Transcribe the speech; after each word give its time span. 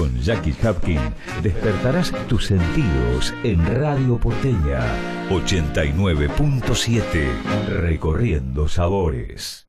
Con 0.00 0.16
Jackie 0.18 0.56
Hapkin 0.62 0.98
despertarás 1.42 2.10
tus 2.26 2.46
sentidos 2.46 3.34
en 3.44 3.62
Radio 3.78 4.18
Porteña 4.18 4.80
89.7 5.28 7.68
Recorriendo 7.68 8.66
Sabores. 8.66 9.68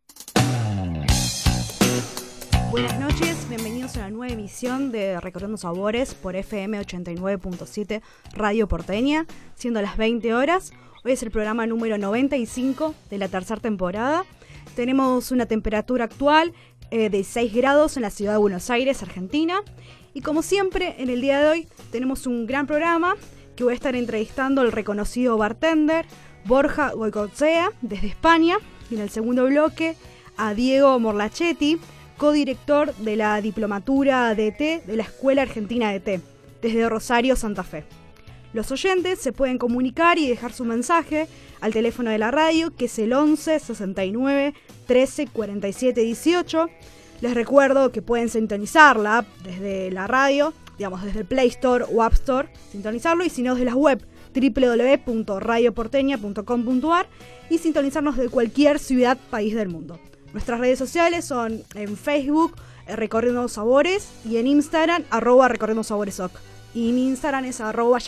Buenas 2.70 2.98
noches, 2.98 3.46
bienvenidos 3.50 3.98
a 3.98 4.04
la 4.04 4.10
nueva 4.10 4.32
emisión 4.32 4.94
de 4.94 5.20
Recorriendo 5.20 5.58
Sabores 5.58 6.14
por 6.14 6.38
FM 6.38 6.80
89.7 6.80 8.02
Radio 8.32 8.70
Porteña, 8.70 9.26
siendo 9.56 9.82
las 9.82 9.98
20 9.98 10.34
horas. 10.34 10.72
Hoy 11.04 11.12
es 11.12 11.22
el 11.24 11.32
programa 11.32 11.68
número 11.68 11.98
95 11.98 12.96
de 13.10 13.18
la 13.18 13.28
tercera 13.28 13.60
temporada. 13.60 14.24
Tenemos 14.78 15.32
una 15.32 15.46
temperatura 15.46 16.06
actual 16.06 16.54
eh, 16.90 17.10
de 17.10 17.26
6 17.26 17.54
grados 17.54 17.98
en 17.98 18.04
la 18.04 18.12
ciudad 18.12 18.32
de 18.32 18.38
Buenos 18.38 18.70
Aires, 18.70 19.04
Argentina. 19.04 19.62
Y 20.14 20.22
como 20.22 20.42
siempre, 20.42 20.96
en 21.00 21.10
el 21.10 21.22
día 21.22 21.42
de 21.42 21.48
hoy 21.48 21.68
tenemos 21.92 22.28
un 22.28 22.46
gran 22.46 22.68
programa 22.68 23.16
que 23.56 23.64
voy 23.64 23.72
a 23.72 23.76
estar 23.76 23.96
entrevistando 23.96 24.62
al 24.62 24.72
reconocido 24.72 25.38
bartender 25.38 26.06
Borja 26.46 26.92
Goicochea 26.92 27.72
desde 27.82 28.08
España. 28.08 28.58
Y 28.90 28.96
en 28.96 29.02
el 29.02 29.10
segundo 29.10 29.46
bloque 29.46 29.96
a 30.36 30.54
Diego 30.54 31.00
Morlachetti, 31.00 31.80
codirector 32.18 32.94
de 32.96 33.16
la 33.16 33.40
Diplomatura 33.42 34.36
de 34.36 34.52
té 34.52 34.84
de 34.86 34.98
la 34.98 35.04
Escuela 35.04 35.44
Argentina 35.44 35.92
de 35.92 36.00
Té, 36.00 36.22
desde 36.62 36.90
Rosario, 36.90 37.36
Santa 37.36 37.64
Fe. 37.64 37.86
Los 38.54 38.70
oyentes 38.72 39.20
se 39.20 39.32
pueden 39.32 39.58
comunicar 39.58 40.18
y 40.18 40.28
dejar 40.28 40.52
su 40.52 40.66
mensaje 40.66 41.28
al 41.62 41.72
teléfono 41.72 42.12
de 42.12 42.18
la 42.18 42.32
radio, 42.32 42.76
que 42.76 42.86
es 42.86 43.00
el 43.00 43.14
11 43.14 43.60
69 43.60 44.54
13 44.88 45.28
47 45.28 46.02
18. 46.02 46.68
Les 47.22 47.34
recuerdo 47.36 47.92
que 47.92 48.02
pueden 48.02 48.30
sintonizar 48.30 48.98
la 48.98 49.20
app 49.20 49.28
desde 49.44 49.92
la 49.92 50.08
radio, 50.08 50.56
digamos 50.78 51.04
desde 51.04 51.20
el 51.20 51.26
Play 51.26 51.50
Store 51.50 51.86
o 51.94 52.02
App 52.02 52.14
Store, 52.14 52.50
sintonizarlo, 52.72 53.24
y 53.24 53.30
si 53.30 53.44
no, 53.44 53.54
desde 53.54 53.66
la 53.66 53.76
web 53.76 54.04
www.radioporteña.com.ar 54.34 57.08
y 57.50 57.58
sintonizarnos 57.60 58.18
de 58.18 58.30
cualquier 58.30 58.80
ciudad, 58.80 59.20
país 59.30 59.54
del 59.54 59.70
mundo. 59.70 60.00
Nuestras 60.34 60.60
redes 60.60 60.80
sociales 60.80 61.26
son 61.26 61.62
en 61.76 61.96
Facebook, 61.96 62.56
eh, 62.88 62.96
Recorriendo 62.96 63.48
Sabores, 63.48 64.10
y 64.26 64.38
en 64.38 64.48
Instagram, 64.48 65.04
arroba 65.12 65.48
Recorriendo 65.48 65.84
Sabores 65.84 66.20
Y 66.74 66.92
mi 66.94 67.08
Instagram 67.08 67.46
es 67.46 67.62
arroba 67.62 68.00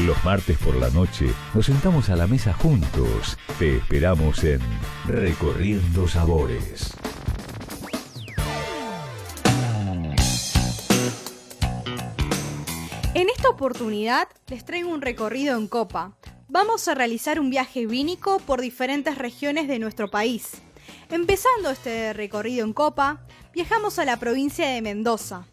los 0.00 0.22
martes 0.24 0.56
por 0.58 0.76
la 0.76 0.90
noche 0.90 1.26
nos 1.54 1.66
sentamos 1.66 2.08
a 2.08 2.16
la 2.16 2.26
mesa 2.26 2.52
juntos. 2.52 3.36
Te 3.58 3.78
esperamos 3.78 4.44
en 4.44 4.60
Recorriendo 5.06 6.06
Sabores. 6.06 6.92
En 13.14 13.28
esta 13.28 13.48
oportunidad 13.48 14.28
les 14.46 14.64
traigo 14.64 14.90
un 14.90 15.02
recorrido 15.02 15.56
en 15.56 15.66
copa. 15.66 16.12
Vamos 16.48 16.86
a 16.86 16.94
realizar 16.94 17.40
un 17.40 17.50
viaje 17.50 17.86
vínico 17.86 18.38
por 18.38 18.60
diferentes 18.60 19.18
regiones 19.18 19.66
de 19.66 19.78
nuestro 19.78 20.10
país. 20.10 20.62
Empezando 21.10 21.70
este 21.70 22.12
recorrido 22.12 22.64
en 22.64 22.72
copa, 22.72 23.26
viajamos 23.52 23.98
a 23.98 24.04
la 24.04 24.18
provincia 24.18 24.68
de 24.68 24.80
Mendoza. 24.80 25.46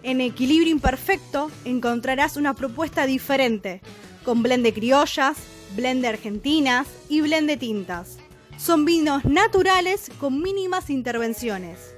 En 0.02 0.22
Equilibrio 0.22 0.72
Imperfecto 0.72 1.50
encontrarás 1.66 2.38
una 2.38 2.54
propuesta 2.54 3.04
diferente, 3.04 3.82
con 4.25 4.42
blend 4.42 4.64
de 4.64 4.72
criollas, 4.72 5.36
blend 5.76 6.00
de 6.00 6.08
argentinas 6.08 6.86
y 7.10 7.20
blend 7.20 7.48
de 7.48 7.58
tintas. 7.58 8.16
Son 8.56 8.86
vinos 8.86 9.26
naturales 9.26 10.10
con 10.20 10.40
mínimas 10.40 10.88
intervenciones. 10.88 11.94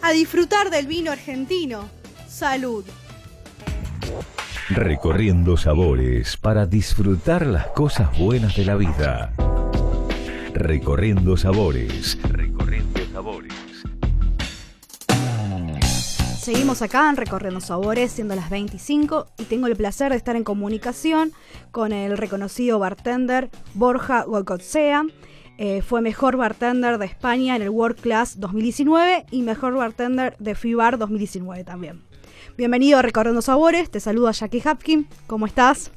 A 0.02 0.10
disfrutar 0.10 0.70
del 0.70 0.88
vino 0.88 1.12
argentino. 1.12 1.88
Salud. 2.26 2.84
Recorriendo 4.68 5.56
sabores 5.56 6.36
para 6.36 6.66
disfrutar 6.66 7.46
las 7.46 7.68
cosas 7.68 8.18
buenas 8.18 8.56
de 8.56 8.64
la 8.64 8.74
vida. 8.74 9.32
Recorriendo 10.52 11.36
sabores. 11.36 12.18
Recorriendo 12.24 13.01
Seguimos 16.42 16.82
acá 16.82 17.08
en 17.08 17.16
Recorriendo 17.16 17.60
Sabores, 17.60 18.10
siendo 18.10 18.34
las 18.34 18.50
25, 18.50 19.28
y 19.38 19.44
tengo 19.44 19.68
el 19.68 19.76
placer 19.76 20.10
de 20.10 20.16
estar 20.16 20.34
en 20.34 20.42
comunicación 20.42 21.30
con 21.70 21.92
el 21.92 22.18
reconocido 22.18 22.80
bartender 22.80 23.48
Borja 23.74 24.24
Golcotzea. 24.24 25.04
Eh, 25.58 25.82
fue 25.82 26.00
mejor 26.00 26.36
bartender 26.36 26.98
de 26.98 27.06
España 27.06 27.54
en 27.54 27.62
el 27.62 27.70
World 27.70 28.00
Class 28.00 28.40
2019 28.40 29.26
y 29.30 29.42
mejor 29.42 29.74
bartender 29.74 30.34
de 30.40 30.56
FIBAR 30.56 30.98
2019 30.98 31.62
también. 31.62 32.02
Bienvenido 32.56 32.98
a 32.98 33.02
Recorriendo 33.02 33.40
Sabores, 33.40 33.88
te 33.88 34.00
saluda 34.00 34.32
Jackie 34.32 34.62
Hapkin, 34.64 35.06
¿cómo 35.28 35.46
estás? 35.46 35.92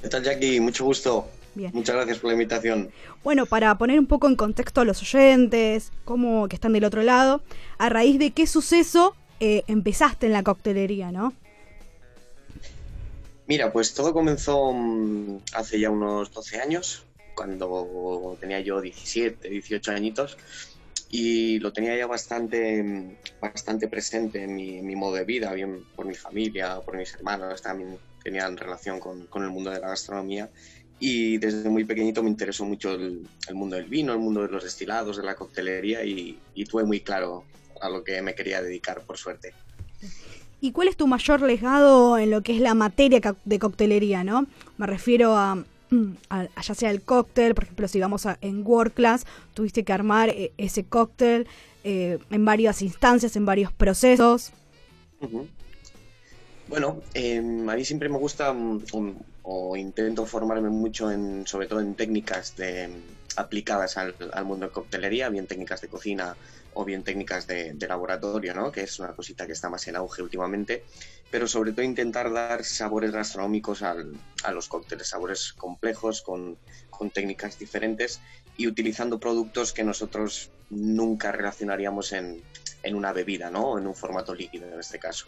¿Qué 0.00 0.08
tal 0.08 0.22
Jackie? 0.22 0.60
Mucho 0.60 0.84
gusto. 0.84 1.26
Muchas 1.72 1.96
gracias 1.96 2.18
por 2.18 2.28
la 2.28 2.34
invitación. 2.34 2.90
Bueno, 3.24 3.46
para 3.46 3.76
poner 3.78 3.98
un 3.98 4.06
poco 4.06 4.28
en 4.28 4.36
contexto 4.36 4.80
a 4.80 4.84
los 4.84 5.02
oyentes, 5.02 5.92
cómo 6.04 6.48
que 6.48 6.56
están 6.56 6.72
del 6.72 6.84
otro 6.84 7.02
lado, 7.02 7.42
a 7.78 7.88
raíz 7.88 8.18
de 8.18 8.30
qué 8.30 8.46
suceso 8.46 9.14
eh, 9.40 9.62
empezaste 9.66 10.26
en 10.26 10.32
la 10.32 10.42
coctelería, 10.42 11.12
¿no? 11.12 11.32
Mira, 13.46 13.72
pues 13.72 13.94
todo 13.94 14.12
comenzó 14.12 14.72
mm, 14.72 15.38
hace 15.54 15.80
ya 15.80 15.90
unos 15.90 16.32
12 16.32 16.60
años, 16.60 17.04
cuando 17.34 18.36
tenía 18.40 18.60
yo 18.60 18.80
17, 18.80 19.48
18 19.48 19.92
añitos, 19.92 20.36
y 21.10 21.58
lo 21.60 21.72
tenía 21.72 21.96
ya 21.96 22.06
bastante, 22.06 22.82
mm, 22.82 23.16
bastante 23.40 23.88
presente 23.88 24.42
en 24.42 24.54
mi, 24.54 24.96
modo 24.96 25.14
de 25.14 25.24
vida, 25.24 25.52
bien 25.54 25.84
por 25.96 26.04
mi 26.06 26.14
familia, 26.14 26.80
por 26.80 26.96
mis 26.96 27.14
hermanos, 27.14 27.62
también 27.62 27.98
tenían 28.22 28.56
relación 28.56 29.00
con, 29.00 29.26
con 29.26 29.42
el 29.42 29.50
mundo 29.50 29.70
de 29.70 29.80
la 29.80 29.88
gastronomía 29.88 30.50
y 31.00 31.38
desde 31.38 31.68
muy 31.68 31.84
pequeñito 31.84 32.22
me 32.22 32.30
interesó 32.30 32.64
mucho 32.64 32.94
el, 32.94 33.26
mundo 33.52 33.76
del 33.76 33.86
vino, 33.86 34.12
el 34.12 34.18
mundo 34.18 34.42
de 34.42 34.48
los 34.48 34.64
destilados, 34.64 35.16
de 35.16 35.22
la 35.22 35.36
coctelería 35.36 36.04
y, 36.04 36.38
tuve 36.68 36.84
muy 36.84 37.00
claro 37.00 37.44
a 37.80 37.88
lo 37.88 38.02
que 38.02 38.20
me 38.20 38.34
quería 38.34 38.60
dedicar, 38.60 39.02
por 39.02 39.16
suerte. 39.16 39.54
¿Y 40.60 40.72
cuál 40.72 40.88
es 40.88 40.96
tu 40.96 41.06
mayor 41.06 41.40
legado 41.42 42.18
en 42.18 42.30
lo 42.30 42.42
que 42.42 42.56
es 42.56 42.60
la 42.60 42.74
materia 42.74 43.20
de 43.44 43.58
coctelería, 43.60 44.24
no? 44.24 44.46
Me 44.76 44.86
refiero 44.86 45.36
a, 45.36 45.64
ya 45.90 46.74
sea 46.74 46.90
el 46.90 47.02
cóctel, 47.02 47.54
por 47.54 47.64
ejemplo, 47.64 47.86
si 47.86 48.00
vamos 48.00 48.26
a, 48.26 48.38
en 48.40 48.66
World 48.66 48.92
Class, 48.92 49.24
tuviste 49.54 49.84
que 49.84 49.92
armar 49.92 50.30
eh, 50.30 50.52
ese 50.58 50.84
cóctel 50.84 51.46
eh, 51.84 52.18
en 52.30 52.44
varias 52.44 52.82
instancias, 52.82 53.36
en 53.36 53.46
varios 53.46 53.72
procesos. 53.72 54.52
Bueno, 56.68 57.00
em, 57.14 57.68
a 57.68 57.76
mí 57.76 57.84
siempre 57.84 58.08
me 58.08 58.18
gusta 58.18 58.52
mm, 58.52 58.82
o 59.50 59.78
intento 59.78 60.26
formarme 60.26 60.68
mucho 60.68 61.10
en, 61.10 61.46
sobre 61.46 61.66
todo 61.66 61.80
en 61.80 61.94
técnicas 61.94 62.54
de, 62.56 62.90
aplicadas 63.34 63.96
al, 63.96 64.14
mundo 64.44 64.66
de 64.66 64.72
coctelería, 64.72 65.30
bien 65.30 65.46
técnicas 65.46 65.80
de 65.80 65.88
cocina 65.88 66.36
o 66.74 66.84
bien 66.84 67.02
técnicas 67.02 67.46
de, 67.46 67.74
laboratorio, 67.88 68.52
¿no? 68.52 68.70
que 68.70 68.82
es 68.82 68.98
una 68.98 69.14
cosita 69.14 69.46
que 69.46 69.52
está 69.52 69.70
más 69.70 69.88
en 69.88 69.96
auge 69.96 70.22
últimamente, 70.22 70.84
pero 71.30 71.48
sobre 71.48 71.72
todo 71.72 71.82
intentar 71.82 72.30
dar 72.30 72.62
sabores 72.62 73.10
gastronómicos 73.10 73.82
al, 73.82 74.12
a 74.44 74.52
los 74.52 74.68
cócteles, 74.68 75.08
sabores 75.08 75.54
complejos 75.54 76.20
con, 76.20 76.58
con 76.90 77.08
técnicas 77.08 77.58
diferentes 77.58 78.20
y 78.58 78.66
utilizando 78.66 79.18
productos 79.18 79.72
que 79.72 79.82
nosotros 79.82 80.50
nunca 80.68 81.32
relacionaríamos 81.32 82.12
en, 82.12 82.42
en 82.82 82.94
una 82.94 83.14
bebida, 83.14 83.50
¿no? 83.50 83.78
en 83.78 83.86
un 83.86 83.94
formato 83.94 84.34
líquido 84.34 84.68
en 84.68 84.78
este 84.78 84.98
caso. 84.98 85.24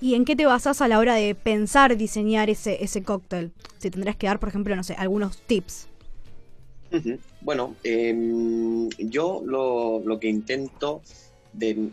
¿Y 0.00 0.14
en 0.14 0.24
qué 0.24 0.34
te 0.34 0.46
basas 0.46 0.80
a 0.80 0.88
la 0.88 0.98
hora 0.98 1.14
de 1.14 1.34
pensar, 1.34 1.96
diseñar 1.96 2.48
ese, 2.48 2.82
ese 2.82 3.02
cóctel? 3.02 3.52
Si 3.78 3.90
tendrás 3.90 4.16
que 4.16 4.26
dar, 4.26 4.40
por 4.40 4.48
ejemplo, 4.48 4.74
no 4.74 4.82
sé, 4.82 4.94
algunos 4.94 5.38
tips. 5.42 5.88
Bueno, 7.40 7.76
em, 7.84 8.88
yo 8.98 9.42
lo, 9.44 10.00
lo, 10.00 10.18
que 10.18 10.28
intento 10.28 11.02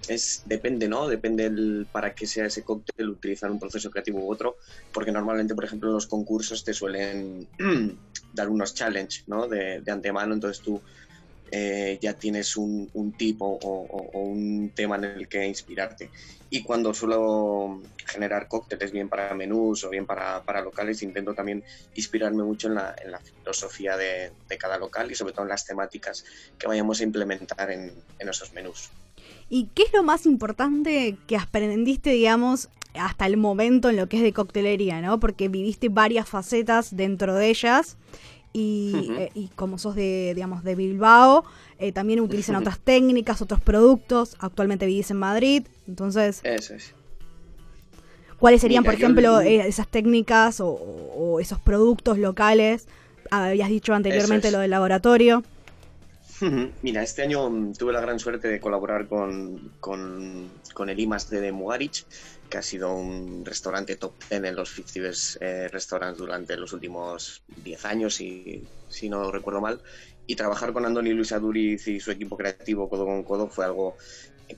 es 0.07 0.43
depende, 0.45 0.87
¿no? 0.87 1.07
Depende 1.07 1.85
para 1.91 2.15
qué 2.15 2.25
sea 2.25 2.45
ese 2.45 2.63
cóctel, 2.63 3.09
utilizar 3.09 3.51
un 3.51 3.59
proceso 3.59 3.91
creativo 3.91 4.19
u 4.19 4.31
otro, 4.31 4.57
porque 4.91 5.11
normalmente, 5.11 5.53
por 5.53 5.65
ejemplo, 5.65 5.91
los 5.91 6.07
concursos 6.07 6.63
te 6.63 6.73
suelen 6.73 7.47
dar 8.33 8.49
unos 8.49 8.73
challenge, 8.73 9.23
¿no? 9.27 9.47
De, 9.47 9.81
de 9.81 9.91
antemano, 9.91 10.33
entonces 10.33 10.63
tú 10.63 10.81
eh, 11.51 11.97
ya 12.01 12.13
tienes 12.13 12.57
un, 12.57 13.13
tipo 13.17 13.59
o, 13.61 14.19
un 14.19 14.71
tema 14.75 14.97
en 14.97 15.05
el 15.05 15.27
que 15.27 15.45
inspirarte. 15.45 16.09
Y 16.49 16.63
cuando 16.63 16.93
suelo 16.93 17.81
generar 18.05 18.47
cócteles, 18.47 18.91
bien 18.91 19.09
para 19.09 19.33
menús 19.33 19.83
o 19.83 19.89
bien 19.89 20.05
para, 20.05 20.61
locales, 20.61 21.03
intento 21.03 21.33
también 21.33 21.63
inspirarme 21.95 22.43
mucho 22.43 22.67
en 22.67 22.75
la, 22.75 22.95
filosofía 23.41 23.97
de, 23.97 24.31
cada 24.57 24.77
local 24.77 25.11
y 25.11 25.15
sobre 25.15 25.33
todo 25.33 25.43
en 25.43 25.49
las 25.49 25.65
temáticas 25.65 26.25
que 26.57 26.67
vayamos 26.67 26.99
a 27.01 27.03
implementar 27.03 27.69
en, 27.71 27.91
en 28.19 28.29
esos 28.29 28.53
menús. 28.53 28.89
¿Y 29.49 29.69
qué 29.73 29.83
es 29.83 29.93
lo 29.93 30.03
más 30.03 30.25
importante 30.25 31.17
que 31.27 31.37
aprendiste, 31.37 32.11
digamos, 32.11 32.69
hasta 32.93 33.25
el 33.25 33.37
momento 33.37 33.89
en 33.89 33.97
lo 33.97 34.07
que 34.07 34.17
es 34.17 34.23
de 34.23 34.33
coctelería, 34.33 35.01
¿no? 35.01 35.19
Porque 35.19 35.47
viviste 35.47 35.89
varias 35.89 36.27
facetas 36.27 36.95
dentro 36.95 37.35
de 37.35 37.49
ellas 37.49 37.97
eh, 38.53 39.29
y, 39.33 39.49
como 39.55 39.77
sos 39.77 39.95
de, 39.95 40.31
digamos, 40.33 40.63
de 40.63 40.75
Bilbao, 40.75 41.45
eh, 41.79 41.91
también 41.91 42.19
utilizan 42.19 42.55
otras 42.55 42.79
técnicas, 42.79 43.41
otros 43.41 43.61
productos. 43.61 44.35
Actualmente 44.39 44.85
vivís 44.85 45.11
en 45.11 45.17
Madrid, 45.17 45.63
entonces... 45.87 46.41
Eso 46.43 46.73
es. 46.73 46.93
¿Cuáles 48.39 48.61
serían, 48.61 48.83
por 48.83 48.93
ejemplo, 48.93 49.41
eh, 49.41 49.67
esas 49.67 49.87
técnicas 49.87 50.61
o, 50.61 51.39
esos 51.39 51.59
productos 51.59 52.19
locales? 52.19 52.87
Habías 53.31 53.69
dicho 53.69 53.93
anteriormente 53.93 54.51
lo 54.51 54.59
del 54.59 54.71
laboratorio. 54.71 55.43
Mira, 56.83 57.01
este 57.01 57.23
año 57.23 57.49
mm, 57.49 57.73
tuve 57.73 57.93
la 57.93 58.01
gran 58.01 58.19
suerte 58.19 58.47
de 58.47 58.59
colaborar 58.59 59.07
con, 59.07 59.71
con, 59.79 60.49
con 60.73 60.89
el 60.89 60.99
IMAS 60.99 61.29
de 61.29 61.51
Mugarich, 61.51 62.05
que 62.49 62.57
ha 62.57 62.61
sido 62.61 62.93
un 62.93 63.43
restaurante 63.43 63.95
top 63.95 64.13
10 64.29 64.43
en 64.43 64.55
los 64.55 64.69
50 64.69 65.01
Best 65.01 65.37
eh, 65.41 65.67
Restaurants 65.67 66.19
durante 66.19 66.55
los 66.55 66.73
últimos 66.73 67.41
10 67.63 67.85
años, 67.85 68.21
y, 68.21 68.63
si 68.87 69.09
no 69.09 69.31
recuerdo 69.31 69.61
mal. 69.61 69.81
Y 70.27 70.35
trabajar 70.35 70.73
con 70.73 70.85
Andoni 70.85 71.11
Luis 71.11 71.31
Aduriz 71.31 71.87
y 71.87 71.99
su 71.99 72.11
equipo 72.11 72.37
creativo 72.37 72.89
codo 72.89 73.05
con 73.05 73.23
codo 73.23 73.47
fue 73.47 73.65
algo 73.65 73.95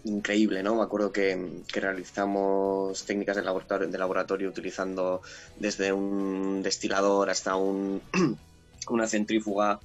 increíble, 0.03 0.61
¿no? 0.63 0.75
Me 0.75 0.83
acuerdo 0.83 1.11
que, 1.11 1.61
que 1.71 1.79
realizamos 1.79 3.05
técnicas 3.05 3.37
de 3.37 3.43
laboratorio, 3.43 3.87
de 3.87 3.97
laboratorio 3.97 4.49
utilizando 4.49 5.21
desde 5.57 5.93
un 5.93 6.61
destilador 6.61 7.29
hasta 7.29 7.55
un, 7.55 8.01
una 8.89 9.07
centrífuga 9.07 9.79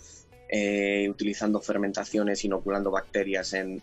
eh, 0.48 1.08
utilizando 1.08 1.60
fermentaciones, 1.60 2.44
inoculando 2.44 2.90
bacterias 2.90 3.54
en, 3.54 3.80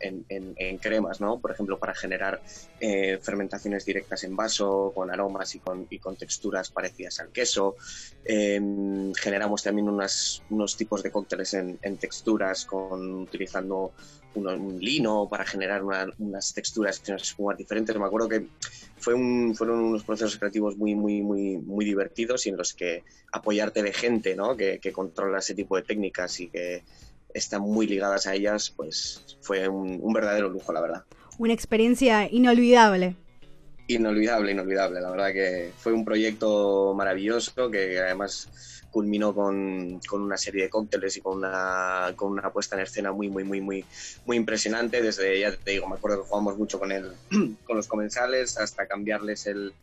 cremas, 0.79 1.19
¿no? 1.19 1.39
Por 1.39 1.51
ejemplo, 1.51 1.79
para 1.79 1.95
generar 1.95 2.41
eh, 2.79 3.17
fermentaciones 3.21 3.85
directas 3.85 4.23
en 4.23 4.35
vaso, 4.35 4.91
con 4.93 5.11
aromas 5.11 5.55
y 5.55 5.59
con, 5.59 6.15
texturas 6.17 6.69
parecidas 6.69 7.19
al 7.19 7.29
queso. 7.29 7.75
Em, 8.23 9.13
generamos 9.13 9.63
también 9.63 9.89
unos 9.89 10.77
tipos 10.77 11.01
de 11.03 11.11
cócteles 11.11 11.53
en, 11.55 11.97
texturas, 11.97 12.65
con, 12.65 13.21
utilizando 13.21 13.93
un, 14.35 14.79
lino 14.79 15.27
para 15.29 15.45
generar 15.45 15.83
unas 15.83 16.53
texturas 16.53 17.01
unas 17.07 17.23
espumas 17.23 17.57
diferentes. 17.57 17.97
Me 17.97 18.05
acuerdo 18.05 18.29
que 18.29 18.47
fue 18.97 19.13
un, 19.13 19.55
fueron 19.55 19.79
unos 19.79 20.03
procesos 20.03 20.37
creativos 20.37 20.77
muy, 20.77 20.95
muy, 20.95 21.21
muy, 21.21 21.57
muy 21.57 21.85
divertidos 21.85 22.45
y 22.45 22.49
en 22.49 22.57
los 22.57 22.73
que 22.73 23.03
apoyarte 23.31 23.81
de 23.83 23.93
gente 23.93 24.35
¿no? 24.35 24.55
que, 24.55 24.79
controla 24.93 25.39
ese 25.39 25.55
tipo 25.55 25.75
de 25.75 25.83
técnicas 25.83 26.39
y 26.39 26.49
que 26.49 26.83
están 27.33 27.61
muy 27.61 27.87
ligadas 27.87 28.27
a 28.27 28.35
ellas, 28.35 28.73
pues 28.75 29.37
fue 29.41 29.67
un, 29.67 30.13
verdadero 30.13 30.49
lujo, 30.49 30.73
la 30.73 30.81
verdad. 30.81 31.03
Una 31.37 31.53
experiencia 31.53 32.29
inolvidable. 32.29 33.15
Inolvidable, 33.87 34.51
inolvidable. 34.51 35.01
La 35.01 35.09
verdad 35.09 35.33
que 35.33 35.71
fue 35.77 35.93
un 35.93 36.05
proyecto 36.05 36.93
maravilloso 36.93 37.71
que 37.71 37.99
además 37.99 38.80
culminó 38.91 39.33
con, 39.33 39.99
con, 40.07 40.21
una 40.21 40.37
serie 40.37 40.63
de 40.63 40.69
cócteles 40.69 41.17
y 41.17 41.21
con 41.21 41.37
una, 41.37 42.13
con 42.15 42.31
una 42.31 42.51
puesta 42.51 42.75
en 42.75 42.83
escena 42.83 43.11
muy, 43.11 43.29
muy, 43.29 43.43
muy, 43.43 43.61
muy, 43.61 43.85
muy 44.25 44.37
impresionante. 44.37 45.01
Desde, 45.01 45.39
ya 45.39 45.55
te 45.55 45.71
digo, 45.71 45.87
me 45.87 45.95
acuerdo 45.95 46.21
que 46.21 46.29
jugamos 46.29 46.57
mucho 46.57 46.79
con, 46.79 46.91
el, 46.91 47.11
con 47.63 47.77
los 47.77 47.87
comensales 47.87 48.57
hasta 48.57 48.87
cambiarles 48.87 49.47
el, 49.47 49.73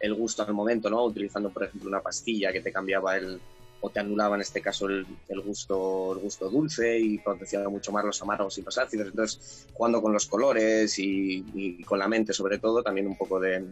el 0.00 0.14
gusto 0.14 0.42
al 0.42 0.52
momento, 0.52 0.90
¿no? 0.90 1.04
Utilizando, 1.04 1.50
por 1.50 1.64
ejemplo, 1.64 1.88
una 1.88 2.00
pastilla 2.00 2.52
que 2.52 2.60
te 2.60 2.72
cambiaba 2.72 3.16
el, 3.16 3.40
o 3.80 3.90
te 3.90 4.00
anulaba 4.00 4.36
en 4.36 4.42
este 4.42 4.60
caso 4.60 4.86
el, 4.86 5.06
gusto, 5.44 6.12
el 6.14 6.18
gusto 6.18 6.50
dulce 6.50 6.98
y 6.98 7.18
potenciaba 7.18 7.68
mucho 7.68 7.92
más 7.92 8.04
los 8.04 8.20
amargos 8.22 8.58
y 8.58 8.62
los 8.62 8.76
ácidos. 8.78 9.08
Entonces, 9.08 9.66
jugando 9.72 10.02
con 10.02 10.12
los 10.12 10.26
colores 10.26 10.98
y, 10.98 11.82
con 11.84 11.98
la 11.98 12.08
mente 12.08 12.32
sobre 12.32 12.58
todo, 12.58 12.82
también 12.82 13.06
un 13.06 13.16
poco 13.16 13.40
de... 13.40 13.64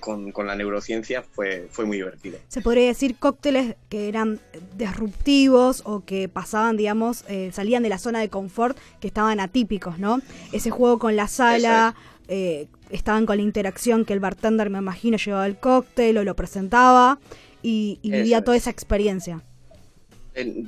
Con, 0.00 0.32
la 0.46 0.54
neurociencia 0.54 1.22
fue, 1.22 1.68
fue 1.70 1.84
muy 1.84 1.96
divertido. 1.96 2.38
Se 2.48 2.60
podría 2.60 2.86
decir 2.86 3.16
cócteles 3.16 3.76
que 3.88 4.08
eran 4.08 4.40
disruptivos 4.76 5.82
o 5.84 6.04
que 6.04 6.28
pasaban, 6.28 6.76
digamos, 6.76 7.24
eh, 7.28 7.50
salían 7.52 7.82
de 7.82 7.88
la 7.88 7.98
zona 7.98 8.20
de 8.20 8.28
confort 8.28 8.78
que 9.00 9.08
estaban 9.08 9.40
atípicos, 9.40 9.98
¿no? 9.98 10.20
Ese 10.52 10.70
juego 10.70 10.98
con 10.98 11.16
la 11.16 11.28
sala, 11.28 11.96
eh, 12.28 12.68
estaban 12.90 13.26
con 13.26 13.36
la 13.36 13.42
interacción 13.42 14.04
que 14.04 14.12
el 14.12 14.20
bartender, 14.20 14.70
me 14.70 14.78
imagino, 14.78 15.16
llevaba 15.16 15.46
el 15.46 15.58
cóctel 15.58 16.18
o 16.18 16.24
lo 16.24 16.36
presentaba 16.36 17.18
y, 17.62 17.98
vivía 18.02 18.42
toda 18.42 18.56
esa 18.56 18.70
experiencia. 18.70 19.42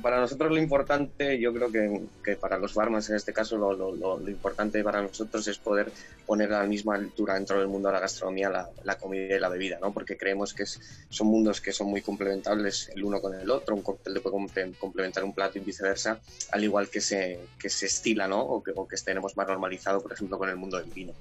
Para 0.01 0.19
nosotros 0.19 0.51
lo 0.51 0.57
importante, 0.57 1.39
yo 1.39 1.53
creo 1.53 1.71
que, 1.71 2.35
para 2.35 2.57
los 2.57 2.73
barmans 2.73 3.09
en 3.11 3.17
este 3.17 3.33
caso, 3.33 3.57
lo, 3.57 4.29
importante 4.29 4.83
para 4.83 5.01
nosotros 5.01 5.47
es 5.47 5.59
poder 5.59 5.91
poner 6.25 6.51
a 6.53 6.61
la 6.61 6.65
misma 6.65 6.95
altura 6.95 7.35
dentro 7.35 7.59
del 7.59 7.67
mundo 7.67 7.89
de 7.89 7.93
la 7.93 7.99
gastronomía 7.99 8.49
la, 8.83 8.97
comida 8.97 9.35
y 9.35 9.39
la 9.39 9.49
bebida, 9.49 9.77
¿no? 9.79 9.93
porque 9.93 10.17
creemos 10.17 10.55
que 10.55 10.65
son 10.65 11.27
mundos 11.27 11.61
que 11.61 11.71
son 11.71 11.87
muy 11.87 12.01
complementables 12.01 12.89
el 12.95 13.03
uno 13.03 13.21
con 13.21 13.35
el 13.35 13.49
otro, 13.51 13.75
un 13.75 13.83
cóctel 13.83 14.15
le 14.15 14.21
puede 14.21 14.35
complementar 14.79 15.23
un 15.23 15.33
plato 15.33 15.59
y 15.59 15.61
viceversa, 15.61 16.19
al 16.51 16.63
igual 16.63 16.89
que 16.89 17.01
se, 17.01 17.39
que 17.59 17.69
se 17.69 17.85
estila 17.85 18.27
¿no? 18.27 18.41
o, 18.41 18.63
que, 18.63 18.71
o 18.75 18.87
que 18.87 18.97
tenemos 18.97 19.37
más 19.37 19.47
normalizado, 19.47 20.01
por 20.01 20.13
ejemplo, 20.13 20.39
con 20.39 20.49
el 20.49 20.55
mundo 20.55 20.77
del 20.77 20.89
vino. 20.89 21.13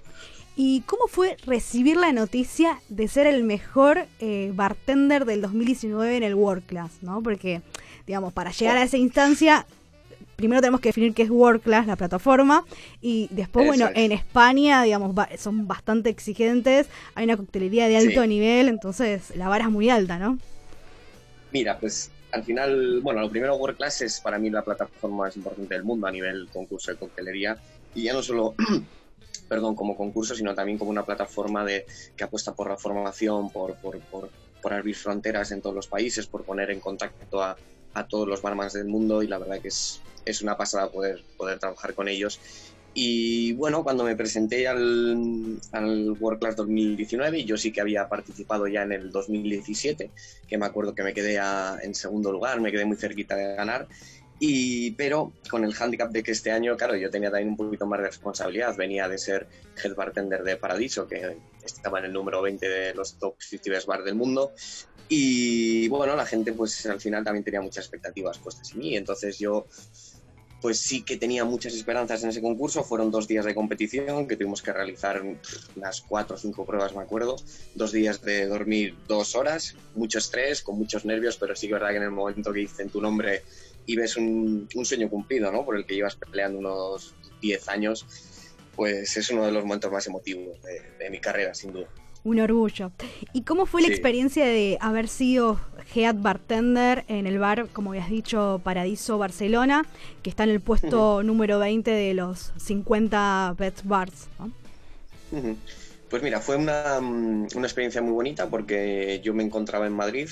¿Y 0.60 0.80
cómo 0.80 1.06
fue 1.06 1.36
recibir 1.46 1.96
la 1.96 2.10
noticia 2.10 2.80
de 2.88 3.06
ser 3.06 3.28
el 3.28 3.44
mejor 3.44 4.06
eh, 4.18 4.50
bartender 4.52 5.24
del 5.24 5.40
2019 5.40 6.16
en 6.16 6.24
el 6.24 6.34
World 6.34 6.66
Class? 6.66 6.98
¿no? 7.00 7.22
Porque, 7.22 7.62
digamos, 8.08 8.32
para 8.32 8.50
llegar 8.50 8.78
a 8.78 8.82
esa 8.82 8.96
instancia, 8.96 9.66
primero 10.34 10.62
tenemos 10.62 10.80
que 10.80 10.88
definir 10.88 11.12
qué 11.12 11.24
es 11.24 11.30
World 11.30 11.60
Class, 11.60 11.86
la 11.86 11.94
plataforma, 11.94 12.64
y 13.02 13.28
después, 13.30 13.66
bueno, 13.66 13.90
en 13.94 14.12
España, 14.12 14.82
digamos, 14.82 15.14
son 15.38 15.68
bastante 15.68 16.08
exigentes, 16.08 16.86
hay 17.14 17.24
una 17.24 17.36
coctelería 17.36 17.86
de 17.86 17.98
alto 17.98 18.26
nivel, 18.26 18.68
entonces 18.68 19.36
la 19.36 19.48
vara 19.48 19.64
es 19.64 19.70
muy 19.70 19.90
alta, 19.90 20.18
¿no? 20.18 20.38
Mira, 21.52 21.78
pues 21.78 22.10
al 22.32 22.44
final, 22.44 23.00
bueno, 23.02 23.20
lo 23.20 23.28
primero 23.28 23.56
World 23.56 23.76
Class 23.76 24.00
es 24.00 24.20
para 24.20 24.38
mí 24.38 24.48
la 24.48 24.62
plataforma 24.62 25.24
más 25.24 25.36
importante 25.36 25.74
del 25.74 25.84
mundo 25.84 26.06
a 26.06 26.10
nivel 26.10 26.48
concurso 26.50 26.90
de 26.90 26.96
coctelería, 26.96 27.58
y 27.94 28.04
ya 28.04 28.14
no 28.14 28.22
solo 28.22 28.54
perdón, 29.50 29.74
como 29.74 29.98
concurso, 29.98 30.34
sino 30.34 30.54
también 30.54 30.78
como 30.78 30.90
una 30.90 31.04
plataforma 31.04 31.62
de, 31.62 31.84
que 32.16 32.24
apuesta 32.24 32.54
por 32.54 32.70
la 32.70 32.78
formación, 32.78 33.50
por, 33.50 33.74
por, 33.74 33.98
por, 34.00 34.30
abrir 34.72 34.96
fronteras 34.96 35.50
en 35.52 35.60
todos 35.60 35.76
los 35.76 35.86
países, 35.86 36.26
por 36.26 36.44
poner 36.44 36.70
en 36.70 36.80
contacto 36.80 37.42
a, 37.42 37.56
a 37.94 38.06
todos 38.06 38.28
los 38.28 38.42
barmans 38.42 38.72
del 38.72 38.86
mundo 38.86 39.22
y 39.22 39.26
la 39.26 39.38
verdad 39.38 39.60
que 39.60 39.68
es, 39.68 40.00
es 40.24 40.42
una 40.42 40.56
pasada 40.56 40.90
poder, 40.90 41.22
poder 41.36 41.58
trabajar 41.58 41.94
con 41.94 42.08
ellos. 42.08 42.40
Y 42.94 43.52
bueno, 43.52 43.84
cuando 43.84 44.02
me 44.02 44.16
presenté 44.16 44.66
al, 44.66 45.60
al 45.72 46.16
World 46.18 46.40
Class 46.40 46.56
2019, 46.56 47.44
yo 47.44 47.56
sí 47.56 47.70
que 47.70 47.80
había 47.80 48.08
participado 48.08 48.66
ya 48.66 48.82
en 48.82 48.92
el 48.92 49.12
2017, 49.12 50.10
que 50.48 50.58
me 50.58 50.66
acuerdo 50.66 50.94
que 50.94 51.04
me 51.04 51.14
quedé 51.14 51.38
en 51.82 51.94
segundo 51.94 52.32
lugar, 52.32 52.60
me 52.60 52.72
quedé 52.72 52.84
muy 52.86 52.96
cerquita 52.96 53.36
de 53.36 53.54
ganar. 53.54 53.86
Y, 54.40 54.92
pero 54.92 55.32
con 55.50 55.64
el 55.64 55.74
handicap 55.78 56.10
de 56.10 56.22
que 56.22 56.30
este 56.30 56.52
año, 56.52 56.76
claro, 56.76 56.96
yo 56.96 57.10
tenía 57.10 57.30
también 57.30 57.50
un 57.50 57.56
poquito 57.56 57.86
más 57.86 57.98
de 58.00 58.06
responsabilidad. 58.06 58.76
Venía 58.76 59.08
de 59.08 59.18
ser 59.18 59.48
head 59.82 59.94
bartender 59.94 60.44
de 60.44 60.56
Paradiso, 60.56 61.08
que 61.08 61.36
estaba 61.64 61.98
en 61.98 62.06
el 62.06 62.12
número 62.12 62.40
20 62.40 62.68
de 62.68 62.94
los 62.94 63.18
top 63.18 63.34
50 63.38 63.70
best 63.70 63.86
bar 63.86 64.04
del 64.04 64.14
mundo. 64.14 64.52
Y 65.08 65.88
bueno, 65.88 66.14
la 66.14 66.26
gente 66.26 66.52
pues 66.52 66.86
al 66.86 67.00
final 67.00 67.24
también 67.24 67.44
tenía 67.44 67.62
muchas 67.62 67.84
expectativas 67.84 68.38
puestas 68.38 68.72
en 68.72 68.78
mí. 68.78 68.96
Entonces 68.96 69.38
yo 69.38 69.66
pues 70.60 70.80
sí 70.80 71.02
que 71.02 71.16
tenía 71.16 71.44
muchas 71.44 71.74
esperanzas 71.74 72.22
en 72.22 72.30
ese 72.30 72.42
concurso. 72.42 72.82
Fueron 72.84 73.10
dos 73.10 73.28
días 73.28 73.44
de 73.44 73.54
competición 73.54 74.26
que 74.26 74.36
tuvimos 74.36 74.62
que 74.62 74.72
realizar 74.72 75.22
unas 75.76 76.00
cuatro 76.02 76.36
o 76.36 76.38
cinco 76.38 76.64
pruebas, 76.64 76.94
me 76.94 77.02
acuerdo. 77.02 77.36
Dos 77.74 77.92
días 77.92 78.22
de 78.22 78.46
dormir 78.46 78.96
dos 79.06 79.34
horas, 79.34 79.76
mucho 79.94 80.18
estrés, 80.18 80.62
con 80.62 80.78
muchos 80.78 81.04
nervios, 81.04 81.36
pero 81.36 81.54
sí 81.54 81.68
que 81.68 81.74
es 81.74 81.80
verdad 81.80 81.90
que 81.90 81.98
en 81.98 82.02
el 82.04 82.10
momento 82.10 82.52
que 82.52 82.60
dicen 82.60 82.90
tu 82.90 83.00
nombre 83.00 83.42
y 83.88 83.96
ves 83.96 84.18
un, 84.18 84.68
sueño 84.82 85.08
cumplido, 85.08 85.50
¿no? 85.50 85.64
Por 85.64 85.78
el 85.78 85.86
que 85.86 85.94
llevas 85.94 86.14
peleando 86.14 86.58
unos 86.58 87.14
10 87.40 87.68
años, 87.70 88.06
pues 88.76 89.16
es 89.16 89.30
uno 89.30 89.46
de 89.46 89.50
los 89.50 89.64
momentos 89.64 89.90
más 89.90 90.06
emotivos 90.06 90.58
de, 90.62 91.10
mi 91.10 91.18
carrera, 91.20 91.54
sin 91.54 91.72
duda. 91.72 91.88
Un 92.22 92.38
orgullo. 92.38 92.92
¿Y 93.32 93.42
cómo 93.42 93.64
fue 93.64 93.80
la 93.80 93.88
experiencia 93.88 94.44
de 94.44 94.76
haber 94.82 95.08
sido 95.08 95.58
head 95.94 96.16
bartender 96.16 97.06
en 97.08 97.26
el 97.26 97.38
bar, 97.38 97.68
como 97.72 97.92
habías 97.92 98.10
dicho, 98.10 98.60
Paradiso 98.62 99.16
Barcelona, 99.16 99.86
que 100.22 100.28
está 100.28 100.44
en 100.44 100.50
el 100.50 100.60
puesto 100.60 101.22
número 101.22 101.58
20 101.58 101.90
de 101.90 102.12
los 102.12 102.52
50 102.58 103.54
best 103.58 103.84
bars? 103.84 104.28
Pues 106.10 106.22
mira, 106.22 106.40
fue 106.40 106.56
una, 106.56 106.98
una, 106.98 107.66
experiencia 107.66 108.02
muy 108.02 108.12
bonita 108.12 108.50
porque 108.50 109.22
yo 109.24 109.32
me 109.32 109.42
encontraba 109.42 109.86
en 109.86 109.94
Madrid 109.94 110.28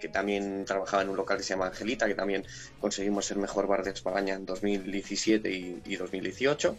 que 0.00 0.08
también 0.08 0.64
trabajaba 0.64 1.02
en 1.02 1.10
un 1.10 1.16
local 1.16 1.38
que 1.38 1.42
se 1.42 1.50
llama 1.50 1.66
Angelita, 1.66 2.06
que 2.06 2.14
también 2.14 2.44
conseguimos 2.80 3.30
el 3.30 3.38
mejor 3.38 3.66
bar 3.66 3.84
de 3.84 3.90
España 3.90 4.34
en 4.34 4.46
2017 4.46 5.50
y, 5.84 5.96
2018. 5.96 6.76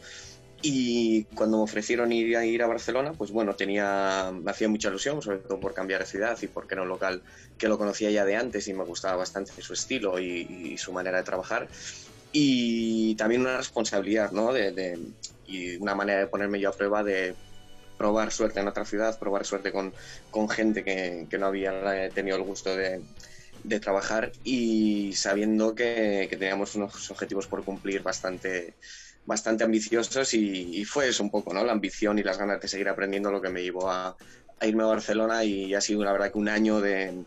Y 0.62 1.24
cuando 1.36 1.58
me 1.58 1.64
ofrecieron 1.64 2.12
ir 2.12 2.36
a, 2.36 2.46
ir 2.46 2.62
a 2.62 2.68
Barcelona, 2.68 3.14
pues 3.14 3.32
bueno, 3.32 3.56
tenía, 3.56 4.32
me 4.34 4.52
hacía 4.52 4.68
mucha 4.68 4.90
ilusión, 4.90 5.22
sobre 5.22 5.38
todo 5.38 5.60
por 5.60 5.74
cambiar 5.74 6.02
de 6.02 6.06
ciudad 6.06 6.38
y 6.42 6.48
porque 6.48 6.76
era 6.76 6.82
un 6.82 6.90
local 6.90 7.22
que 7.58 7.70
lo 7.70 7.78
conocía 7.78 8.12
ya 8.12 8.26
de 8.26 8.36
antes 8.36 8.68
y 8.68 8.74
me 8.74 8.84
gustaba 8.84 9.16
bastante 9.16 9.54
su 9.62 9.74
estilo 9.74 10.20
y, 10.20 10.78
su 10.78 10.92
manera 10.92 11.18
de 11.18 11.24
trabajar. 11.24 11.70
Y 12.32 13.16
también 13.16 13.42
una 13.42 13.58
responsabilidad, 13.58 14.32
¿no? 14.32 14.52
De, 14.52 15.00
y 15.48 15.78
una 15.78 15.96
manera 15.96 16.20
de 16.20 16.28
ponerme 16.28 16.60
yo 16.60 16.70
a 16.70 16.74
prueba 16.74 17.04
de 17.04 17.36
probar 18.00 18.32
suerte 18.32 18.62
en 18.62 18.68
otra 18.70 18.86
ciudad, 18.86 19.20
probar 19.20 19.46
suerte 19.46 19.74
con, 19.74 19.94
con 20.32 20.48
gente 20.48 20.86
que, 20.86 21.28
que, 21.30 21.38
no 21.38 21.48
había 21.48 22.10
tenido 22.12 22.38
el 22.38 22.44
gusto 22.44 22.74
de, 22.74 23.02
de 23.66 23.80
trabajar 23.82 24.32
y 24.46 25.12
sabiendo 25.14 25.76
que, 25.76 26.28
que, 26.30 26.38
teníamos 26.38 26.76
unos 26.76 27.12
objetivos 27.12 27.48
por 27.48 27.66
cumplir 27.66 28.02
bastante, 28.02 28.74
bastante 29.26 29.66
ambiciosos 29.66 30.34
y, 30.34 30.86
fue 30.86 31.10
eso 31.10 31.24
un 31.24 31.30
poco, 31.30 31.54
¿no? 31.54 31.62
La 31.66 31.74
ambición 31.74 32.18
y 32.18 32.24
las 32.24 32.38
ganas 32.38 32.62
de 32.62 32.70
seguir 32.70 32.88
aprendiendo 32.88 33.32
lo 33.32 33.42
que 33.42 33.50
me 33.50 33.62
llevó 33.62 33.92
a, 33.92 34.16
a 34.60 34.66
irme 34.66 34.84
a 34.84 34.88
Barcelona 34.88 35.44
y 35.44 35.76
ha 35.76 35.82
sido 35.82 36.02
la 36.02 36.14
verdad 36.14 36.32
que 36.32 36.38
un 36.38 36.48
año 36.48 36.80
de, 36.80 37.26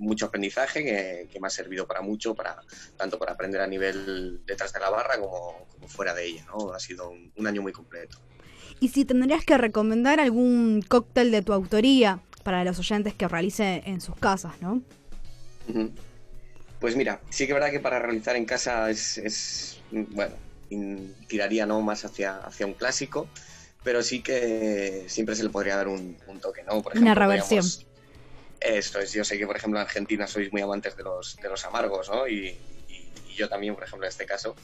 mucho 0.00 0.26
aprendizaje 0.26 0.82
que, 0.84 1.28
que, 1.32 1.40
me 1.40 1.46
ha 1.46 1.50
servido 1.50 1.86
para 1.86 2.02
mucho, 2.02 2.34
para, 2.34 2.60
tanto 2.98 3.18
para 3.18 3.32
aprender 3.32 3.62
a 3.62 3.66
nivel 3.66 4.42
detrás 4.44 4.72
de 4.72 4.80
la 4.80 4.90
barra 4.90 5.18
como, 5.18 5.66
como 5.70 5.88
fuera 5.88 6.12
de 6.12 6.26
ella, 6.26 6.44
¿no? 6.46 6.72
Ha 6.72 6.80
sido 6.80 7.10
un 7.10 7.46
año 7.46 7.62
muy 7.62 7.72
completo 7.72 8.18
y 8.82 8.88
si 8.88 9.04
tendrías 9.04 9.44
que 9.44 9.56
recomendar 9.56 10.18
algún 10.18 10.82
cóctel 10.82 11.30
de 11.30 11.40
tu 11.40 11.52
autoría 11.52 12.18
para 12.42 12.64
los 12.64 12.80
oyentes 12.80 13.14
que 13.14 13.28
realicen 13.28 13.80
en 13.86 14.00
sus 14.00 14.16
casas, 14.16 14.60
¿no? 14.60 14.82
Pues 16.80 16.96
mira, 16.96 17.20
sí 17.30 17.46
que 17.46 17.52
es 17.52 17.54
verdad 17.54 17.70
que 17.70 17.78
para 17.78 18.00
realizar 18.00 18.34
en 18.34 18.44
casa 18.44 18.90
es, 18.90 19.80
bueno, 19.92 20.34
tiraría 21.28 21.64
no 21.64 21.80
más 21.80 22.04
hacia, 22.04 22.38
hacia 22.38 22.66
un 22.66 22.74
clásico, 22.74 23.28
pero 23.84 24.02
sí 24.02 24.20
que 24.20 25.04
siempre 25.06 25.36
se 25.36 25.44
le 25.44 25.50
podría 25.50 25.76
dar 25.76 25.86
un, 25.86 26.16
toque, 26.40 26.64
¿no? 26.64 26.82
Por 26.82 26.98
Una 26.98 27.14
reversión. 27.14 27.64
esto 28.58 28.98
es, 28.98 29.12
yo 29.12 29.22
sé 29.22 29.38
que 29.38 29.46
por 29.46 29.56
ejemplo 29.56 29.78
en 29.78 29.86
Argentina 29.86 30.26
sois 30.26 30.52
muy 30.52 30.60
amantes 30.60 30.96
de 30.96 31.04
los, 31.04 31.36
de 31.36 31.48
los 31.48 31.64
amargos, 31.64 32.10
¿no? 32.10 32.26
y 32.26 32.58
yo 33.34 33.48
también, 33.48 33.74
por 33.74 33.84
ejemplo, 33.84 34.06
en 34.06 34.10
este 34.10 34.26
caso, 34.26 34.54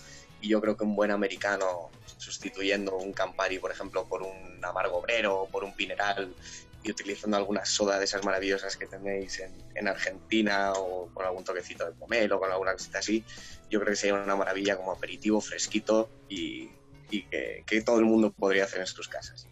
y 0.40 0.48
yo 0.48 0.60
creo 0.60 0.76
que 0.76 0.84
un 0.84 0.94
buen 0.94 1.10
americano 1.10 1.90
sustituyendo 2.16 2.96
un 2.96 3.12
Campari, 3.12 3.58
por 3.58 3.70
ejemplo, 3.70 4.04
por 4.06 4.22
un 4.22 4.64
amargo 4.64 4.98
obrero, 4.98 5.48
por 5.50 5.64
un 5.64 5.74
Pineral 5.74 6.34
y 6.82 6.90
utilizando 6.90 7.36
alguna 7.36 7.64
soda 7.64 7.98
de 7.98 8.04
esas 8.04 8.24
maravillosas 8.24 8.76
que 8.76 8.86
tenéis 8.86 9.40
en, 9.74 9.88
Argentina 9.88 10.72
o 10.72 11.08
con 11.14 11.24
algún 11.24 11.44
toquecito 11.44 11.86
de 11.86 11.92
pomelo 11.92 12.36
o 12.36 12.40
con 12.40 12.50
alguna 12.50 12.72
cosita 12.72 12.98
así, 12.98 13.24
yo 13.70 13.80
creo 13.80 13.92
que 13.92 13.96
sería 13.96 14.14
una 14.14 14.36
maravilla 14.36 14.76
como 14.76 14.92
aperitivo, 14.92 15.40
fresquito 15.40 16.10
y, 16.28 16.68
que, 17.08 17.82
todo 17.84 17.98
el 17.98 18.04
mundo 18.04 18.32
podría 18.32 18.64
hacer 18.64 18.80
en 18.80 18.86
sus 18.86 19.08
casas. 19.08 19.46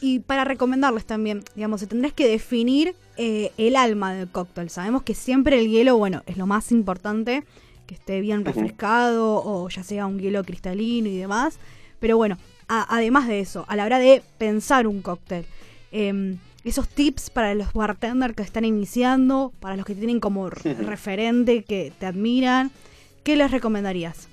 Y 0.00 0.20
para 0.20 0.44
recomendarles 0.44 1.04
también, 1.04 1.44
digamos, 1.54 1.86
tendrás 1.86 2.12
que 2.12 2.26
definir 2.26 2.94
eh, 3.16 3.52
el 3.56 3.76
alma 3.76 4.14
del 4.14 4.28
cóctel. 4.28 4.70
Sabemos 4.70 5.02
que 5.02 5.14
siempre 5.14 5.58
el 5.58 5.68
hielo, 5.68 5.96
bueno, 5.96 6.22
es 6.26 6.36
lo 6.36 6.46
más 6.46 6.72
importante, 6.72 7.44
que 7.88 7.94
esté 7.94 8.20
bien 8.20 8.44
refrescado 8.44 9.42
o 9.42 9.68
ya 9.70 9.82
sea 9.82 10.06
un 10.06 10.20
hielo 10.20 10.44
cristalino 10.44 11.08
y 11.08 11.16
demás. 11.16 11.58
Pero 11.98 12.18
bueno, 12.18 12.36
además 12.68 13.26
de 13.26 13.40
eso, 13.40 13.64
a 13.66 13.74
la 13.74 13.84
hora 13.86 13.98
de 13.98 14.22
pensar 14.36 14.86
un 14.86 15.00
cóctel, 15.00 15.46
em, 15.90 16.36
esos 16.64 16.86
tips 16.86 17.30
para 17.30 17.54
los 17.54 17.72
bartenders 17.72 18.36
que 18.36 18.42
están 18.42 18.66
iniciando, 18.66 19.52
para 19.58 19.74
los 19.74 19.86
que 19.86 19.94
tienen 19.94 20.20
como 20.20 20.50
referente, 20.50 21.64
que 21.64 21.92
te 21.98 22.04
admiran, 22.04 22.70
¿qué 23.24 23.36
les 23.36 23.50
recomendarías? 23.50 24.28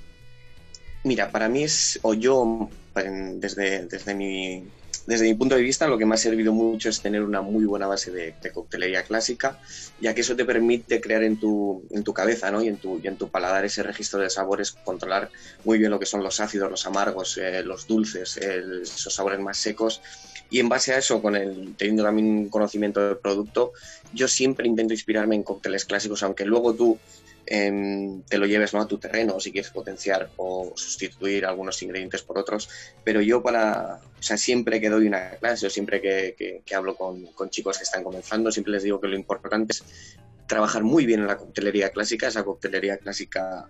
Mira, 1.06 1.32
para 1.32 1.48
mí 1.48 1.64
es, 1.64 1.98
o 2.02 2.14
yo, 2.14 2.70
desde, 2.94 3.86
desde 3.86 4.14
mi 4.16 4.64
desde 5.06 5.26
mi 5.26 5.36
punto 5.36 5.56
de 5.56 5.62
vista, 5.62 5.88
lo 5.88 5.98
que 5.98 6.06
me 6.06 6.16
ha 6.16 6.18
servido 6.18 6.52
mucho 6.52 6.90
es 6.90 7.00
tener 7.00 7.22
una 7.22 7.42
muy 7.42 7.66
buena 7.66 7.86
base 7.86 8.12
de, 8.12 8.34
coctelería 8.52 9.04
clásica, 9.04 9.60
ya 10.02 10.16
que 10.16 10.22
eso 10.22 10.36
te 10.36 10.46
permite 10.46 11.00
crear 11.00 11.24
en 11.24 11.38
tu, 11.40 11.84
en 11.92 12.04
tu 12.04 12.14
cabeza 12.14 12.50
¿no? 12.50 12.64
y, 12.64 12.68
en 12.70 12.78
tu, 12.78 13.00
en 13.04 13.16
tu 13.16 13.30
paladar 13.30 13.66
ese 13.66 13.84
registro 13.84 14.20
de 14.20 14.30
sabores, 14.30 14.72
controlar 14.72 15.30
muy 15.64 15.78
bien 15.78 15.92
lo 15.92 16.00
que 16.00 16.08
son 16.08 16.24
los 16.24 16.40
ácidos, 16.40 16.72
los 16.72 16.88
amargos, 16.88 17.38
eh, 17.38 17.62
los 17.64 17.86
dulces, 17.86 18.38
esos 18.38 19.14
sabores 19.14 19.40
más 19.40 19.58
secos. 19.58 20.02
Y 20.50 20.60
en 20.60 20.70
base 20.70 20.94
a 20.94 20.98
eso, 20.98 21.22
con 21.22 21.36
el, 21.36 21.76
teniendo 21.76 22.04
también 22.04 22.28
un 22.28 22.50
conocimiento 22.50 23.06
del 23.06 23.18
producto, 23.18 23.74
yo 24.14 24.28
siempre 24.28 24.68
intento 24.68 24.94
inspirarme 24.94 25.36
en 25.36 25.44
cócteles 25.44 25.86
clásicos, 25.86 26.24
aunque 26.24 26.46
luego 26.46 26.74
tú 26.74 26.98
Em, 27.48 28.24
te 28.24 28.40
lo 28.40 28.48
lleves 28.48 28.74
a 28.74 28.88
tu 28.88 28.98
terreno 28.98 29.40
si 29.40 29.52
quieres 29.52 29.70
potenciar 29.70 30.30
o 30.38 30.74
sustituir 30.75 31.46
algunos 31.46 31.82
ingredientes 31.84 32.24
por 32.24 32.38
otros. 32.38 32.70
Pero 33.04 33.22
yo 33.22 33.44
para, 33.44 34.00
o 34.20 34.24
sea, 34.24 34.38
siempre 34.38 34.82
que 34.82 34.90
doy 34.90 35.08
una 35.08 35.32
clase 35.32 35.68
o 35.68 35.70
siempre 35.70 36.02
que, 36.02 36.64
hablo 36.75 36.96
con, 36.96 37.25
con, 37.28 37.50
chicos 37.50 37.78
que 37.78 37.84
están 37.84 38.04
comenzando, 38.04 38.52
siempre 38.52 38.74
les 38.74 38.84
digo 38.84 39.00
que 39.00 39.08
lo 39.08 39.16
importante 39.16 39.74
es 39.74 39.84
trabajar 40.48 40.84
muy 40.84 41.06
bien 41.06 41.22
en 41.22 41.28
la 41.28 41.38
coctelería 41.38 41.90
clásica, 41.90 42.28
esa 42.28 42.44
coctelería 42.44 42.98
clásica 42.98 43.68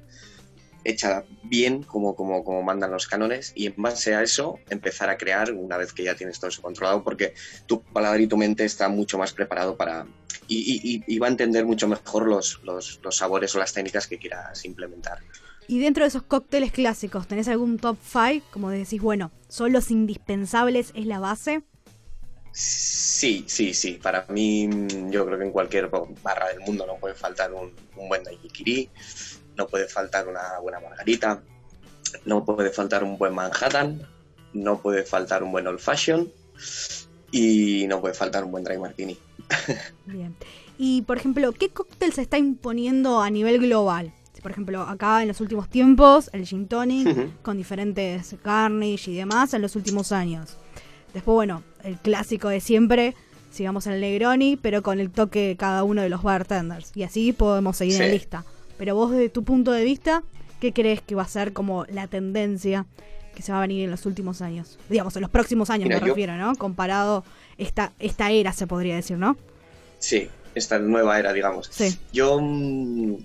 hecha 0.86 1.26
bien 1.44 1.84
como, 1.84 2.16
como, 2.16 2.44
como 2.44 2.62
mandan 2.62 2.92
los 2.92 3.08
cánones 3.08 3.52
y 3.56 3.66
en 3.66 3.74
base 3.78 4.16
a 4.16 4.24
eso 4.24 4.60
empezar 4.70 5.10
a 5.10 5.18
crear 5.18 5.52
una 5.52 5.78
vez 5.78 5.92
que 5.92 6.04
ya 6.04 6.16
tienes 6.16 6.40
todo 6.40 6.50
eso 6.50 6.62
controlado 6.62 7.04
porque 7.04 7.34
tu 7.66 7.82
paladar 7.82 8.22
y 8.22 8.28
tu 8.28 8.38
mente 8.38 8.64
está 8.64 8.88
mucho 8.88 9.18
más 9.18 9.34
preparado 9.34 9.76
para 9.76 10.06
y, 10.48 11.20
va 11.20 11.28
a 11.28 11.30
entender 11.32 11.66
mucho 11.66 11.88
mejor 11.88 12.28
los, 12.28 12.62
los, 12.64 13.00
los, 13.04 13.18
sabores 13.18 13.56
o 13.56 13.60
las 13.60 13.74
técnicas 13.74 14.06
que 14.08 14.20
quieras 14.20 14.64
implementar. 14.64 15.20
Y 15.68 15.80
dentro 15.80 16.04
de 16.04 16.10
esos 16.10 16.22
cócteles 16.22 16.72
clásicos, 16.72 17.28
¿tenés 17.28 17.48
algún 17.48 17.80
top 17.80 17.98
5? 18.04 18.46
Como 18.52 18.70
decís, 18.70 19.02
bueno, 19.02 19.32
son 19.48 19.74
los 19.74 19.90
indispensables, 19.90 20.92
es 20.94 21.08
la 21.08 21.20
base. 21.20 21.64
Sí, 22.52 23.44
sí, 23.48 23.74
sí. 23.74 24.00
Para 24.02 24.26
mí, 24.30 24.70
yo 25.10 25.26
creo 25.26 25.40
que 25.40 25.46
en 25.46 25.52
cualquier 25.52 25.90
barra 26.24 26.50
del 26.50 26.60
mundo 26.60 26.86
no 26.86 26.98
puede 26.98 27.16
faltar 27.16 27.52
un, 27.52 27.74
un 27.98 28.08
buen 28.08 28.24
daiquiri, 28.24 28.90
no 29.58 29.68
puede 29.68 29.88
faltar 29.88 30.28
una 30.28 30.60
buena 30.62 30.80
margarita, 30.80 31.42
no 32.26 32.46
puede 32.46 32.70
faltar 32.70 33.04
un 33.04 33.18
buen 33.18 33.34
Manhattan, 33.34 34.02
no 34.54 34.82
puede 34.82 35.04
faltar 35.04 35.44
un 35.44 35.52
buen 35.52 35.68
old 35.68 35.80
fashion 35.80 36.32
y 37.32 37.86
no 37.88 38.02
puede 38.02 38.14
faltar 38.14 38.44
un 38.44 38.52
buen 38.52 38.64
dry 38.64 38.78
martini. 38.78 39.18
Bien. 40.06 40.36
Y 40.78 41.04
por 41.04 41.18
ejemplo, 41.18 41.52
¿qué 41.54 41.70
cóctel 41.70 42.14
se 42.14 42.22
está 42.22 42.38
imponiendo 42.38 43.22
a 43.22 43.30
nivel 43.30 43.60
global? 43.60 44.14
Por 44.42 44.52
ejemplo, 44.52 44.84
acá 44.84 45.24
en 45.24 45.28
los 45.28 45.42
últimos 45.42 45.70
tiempos, 45.70 46.30
el 46.32 46.46
gin 46.46 46.68
tonic 46.68 47.42
con 47.42 47.58
diferentes 47.58 48.36
garnish 48.44 49.10
y 49.10 49.16
demás 49.16 49.56
en 49.56 49.62
los 49.64 49.76
últimos 49.76 50.12
años. 50.12 50.58
Después, 51.16 51.34
bueno, 51.34 51.64
el 51.84 51.98
clásico 51.98 52.50
de 52.50 52.60
siempre, 52.60 53.16
sigamos 53.50 53.88
el 53.88 54.00
Negroni, 54.02 54.56
pero 54.58 54.84
con 54.84 55.00
el 55.00 55.10
toque 55.10 55.48
de 55.48 55.56
cada 55.56 55.84
uno 55.84 56.04
de 56.04 56.10
los 56.10 56.22
bartenders. 56.22 56.92
Y 56.94 57.02
así 57.02 57.34
podemos 57.34 57.78
seguir 57.78 57.96
en 57.96 58.02
la 58.02 58.14
lista. 58.14 58.46
Pero 58.78 58.96
vos, 58.96 59.12
desde 59.12 59.30
tu 59.30 59.44
punto 59.44 59.72
de 59.72 59.84
vista, 59.84 60.24
¿qué 60.60 60.74
crees 60.74 61.02
que 61.02 61.16
va 61.16 61.24
a 61.24 61.28
ser 61.28 61.54
como 61.54 61.86
la 61.86 62.08
tendencia 62.08 62.86
que 63.36 63.42
se 63.42 63.52
va 63.52 63.60
a 63.60 63.62
venir 63.62 63.84
en 63.84 63.92
los 63.92 64.06
últimos 64.06 64.42
años? 64.42 64.78
Digamos, 64.90 65.16
en 65.16 65.22
los 65.22 65.32
próximos 65.32 65.70
años 65.70 65.90
me 65.90 66.00
refiero, 66.00 66.36
¿no? 66.38 66.56
Comparado 66.56 67.24
esta, 67.58 67.94
esta 68.00 68.32
era, 68.32 68.54
se 68.54 68.68
podría 68.68 68.96
decir, 68.96 69.18
¿no? 69.18 69.38
Sí, 70.00 70.30
esta 70.56 70.80
nueva 70.80 71.20
era, 71.20 71.34
digamos. 71.34 71.70
Sí. 71.72 71.98
Yo, 72.12 72.40
mm, 72.42 73.16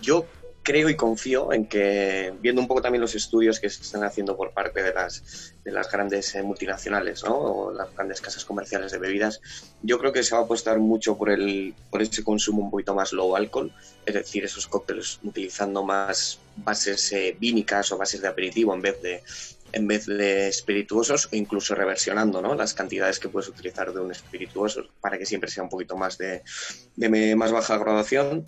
yo 0.00 0.26
creo 0.62 0.88
y 0.88 0.96
confío 0.96 1.52
en 1.52 1.66
que, 1.66 2.32
viendo 2.40 2.60
un 2.60 2.68
poco 2.68 2.82
también 2.82 3.00
los 3.00 3.14
estudios 3.14 3.60
que 3.60 3.68
se 3.68 3.82
están 3.82 4.04
haciendo 4.04 4.36
por 4.36 4.52
parte 4.52 4.82
de 4.82 4.92
las, 4.94 5.51
de 5.64 5.70
las 5.70 5.90
grandes 5.90 6.34
eh, 6.34 6.42
multinacionales 6.42 7.24
¿no? 7.24 7.36
o 7.36 7.72
las 7.72 7.94
grandes 7.94 8.20
casas 8.20 8.44
comerciales 8.44 8.92
de 8.92 8.98
bebidas, 8.98 9.40
yo 9.82 9.98
creo 9.98 10.12
que 10.12 10.22
se 10.22 10.34
va 10.34 10.40
a 10.40 10.44
apostar 10.44 10.78
mucho 10.78 11.16
por, 11.16 11.30
el, 11.30 11.74
por 11.90 12.02
ese 12.02 12.24
consumo 12.24 12.62
un 12.62 12.70
poquito 12.70 12.94
más 12.94 13.12
low 13.12 13.36
alcohol, 13.36 13.72
es 14.04 14.14
decir, 14.14 14.44
esos 14.44 14.66
cócteles 14.66 15.20
utilizando 15.22 15.82
más 15.84 16.38
bases 16.56 17.12
eh, 17.12 17.36
vínicas 17.38 17.92
o 17.92 17.98
bases 17.98 18.20
de 18.20 18.28
aperitivo 18.28 18.74
en 18.74 18.82
vez 18.82 19.00
de, 19.02 19.22
en 19.72 19.86
vez 19.86 20.06
de 20.06 20.48
espirituosos 20.48 21.28
o 21.32 21.36
incluso 21.36 21.74
reversionando 21.74 22.42
¿no? 22.42 22.54
las 22.54 22.74
cantidades 22.74 23.18
que 23.18 23.28
puedes 23.28 23.48
utilizar 23.48 23.92
de 23.92 24.00
un 24.00 24.10
espirituoso 24.10 24.82
para 25.00 25.18
que 25.18 25.26
siempre 25.26 25.50
sea 25.50 25.62
un 25.62 25.70
poquito 25.70 25.96
más 25.96 26.18
de, 26.18 26.42
de 26.96 27.36
más 27.36 27.52
baja 27.52 27.78
graduación 27.78 28.46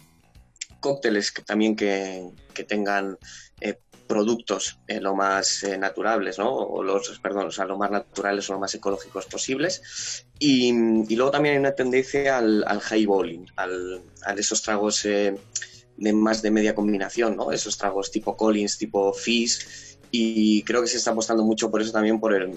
cócteles 0.84 1.32
que, 1.32 1.40
también 1.40 1.76
que, 1.76 2.30
tengan 2.68 3.16
eh, 3.62 3.78
productos 4.06 4.78
eh, 4.86 5.00
lo 5.00 5.14
más 5.14 5.62
eh, 5.64 5.78
naturales, 5.78 6.38
¿no? 6.38 6.52
O 6.52 6.82
los, 6.82 7.18
perdón, 7.20 7.48
o 7.48 7.50
sea, 7.50 7.64
lo 7.64 7.78
más 7.78 7.90
naturales 7.90 8.48
o 8.50 8.54
lo 8.54 8.60
más 8.60 8.74
ecológicos 8.74 9.26
posibles. 9.26 10.26
Y, 10.38 10.72
luego 11.14 11.30
también 11.30 11.54
hay 11.54 11.60
una 11.60 11.74
tendencia 11.74 12.38
al, 12.38 12.64
al 12.66 12.80
highballing, 12.80 13.46
al, 13.56 14.02
a 14.24 14.32
esos 14.34 14.62
tragos 14.62 15.02
de 15.02 16.12
más 16.12 16.42
de 16.42 16.50
media 16.50 16.74
combinación, 16.74 17.36
¿no? 17.36 17.52
Esos 17.52 17.78
tragos 17.78 18.10
tipo 18.10 18.36
Collins, 18.36 18.78
tipo 18.78 19.12
Fizz. 19.12 19.98
Y 20.10 20.62
creo 20.62 20.80
que 20.82 20.88
se 20.88 20.98
está 20.98 21.10
apostando 21.10 21.44
mucho 21.44 21.70
por 21.70 21.82
eso 21.82 21.92
también, 21.92 22.20
por 22.20 22.34
el, 22.34 22.52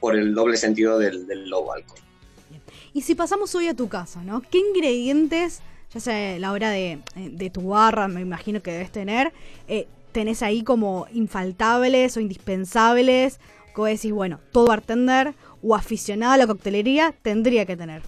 por 0.00 0.16
el 0.16 0.34
doble 0.34 0.56
sentido 0.56 0.98
del, 0.98 1.26
del 1.26 1.48
low 1.48 1.72
alcohol. 1.72 2.00
Y 2.94 3.02
si 3.02 3.14
pasamos 3.14 3.54
hoy 3.54 3.68
a 3.68 3.74
tu 3.74 3.88
casa, 3.88 4.22
¿no? 4.22 4.42
¿Qué 4.42 4.58
ingredientes 4.58 5.62
ya 5.92 6.00
sea 6.00 6.38
la 6.38 6.52
hora 6.52 6.70
de, 6.70 7.00
de 7.14 7.50
tu 7.50 7.68
barra, 7.68 8.08
me 8.08 8.20
imagino 8.20 8.62
que 8.62 8.72
debes 8.72 8.90
tener, 8.90 9.32
eh, 9.68 9.86
tenés 10.12 10.42
ahí 10.42 10.62
como 10.62 11.06
infaltables 11.12 12.16
o 12.16 12.20
indispensables, 12.20 13.40
que 13.74 13.82
decís, 13.82 14.12
bueno, 14.12 14.40
todo 14.52 14.66
bartender 14.66 15.34
o 15.62 15.74
aficionado 15.74 16.32
a 16.32 16.36
la 16.36 16.46
coctelería 16.46 17.14
tendría 17.22 17.64
que 17.66 17.76
tener. 17.76 18.02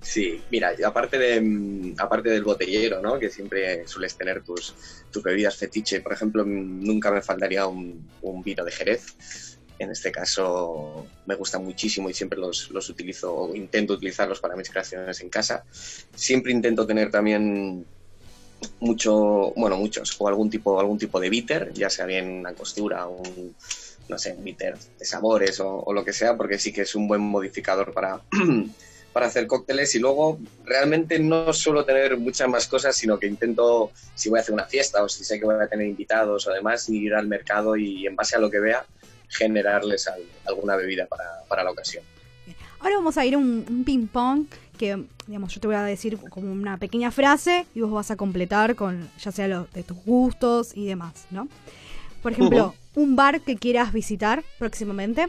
Sí, 0.00 0.42
mira, 0.50 0.72
aparte 0.84 1.18
de 1.18 1.40
mm, 1.40 1.94
aparte 1.98 2.28
del 2.28 2.44
botellero, 2.44 3.00
¿no? 3.00 3.18
Que 3.18 3.30
siempre 3.30 3.86
sueles 3.88 4.16
tener 4.16 4.42
tus, 4.42 4.74
tus 5.10 5.22
bebidas 5.22 5.56
fetiche. 5.56 6.00
Por 6.00 6.12
ejemplo, 6.12 6.44
nunca 6.44 7.10
me 7.10 7.22
faltaría 7.22 7.66
un, 7.66 8.06
un 8.20 8.42
vino 8.42 8.64
de 8.64 8.72
Jerez 8.72 9.14
en 9.78 9.90
este 9.90 10.12
caso 10.12 11.06
me 11.26 11.34
gusta 11.34 11.58
muchísimo 11.58 12.08
y 12.08 12.14
siempre 12.14 12.38
los, 12.38 12.70
los 12.70 12.88
utilizo 12.88 13.34
o 13.34 13.54
intento 13.54 13.94
utilizarlos 13.94 14.40
para 14.40 14.56
mis 14.56 14.70
creaciones 14.70 15.20
en 15.20 15.30
casa. 15.30 15.64
Siempre 16.14 16.52
intento 16.52 16.86
tener 16.86 17.10
también 17.10 17.84
mucho, 18.80 19.52
bueno, 19.56 19.76
muchos, 19.76 20.14
o 20.18 20.28
algún 20.28 20.50
tipo, 20.50 20.78
algún 20.78 20.98
tipo 20.98 21.20
de 21.20 21.30
bitter, 21.30 21.72
ya 21.72 21.90
sea 21.90 22.06
bien 22.06 22.30
una 22.30 22.54
costura, 22.54 23.06
un, 23.06 23.54
no 24.08 24.18
sé, 24.18 24.36
bitter 24.38 24.76
de 24.98 25.04
sabores 25.04 25.60
o, 25.60 25.84
lo 25.92 26.04
que 26.04 26.12
sea, 26.12 26.36
porque 26.36 26.58
sí 26.58 26.72
que 26.72 26.82
es 26.82 26.94
un 26.94 27.08
buen 27.08 27.20
modificador 27.20 27.92
para, 27.92 28.20
para 29.12 29.26
hacer 29.26 29.46
cócteles. 29.46 29.94
Y 29.94 29.98
luego, 29.98 30.38
realmente 30.64 31.18
no 31.18 31.52
suelo 31.52 31.84
tener 31.84 32.16
muchas 32.18 32.48
más 32.48 32.66
cosas, 32.66 32.94
sino 32.96 33.18
que 33.18 33.26
intento, 33.26 33.92
si 34.14 34.28
voy 34.28 34.38
a 34.38 34.42
hacer 34.42 34.54
una 34.54 34.66
fiesta 34.66 35.02
o 35.02 35.08
si 35.08 35.24
sé 35.24 35.38
que 35.38 35.46
voy 35.46 35.56
a 35.62 35.68
tener 35.68 35.86
invitados 35.86 36.46
o 36.46 36.52
demás, 36.52 36.88
ir 36.88 37.14
al 37.14 37.26
mercado 37.26 37.76
y 37.76 38.06
en 38.06 38.16
base 38.16 38.36
a 38.36 38.38
lo 38.38 38.50
que 38.50 38.60
vea, 38.60 38.84
generarles 39.28 40.08
alguna 40.46 40.76
bebida 40.76 41.06
para, 41.06 41.64
la 41.64 41.70
ocasión. 41.70 42.04
Ahora 42.80 42.96
vamos 42.96 43.16
a 43.16 43.24
ir 43.24 43.36
un, 43.36 43.82
ping-pong 43.84 44.46
que, 44.74 45.04
digamos, 45.26 45.54
yo 45.54 45.60
te 45.60 45.66
voy 45.66 45.76
a 45.76 45.82
decir 45.82 46.18
como 46.30 46.52
una 46.52 46.76
pequeña 46.78 47.10
frase 47.10 47.66
y 47.74 47.80
vos 47.80 47.92
vas 47.92 48.10
a 48.10 48.16
completar 48.16 48.74
con 48.74 49.08
ya 49.18 49.32
sea 49.32 49.48
lo 49.48 49.66
de 49.72 49.82
tus 49.82 49.96
gustos 50.04 50.76
y 50.76 50.86
demás, 50.86 51.26
¿no? 51.30 51.48
Por 52.22 52.32
ejemplo, 52.32 52.74
un 52.94 53.16
bar 53.16 53.40
que 53.40 53.56
quieras 53.56 53.92
visitar 53.92 54.44
próximamente. 54.58 55.28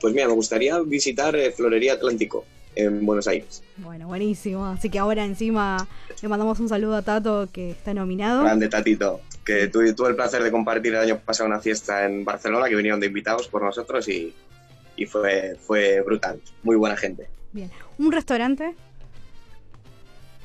Pues 0.00 0.12
mira, 0.12 0.26
me 0.26 0.34
gustaría 0.34 0.78
visitar 0.80 1.34
eh, 1.36 1.50
Florería 1.52 1.94
Atlántico 1.94 2.44
en 2.74 3.04
Buenos 3.06 3.26
Aires. 3.26 3.62
Bueno, 3.78 4.06
buenísimo. 4.08 4.66
Así 4.66 4.90
que 4.90 4.98
ahora 4.98 5.24
encima 5.24 5.88
le 6.20 6.28
mandamos 6.28 6.60
un 6.60 6.68
saludo 6.68 6.96
a 6.96 7.02
Tato 7.02 7.48
que 7.50 7.70
está 7.70 7.94
nominado. 7.94 8.42
Grande 8.42 8.68
Tatito 8.68 9.20
que 9.46 9.68
tuve, 9.68 9.92
tuve, 9.94 10.08
el 10.08 10.16
placer 10.16 10.42
de 10.42 10.50
compartir 10.50 10.92
el 10.92 11.00
año 11.00 11.20
pasado 11.20 11.48
una 11.48 11.60
fiesta 11.60 12.04
en 12.04 12.24
Barcelona 12.24 12.68
que 12.68 12.74
vinieron 12.74 12.98
de 12.98 13.06
invitados 13.06 13.46
por 13.46 13.62
nosotros 13.62 14.08
y, 14.08 14.34
y 14.96 15.06
fue, 15.06 15.56
fue 15.64 16.02
brutal. 16.02 16.40
Muy 16.64 16.76
buena 16.76 16.96
gente. 16.96 17.28
Bien. 17.52 17.70
¿Un 17.98 18.12
restaurante? 18.12 18.74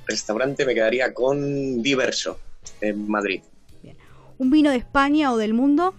Restaurante 0.07 0.65
me 0.65 0.73
quedaría 0.73 1.13
con 1.13 1.81
Diverso, 1.81 2.39
en 2.79 3.09
Madrid. 3.09 3.41
Bien. 3.81 3.97
¿Un 4.37 4.49
vino 4.51 4.71
de 4.71 4.77
España 4.77 5.31
o 5.31 5.37
del 5.37 5.53
mundo? 5.53 5.93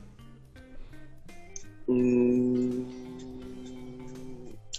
Mm, 1.86 2.82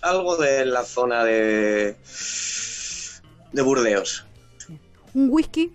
algo 0.02 0.38
de 0.38 0.66
la 0.66 0.84
zona 0.84 1.24
de, 1.24 1.96
de 3.52 3.62
Burdeos. 3.62 4.26
¿Un 5.14 5.30
whisky? 5.30 5.72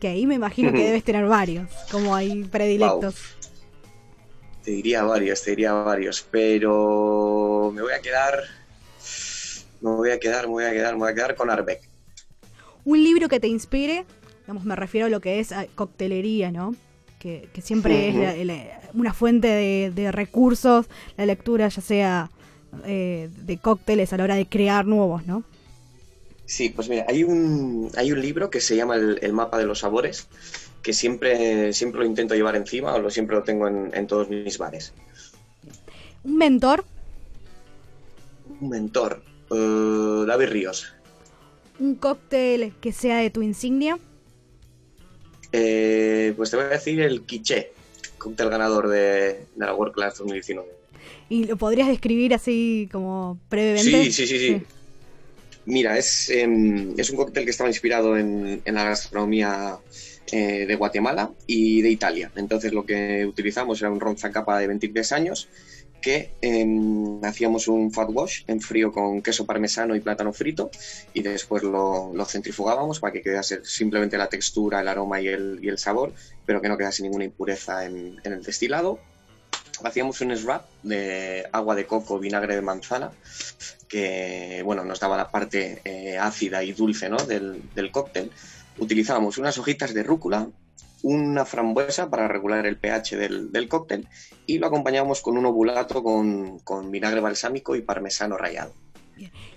que 0.00 0.08
ahí 0.08 0.26
me 0.26 0.34
imagino 0.34 0.72
que 0.72 0.78
debes 0.84 1.04
tener 1.04 1.26
varios, 1.26 1.68
como 1.90 2.14
hay 2.14 2.44
predilectos. 2.44 3.16
Te 4.62 4.72
diría 4.72 5.04
varios, 5.04 5.42
te 5.42 5.50
diría 5.50 5.72
varios, 5.72 6.26
pero 6.30 7.70
me 7.74 7.82
voy 7.82 7.92
a 7.92 8.00
quedar, 8.00 8.42
me 9.80 9.90
voy 9.90 10.10
a 10.10 10.18
quedar, 10.18 10.46
me 10.46 10.52
voy 10.52 10.64
a 10.64 10.72
quedar, 10.72 10.94
me 10.94 11.00
voy 11.00 11.10
a 11.10 11.14
quedar 11.14 11.34
con 11.34 11.50
Arbeck. 11.50 11.80
Un 12.84 13.02
libro 13.02 13.28
que 13.28 13.40
te 13.40 13.48
inspire, 13.48 14.04
digamos, 14.42 14.64
me 14.64 14.76
refiero 14.76 15.06
a 15.06 15.10
lo 15.10 15.20
que 15.20 15.40
es 15.40 15.52
coctelería, 15.74 16.50
¿no? 16.50 16.74
Que, 17.18 17.48
siempre 17.60 18.10
es 18.40 18.70
una 18.94 19.12
fuente 19.12 19.48
de, 19.92 20.12
recursos, 20.12 20.86
la 21.16 21.26
lectura 21.26 21.66
ya 21.66 21.82
sea 21.82 22.30
eh, 22.84 23.28
de 23.44 23.58
cócteles 23.58 24.12
a 24.12 24.16
la 24.16 24.24
hora 24.24 24.36
de 24.36 24.46
crear 24.46 24.86
nuevos, 24.86 25.26
¿no? 25.26 25.42
Sí, 26.46 26.68
pues 26.68 26.88
mira, 26.88 27.04
hay 27.08 27.24
un, 27.24 27.90
hay 27.96 28.12
un 28.12 28.20
libro 28.20 28.50
que 28.50 28.60
se 28.60 28.76
llama 28.76 28.94
el, 28.94 29.32
mapa 29.32 29.58
de 29.58 29.66
los 29.66 29.80
sabores, 29.80 30.28
que 30.80 30.92
siempre, 30.92 31.72
siempre 31.72 32.00
lo 32.00 32.06
intento 32.06 32.36
llevar 32.36 32.54
encima 32.54 32.94
o 32.94 33.00
lo 33.00 33.10
siempre 33.10 33.34
lo 33.34 33.42
tengo 33.42 33.66
en, 33.66 34.06
todos 34.06 34.28
mis 34.30 34.56
bares. 34.56 34.92
¿Un 36.22 36.36
mentor? 36.38 36.84
Un 38.60 38.68
mentor. 38.68 39.22
Uh, 39.50 40.24
David 40.24 40.48
Ríos. 40.48 40.92
¿Un 41.78 41.94
cóctel 41.96 42.72
que 42.80 42.92
sea 42.92 43.18
de 43.18 43.30
tu 43.30 43.42
insignia? 43.42 43.98
Eh, 45.52 46.32
pues 46.36 46.50
te 46.50 46.56
voy 46.56 46.66
a 46.66 46.68
decir 46.68 47.00
el 47.00 47.22
quiché, 47.22 47.72
cóctel 48.18 48.50
ganador 48.50 48.88
de, 48.88 49.46
la 49.56 49.74
World 49.74 49.94
Class 49.94 50.18
2019. 50.18 50.68
¿Y 51.28 51.44
lo 51.44 51.56
podrías 51.56 51.88
describir 51.88 52.34
así 52.34 52.88
como 52.90 53.38
brevemente? 53.50 54.04
Sí, 54.04 54.12
sí, 54.12 54.26
sí, 54.26 54.38
sí. 54.38 54.62
Mira, 55.66 55.98
es, 55.98 56.30
em, 56.30 56.94
es 56.96 57.10
un 57.10 57.16
cóctel 57.16 57.44
que 57.44 57.50
estaba 57.50 57.68
inspirado 57.68 58.16
en, 58.16 58.62
la 58.64 58.84
gastronomía 58.84 59.78
eh, 60.30 60.64
de 60.66 60.74
Guatemala 60.76 61.30
y 61.46 61.82
de 61.82 61.90
Italia. 61.90 62.30
Entonces 62.36 62.72
lo 62.72 62.86
que 62.86 63.26
utilizamos 63.26 63.80
era 63.80 63.90
un 63.90 64.00
ron 64.00 64.16
zacapa 64.16 64.58
de 64.58 64.68
23 64.68 65.12
años 65.12 65.48
que 66.00 66.32
em, 66.40 67.22
hacíamos 67.24 67.68
un 67.68 67.92
fat 67.92 68.08
wash 68.10 68.42
en 68.46 68.60
frío 68.60 68.92
con 68.92 69.22
queso 69.22 69.46
parmesano 69.46 69.96
y 69.96 70.00
plátano 70.00 70.32
frito 70.32 70.70
y 71.14 71.22
después 71.22 71.62
lo, 71.62 72.12
centrifugábamos 72.26 73.00
para 73.00 73.12
que 73.12 73.22
quedase 73.22 73.64
simplemente 73.64 74.18
la 74.18 74.28
textura, 74.28 74.80
el 74.80 74.88
aroma 74.88 75.20
y 75.20 75.28
el, 75.28 75.58
y 75.62 75.68
el 75.68 75.78
sabor, 75.78 76.12
pero 76.44 76.60
que 76.60 76.68
no 76.68 76.76
quedase 76.76 77.02
ninguna 77.02 77.24
impureza 77.24 77.84
en, 77.84 78.20
en 78.22 78.32
el 78.32 78.42
destilado 78.42 79.00
hacíamos 79.84 80.20
un 80.20 80.36
swap 80.36 80.64
de 80.82 81.46
agua 81.52 81.74
de 81.74 81.86
coco, 81.86 82.18
vinagre 82.18 82.54
de 82.54 82.62
manzana, 82.62 83.12
que 83.88 84.62
bueno, 84.64 84.84
nos 84.84 85.00
daba 85.00 85.16
la 85.16 85.30
parte 85.30 85.80
eh, 85.84 86.18
ácida 86.18 86.62
y 86.62 86.72
dulce 86.72 87.08
¿no? 87.08 87.18
del, 87.18 87.90
cóctel. 87.92 88.30
Utilizábamos 88.78 89.38
unas 89.38 89.58
hojitas 89.58 89.94
de 89.94 90.02
rúcula, 90.02 90.48
una 91.06 91.44
frambuesa 91.44 92.10
para 92.10 92.26
regular 92.26 92.66
el 92.66 92.76
pH 92.78 93.16
del, 93.16 93.68
cóctel 93.68 94.08
y 94.44 94.58
lo 94.58 94.66
acompañábamos 94.66 95.20
con 95.20 95.38
un 95.38 95.46
ovulato 95.46 96.02
con, 96.02 96.90
vinagre 96.90 97.20
balsámico 97.20 97.76
y 97.76 97.82
parmesano 97.82 98.36
rallado. 98.36 98.72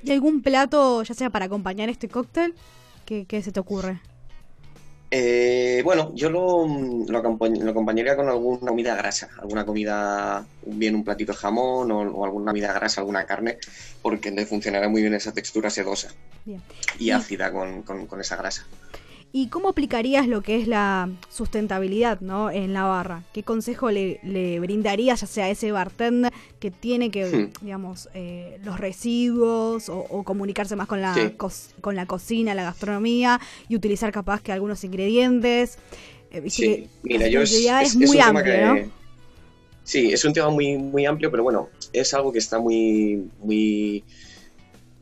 ¿Y 0.04 0.12
algún 0.12 0.44
plato, 0.44 1.02
ya 1.02 1.16
sea 1.16 1.32
para 1.32 1.46
acompañar 1.46 1.90
este 1.90 2.08
cóctel? 2.08 2.54
¿Qué, 3.04 3.26
qué 3.26 3.42
se 3.42 3.52
te 3.52 3.60
ocurre? 3.60 4.00
Eh, 5.10 5.82
bueno, 5.84 6.12
yo 6.14 6.30
lo, 6.30 6.68
lo, 7.08 7.18
acompañaría 7.18 8.16
con 8.16 8.30
alguna 8.30 8.70
comida 8.70 8.96
grasa, 8.96 9.30
alguna 9.40 9.66
comida, 9.66 10.46
bien 10.68 10.94
un 10.94 11.04
platito 11.04 11.32
de 11.32 11.38
jamón 11.40 11.92
o, 11.92 12.26
alguna 12.26 12.52
comida 12.52 12.74
grasa, 12.74 13.02
alguna 13.02 13.26
carne, 13.26 13.58
porque 14.04 14.30
le 14.30 14.46
funcionará 14.46 14.88
muy 14.88 15.02
bien 15.02 15.16
esa 15.16 15.34
textura 15.34 15.72
sedosa 15.72 16.14
y 17.00 17.10
ácida 17.10 17.52
con 17.52 18.22
esa 18.22 18.36
grasa. 18.36 18.68
¿Y 19.32 19.50
cómo 19.50 19.70
aplicarías 19.70 20.28
lo 20.28 20.42
que 20.42 20.60
es 20.60 20.68
la 20.68 21.08
sustentabilidad 21.30 22.20
¿no? 22.20 22.50
en 22.50 22.74
la 22.74 22.86
barra? 22.86 23.24
¿Qué 23.32 23.44
consejo 23.44 23.92
le, 23.92 24.20
le 24.24 24.60
brindarías 24.60 25.22
ya 25.22 25.28
sea 25.28 25.46
a 25.46 25.50
ese 25.50 25.72
bartender 25.72 26.34
que 26.60 26.72
tiene 26.72 27.12
que, 27.12 27.26
hmm. 27.26 27.64
digamos, 27.64 28.10
eh, 28.16 28.58
los 28.64 28.80
residuos 28.80 29.88
o, 29.90 30.24
comunicarse 30.24 30.76
más 30.76 30.88
con 30.88 31.02
la, 31.02 31.16
con 31.82 31.96
la 31.96 32.08
cocina, 32.08 32.56
la 32.56 32.64
gastronomía 32.64 33.40
y 33.68 33.76
utilizar 33.76 34.12
capaz 34.12 34.42
que 34.42 34.52
algunos 34.52 34.84
ingredientes? 34.84 35.78
Eh, 36.32 36.50
sí, 36.50 36.88
mira, 37.04 37.28
yo 37.28 37.42
es, 37.42 37.96
muy 37.96 38.20
amplio, 38.20 38.66
¿no? 38.66 38.92
Sí, 39.84 40.12
es 40.12 40.26
un 40.26 40.34
tema 40.34 40.50
muy, 40.50 40.78
muy 40.78 41.06
amplio, 41.06 41.30
pero 41.30 41.44
bueno, 41.44 41.70
es 41.94 42.14
algo 42.16 42.32
que 42.32 42.40
está 42.40 42.60
muy, 42.60 43.30
muy, 43.40 44.04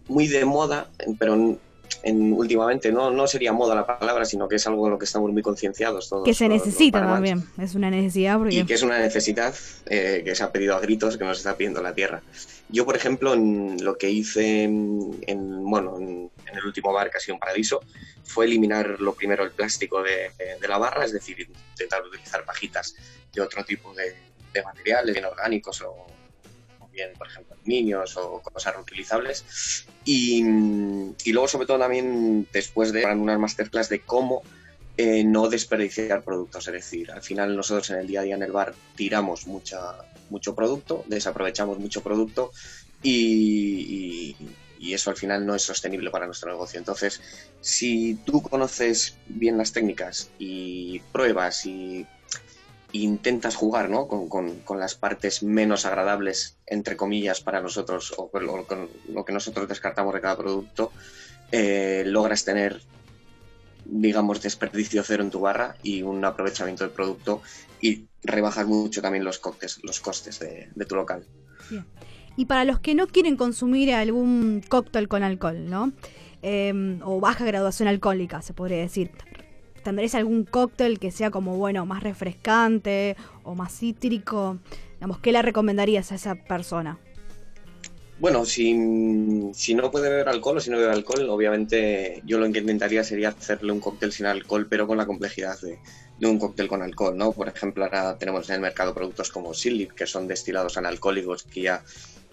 muy 0.07 0.27
de 0.27 0.43
moda, 0.43 0.89
pero 1.17 1.57
últimamente 2.04 2.91
no, 2.91 3.12
no 3.12 3.28
sería 3.28 3.54
moda 3.54 3.76
la 3.76 3.86
palabra, 3.86 4.26
sino 4.26 4.47
que 4.47 4.56
es 4.56 4.67
algo 4.67 4.86
en 4.88 4.91
lo 4.93 5.00
que 5.00 5.06
estamos 5.06 5.32
muy 5.32 5.41
concienciados 5.41 6.10
todos. 6.10 6.26
Que 6.26 6.34
se 6.34 6.47
necesita 6.47 7.02
también, 7.02 7.43
es 7.58 7.76
una 7.76 7.89
necesidad. 7.89 8.39
Y 8.50 8.65
que 8.65 8.73
es 8.73 8.84
una 8.84 9.00
necesidad 9.00 9.54
eh, 9.88 10.21
que 10.23 10.36
se 10.36 10.43
ha 10.43 10.52
pedido 10.52 10.76
a 10.76 10.80
gritos, 10.80 11.17
que 11.17 11.26
nos 11.26 11.38
está 11.38 11.56
pidiendo 11.56 11.82
la 11.82 11.93
tierra. 11.93 12.21
Yo, 12.69 12.86
por 12.86 12.95
ejemplo, 12.95 13.34
en 13.34 13.84
lo 13.84 13.97
que 13.97 14.10
hice 14.10 14.63
en, 14.63 15.63
bueno, 15.63 15.97
en, 15.97 16.32
el 16.54 16.65
último 16.65 16.93
bar, 16.93 17.10
que 17.10 17.17
ha 17.17 17.19
sido 17.19 17.36
un 17.36 17.39
paraíso, 17.39 17.82
fue 18.23 18.45
eliminar 18.45 19.00
lo 19.00 19.13
primero 19.13 19.43
el 19.43 19.52
plástico 19.52 20.02
de, 20.02 20.32
la 20.67 20.78
barra, 20.78 21.06
es 21.06 21.13
decir, 21.13 21.47
intentar 21.71 22.02
utilizar 22.04 22.43
pajitas 22.45 22.95
de 23.34 23.41
otro 23.41 23.63
tipo 23.63 23.93
de, 23.93 24.15
de 24.54 24.63
materiales, 24.63 25.13
bien 25.13 25.26
orgánicos 25.26 25.82
o 25.82 26.08
por 27.17 27.27
ejemplo, 27.27 27.55
niños 27.65 28.17
o 28.17 28.41
cosas 28.41 28.75
reutilizables. 28.75 29.86
Y, 30.05 30.43
luego, 31.31 31.47
sobre 31.47 31.67
todo, 31.67 31.79
también 31.79 32.47
después 32.51 32.91
de 32.91 33.05
unas 33.05 33.39
masterclass 33.39 33.89
de 33.89 34.01
cómo 34.01 34.43
eh, 34.97 35.23
no 35.23 35.49
desperdiciar 35.49 36.23
productos. 36.23 36.67
Es 36.67 36.73
decir, 36.73 37.12
al 37.12 37.21
final 37.21 37.55
nosotros 37.55 37.89
en 37.91 37.97
el 37.97 38.07
día 38.07 38.21
a 38.21 38.23
día 38.23 38.36
en 38.36 38.43
el 38.43 38.51
bar 38.51 38.73
tiramos 38.95 39.47
mucha, 39.47 39.79
mucho 40.29 40.55
producto, 40.55 41.03
desaprovechamos 41.07 41.79
mucho 41.79 42.01
producto 42.01 42.51
y, 43.03 44.36
y, 44.79 44.93
eso 44.93 45.10
al 45.10 45.17
final 45.17 45.45
no 45.45 45.53
es 45.53 45.62
sostenible 45.62 46.10
para 46.10 46.25
nuestro 46.25 46.51
negocio. 46.51 46.79
Entonces, 46.79 47.21
si 47.62 48.15
tú 48.25 48.41
conoces 48.41 49.17
bien 49.27 49.57
las 49.57 49.73
técnicas 49.73 50.29
y 50.39 50.99
pruebas 51.12 51.65
y 51.65 52.07
intentas 52.91 53.56
jugar 53.56 53.89
¿no? 53.89 54.08
con, 54.08 54.30
con, 54.30 54.80
las 54.80 54.95
partes 54.95 55.43
menos 55.43 55.86
agradables, 55.86 56.58
entre 56.65 56.95
comillas, 56.95 57.41
para 57.41 57.62
nosotros, 57.62 58.13
o 58.17 58.30
con 58.30 58.45
lo, 58.45 59.26
que 59.26 59.34
nosotros 59.34 59.67
descartamos 59.67 60.13
de 60.13 60.21
cada 60.21 60.38
producto, 60.38 60.91
eh, 61.52 62.04
logras 62.06 62.45
tener, 62.45 62.82
digamos, 63.86 64.41
desperdicio 64.41 65.04
cero 65.04 65.23
en 65.23 65.30
tu 65.30 65.39
barra 65.39 65.76
y 65.84 66.02
un 66.02 66.23
aprovechamiento 66.23 66.84
del 66.84 66.93
producto 66.93 67.41
y 67.82 68.06
rebajas 68.23 68.67
mucho 68.67 69.02
también 69.02 69.23
los 69.23 69.39
costes, 69.39 69.80
los 69.84 70.00
costes 70.00 70.39
de, 70.39 70.69
tu 70.86 70.95
local. 70.95 71.26
Y 72.36 72.45
para 72.45 72.65
los 72.65 72.80
que 72.80 72.95
no 72.95 73.08
quieren 73.08 73.36
consumir 73.36 73.93
algún 73.93 74.63
cóctel 74.67 75.08
con 75.08 75.23
alcohol, 75.23 75.69
¿no? 75.69 75.91
Em, 76.43 77.02
o 77.04 77.19
baja 77.19 77.45
graduación 77.45 77.88
alcohólica, 77.88 78.41
se 78.41 78.54
podría 78.54 78.78
decir. 78.78 79.12
¿Tendréis 79.88 80.15
algún 80.15 80.43
cóctel 80.43 81.00
que 81.00 81.12
sea 81.12 81.32
como, 81.32 81.56
bueno, 81.56 81.86
más 81.86 82.04
refrescante 82.04 83.15
o 83.45 83.56
más 83.56 83.71
cítrico? 83.71 84.58
Digamos, 84.95 85.19
¿qué 85.19 85.32
le 85.32 85.41
recomendarías 85.41 86.12
a 86.12 86.15
esa 86.15 86.36
persona? 86.36 87.00
Bueno, 88.19 88.43
si, 88.43 88.73
no 88.73 89.89
puede 89.89 90.10
beber 90.10 90.28
alcohol 90.28 90.58
o 90.58 90.60
si 90.60 90.71
no 90.71 90.78
bebe 90.78 90.91
alcohol, 90.91 91.30
obviamente 91.30 92.21
yo 92.26 92.38
lo 92.38 92.52
que 92.52 92.60
intentaría 92.60 93.02
sería 93.06 93.30
hacerle 93.30 93.71
un 93.71 93.80
cóctel 93.80 94.12
sin 94.12 94.26
alcohol, 94.26 94.67
pero 94.69 94.88
con 94.88 94.97
la 94.97 95.06
complejidad 95.06 95.58
de, 95.62 95.80
un 96.28 96.38
cóctel 96.38 96.67
con 96.67 96.82
alcohol, 96.82 97.17
¿no? 97.17 97.32
Por 97.32 97.47
ejemplo, 97.47 97.86
ahora 97.86 98.17
tenemos 98.17 98.50
en 98.50 98.56
el 98.56 98.62
mercado 98.62 98.93
productos 98.93 99.32
como 99.32 99.54
Silip, 99.54 99.93
que 99.93 100.06
son 100.06 100.28
destilados 100.28 100.76
analcohólicos 100.76 101.43
que 101.43 101.62
ya 101.62 101.82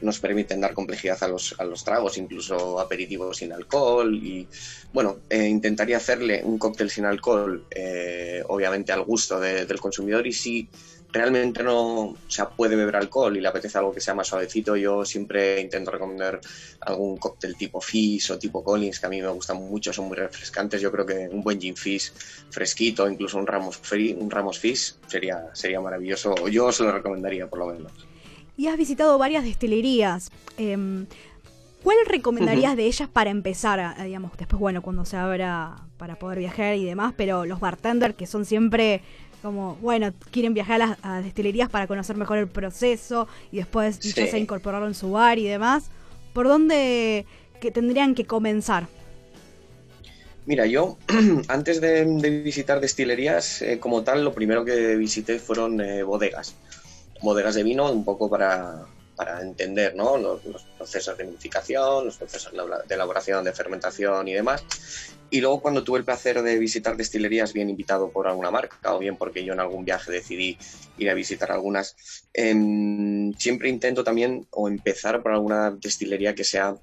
nos 0.01 0.19
permiten 0.19 0.61
dar 0.61 0.75
complejidad 0.75 1.23
a 1.23 1.29
los, 1.29 1.55
a 1.59 1.65
los 1.65 1.85
tragos, 1.85 2.19
incluso 2.19 2.81
aperitivos 2.81 3.39
sin 3.39 3.53
alcohol. 3.53 4.15
Y 4.15 4.47
bueno, 4.93 5.19
eh, 5.31 5.47
intentaría 5.49 5.97
hacerle 5.97 6.43
un 6.45 6.59
cóctel 6.59 6.91
sin 6.91 7.05
alcohol, 7.05 7.65
eh, 7.71 8.43
obviamente 8.49 8.93
al 8.93 9.03
gusto 9.03 9.41
del 9.41 9.81
consumidor. 9.81 10.27
Y 10.27 10.33
si 10.33 10.69
realmente 11.13 11.63
no 11.63 12.17
se 12.27 12.45
puede 12.57 12.75
beber 12.75 12.97
alcohol 12.97 13.37
y 13.37 13.41
le 13.41 13.49
apetece 13.49 13.79
algo 13.79 13.95
que 13.95 14.01
sea 14.01 14.15
más 14.15 14.27
suavecito, 14.27 14.77
yo 14.77 15.05
siempre 15.05 15.61
intento 15.61 15.93
recomendar 15.93 16.41
algún 16.81 17.17
cóctel 17.17 17.57
tipo 17.57 17.81
Fizz 17.81 18.33
o 18.33 18.39
tipo 18.39 18.65
Collins, 18.65 18.99
que 18.99 19.07
a 19.07 19.09
mí 19.09 19.23
me 19.23 19.29
gustan 19.29 19.59
mucho, 19.59 19.93
son 19.93 20.07
muy 20.07 20.17
refrescantes. 20.17 20.81
Yo 20.81 20.91
creo 20.91 21.07
que 21.07 21.29
un 21.31 21.43
buen 21.43 21.61
gin 21.61 21.77
Fizz 21.77 22.13
fresquito, 22.51 23.09
incluso 23.09 23.39
un 23.39 23.47
Ramos, 23.47 23.81
un 23.93 24.31
Ramos 24.31 24.59
Fizz, 24.59 24.97
sería, 25.07 25.51
sería 25.55 25.81
maravilloso. 25.81 26.49
Yo 26.49 26.73
se 26.73 26.83
lo 26.83 26.93
recomendaría, 26.93 27.47
por 27.47 27.61
lo 27.61 27.67
menos 27.67 27.93
y 28.57 28.69
has 28.69 28.77
visitado 28.77 29.19
varias 29.19 29.45
destilerías. 29.45 30.31
Em, 30.59 31.07
¿Cuál 31.83 31.99
recomendarías 32.07 32.77
de 32.77 32.87
ellas 32.87 33.11
para 33.13 33.29
empezar, 33.29 34.03
digamos, 34.03 34.33
después, 34.39 34.59
bueno, 34.59 34.81
cuando 34.81 35.05
se 35.05 35.19
abra 35.19 35.77
para 35.99 36.19
poder 36.19 36.39
viajar 36.39 36.77
y 36.77 36.85
demás, 36.85 37.13
pero 37.15 37.45
los 37.45 37.61
bartenders 37.61 38.15
que 38.15 38.27
son 38.27 38.47
siempre 38.47 39.03
como, 39.43 39.75
bueno, 39.83 40.11
quieren 40.31 40.55
viajar 40.55 40.81
a 40.81 40.97
las 41.03 41.25
destilerías 41.25 41.69
para 41.69 41.87
conocer 41.87 42.17
mejor 42.17 42.39
el 42.39 42.49
proceso 42.49 43.29
y 43.53 43.59
después 43.59 44.01
ya 44.01 44.27
se 44.27 44.39
incorporarlo 44.39 44.89
en 44.89 44.95
su 44.95 45.11
bar 45.11 45.39
y 45.39 45.45
demás, 45.45 45.91
¿por 46.33 46.49
dónde 46.49 47.27
que 47.61 47.71
tendrían 47.71 48.15
que 48.15 48.25
comenzar? 48.25 48.87
Mira, 50.47 50.65
yo 50.65 50.97
antes 51.49 51.83
de, 51.83 52.05
visitar 52.43 52.81
destilerías 52.81 53.61
eh, 53.61 53.79
como 53.79 54.03
tal, 54.03 54.25
lo 54.25 54.33
primero 54.33 54.65
que 54.65 54.97
visité 54.97 55.39
fueron 55.39 55.83
eh, 55.83 56.03
bodegas 56.03 56.55
bodegas 57.23 57.55
de 57.55 57.63
vino 57.63 57.91
un 57.91 58.05
poco 58.05 58.29
para, 58.29 58.87
para 59.17 59.41
entender 59.41 59.95
¿no? 59.95 60.17
los, 60.17 60.41
procesos 60.77 61.17
de 61.17 61.25
vinificación, 61.25 62.05
los 62.05 62.17
procesos 62.17 62.53
de 62.53 62.95
elaboración, 62.95 63.45
de 63.45 63.53
fermentación 63.53 64.29
y 64.29 64.35
demás. 64.35 64.65
Y 65.31 65.41
luego 65.41 65.61
cuando 65.61 65.83
tuve 65.83 65.99
el 65.99 66.05
placer 66.05 66.43
de 66.43 66.59
visitar 66.59 66.97
destilerías, 66.97 67.53
bien 67.53 67.71
invitado 67.71 68.11
por 68.11 68.29
alguna 68.29 68.51
marca 68.51 68.95
o 68.95 68.99
bien 68.99 69.17
porque 69.17 69.45
yo 69.45 69.53
en 69.53 69.61
algún 69.61 69.85
viaje 69.85 70.13
decidí 70.13 70.59
ir 70.99 71.11
a 71.11 71.15
visitar 71.15 71.51
algunas, 71.51 71.97
em, 72.33 73.33
siempre 73.35 73.69
intento 73.69 74.05
también 74.05 74.47
o 74.51 74.69
empezar 74.69 75.23
por 75.23 75.33
alguna 75.33 75.71
destilería 75.71 76.35
que 76.35 76.45
sea 76.45 76.77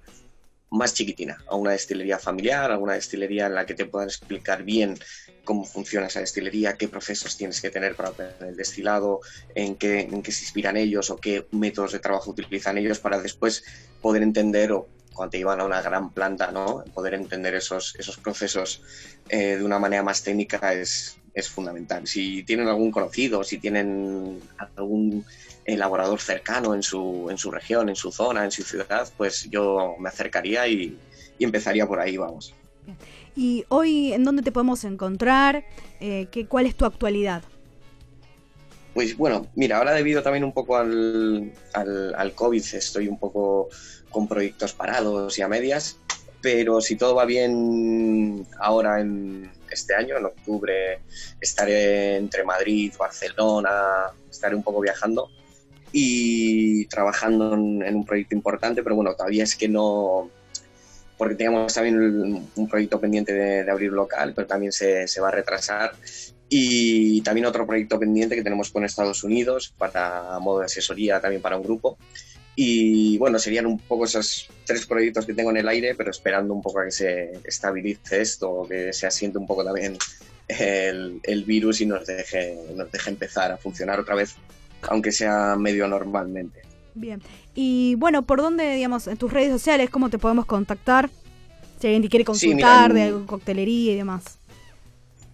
más 0.72 0.94
chiquitina, 0.94 1.38
a 1.48 1.56
una 1.56 1.72
destilería 1.72 2.18
familiar, 2.18 2.72
a 2.72 2.78
una 2.78 2.94
destilería 2.94 3.48
en 3.48 3.56
la 3.56 3.66
que 3.66 3.76
te 3.76 3.86
puedan 3.86 4.08
explicar 4.08 4.64
bien 4.64 4.98
cómo 5.44 5.66
funciona 5.66 6.08
esa 6.08 6.22
destilería, 6.22 6.78
qué 6.78 6.88
procesos 6.88 7.36
tienes 7.36 7.60
que 7.62 7.70
tener 7.70 7.96
para 7.96 8.10
obtener 8.10 8.36
el 8.40 8.56
destilado, 8.56 9.20
en 9.54 9.76
qué, 9.76 10.00
en 10.00 10.24
qué 10.24 10.32
se 10.32 10.44
inspiran 10.46 10.78
ellos 10.78 11.10
o 11.10 11.18
qué 11.18 11.46
métodos 11.52 11.92
de 11.92 12.00
trabajo 12.00 12.32
utilizan 12.32 12.78
ellos 12.78 13.00
para 13.00 13.22
después 13.22 13.64
poder 14.02 14.24
entender 14.24 14.72
o 14.72 14.88
cuando 15.14 15.32
te 15.32 15.40
llevan 15.40 15.60
a 15.60 15.66
una 15.66 15.82
gran 15.82 16.14
planta, 16.14 16.52
¿no? 16.52 16.86
Poder 16.94 17.16
entender 17.16 17.54
esos, 17.56 17.94
esos 18.00 18.18
procesos 18.18 18.82
eh, 19.28 19.58
de 19.58 19.64
una 19.64 19.78
manera 19.78 20.04
más 20.04 20.24
técnica 20.24 20.74
es, 20.74 21.18
es 21.34 21.50
fundamental. 21.50 22.08
Si 22.08 22.44
tienen 22.44 22.68
algún 22.68 22.92
conocido, 22.92 23.44
si 23.44 23.58
tienen 23.58 24.40
algún 24.78 25.26
elaborador 25.66 26.20
cercano 26.20 26.74
en 26.74 26.84
su, 26.84 27.28
en 27.30 27.38
su 27.38 27.52
región, 27.52 27.90
en 27.90 27.96
su 27.96 28.12
zona, 28.12 28.44
en 28.44 28.52
su 28.52 28.64
ciudad, 28.64 29.08
pues 29.18 29.48
yo 29.50 29.96
me 30.00 30.10
acercaría 30.10 30.68
y, 30.68 30.98
empezaría 31.40 31.88
por 31.88 32.00
ahí, 32.00 32.18
vamos. 32.18 32.54
¿Y 33.36 33.66
hoy 33.70 34.14
en 34.14 34.24
dónde 34.24 34.44
te 34.44 34.52
podemos 34.52 34.84
encontrar? 34.84 35.66
Eh, 36.00 36.28
¿qué, 36.32 36.46
¿Cuál 36.46 36.68
es 36.68 36.76
tu 36.76 36.86
actualidad? 36.86 37.44
Pues 38.94 39.18
bueno, 39.18 39.48
mira, 39.56 39.78
ahora 39.78 39.94
debido 39.94 40.22
también 40.22 40.44
un 40.44 40.54
poco 40.54 40.78
al, 40.78 41.52
al, 41.74 42.14
al, 42.14 42.34
COVID, 42.34 42.64
estoy 42.76 43.08
un 43.08 43.18
poco 43.18 43.70
con 44.12 44.28
proyectos 44.28 44.74
parados 44.74 45.40
y 45.40 45.42
a 45.42 45.48
medias, 45.48 45.98
pero 46.42 46.82
si 46.82 46.96
todo 46.96 47.16
va 47.16 47.26
bien 47.26 48.46
ahora 48.60 49.00
en 49.00 49.50
este 49.72 49.96
año, 49.96 50.18
en 50.18 50.26
octubre, 50.26 51.00
estaré 51.40 52.18
entre 52.18 52.44
Madrid, 52.44 52.94
Barcelona, 53.00 54.12
estaré 54.30 54.56
un 54.56 54.64
poco 54.64 54.82
viajando 54.82 55.32
y 55.92 56.86
trabajando 56.86 57.54
en, 57.54 57.96
un 57.96 58.06
proyecto 58.06 58.36
importante, 58.36 58.84
pero 58.84 58.96
bueno, 58.96 59.14
todavía 59.14 59.44
es 59.44 59.56
que 59.56 59.68
no, 59.68 60.30
porque 61.18 61.36
teníamos 61.36 61.74
también 61.74 62.50
un 62.56 62.68
proyecto 62.70 63.00
pendiente 63.00 63.34
de, 63.34 63.70
abrir 63.70 63.92
local, 63.92 64.34
pero 64.36 64.48
también 64.48 64.72
se, 64.72 65.08
se, 65.08 65.22
va 65.22 65.28
a 65.30 65.32
retrasar. 65.32 65.94
Y 66.50 67.22
también 67.22 67.46
otro 67.46 67.66
proyecto 67.66 67.98
pendiente 67.98 68.36
que 68.36 68.44
tenemos 68.44 68.72
con 68.72 68.84
Estados 68.84 69.24
Unidos 69.24 69.74
para 69.78 70.38
modo 70.40 70.60
de 70.60 70.66
asesoría 70.66 71.22
también 71.22 71.42
para 71.42 71.56
un 71.56 71.64
grupo. 71.64 71.98
Y 72.56 73.18
bueno, 73.18 73.40
serían 73.40 73.66
un 73.66 73.80
poco 73.80 74.06
esos 74.06 74.50
tres 74.66 74.86
proyectos 74.86 75.26
que 75.26 75.34
tengo 75.34 75.52
en 75.52 75.58
el 75.58 75.68
aire, 75.68 75.96
pero 75.96 76.12
esperando 76.12 76.54
un 76.54 76.62
poco 76.62 76.80
a 76.80 76.86
que 76.86 76.92
se 76.92 77.32
estabilice 77.46 78.22
esto, 78.22 78.66
que 78.68 78.92
se 78.92 79.08
asiente 79.08 79.38
un 79.38 79.48
poco 79.48 79.64
también 79.64 79.98
el, 80.48 81.22
el 81.24 81.44
virus 81.46 81.80
y 81.82 81.86
nos 81.86 82.06
deje, 82.06 82.58
nos 82.76 82.92
deje 82.92 83.10
empezar 83.10 83.52
a 83.52 83.58
funcionar 83.58 84.00
otra 84.00 84.16
vez 84.16 84.36
aunque 84.90 85.12
sea 85.12 85.56
medio 85.58 85.88
normalmente. 85.88 86.62
Bien. 86.94 87.22
Y 87.54 87.96
bueno, 87.96 88.24
¿por 88.24 88.42
dónde, 88.42 88.76
digamos, 88.76 89.08
en 89.08 89.18
tus 89.18 89.32
redes 89.32 89.52
sociales, 89.52 89.90
cómo 89.90 90.10
te 90.10 90.18
podemos 90.18 90.46
contactar? 90.46 91.10
Si 91.80 91.88
alguien 91.88 92.04
te 92.04 92.10
quiere 92.10 92.26
consultar 92.26 92.94
de 92.94 93.14
coctelería 93.26 93.94
y 93.94 93.96
demás. 93.96 94.38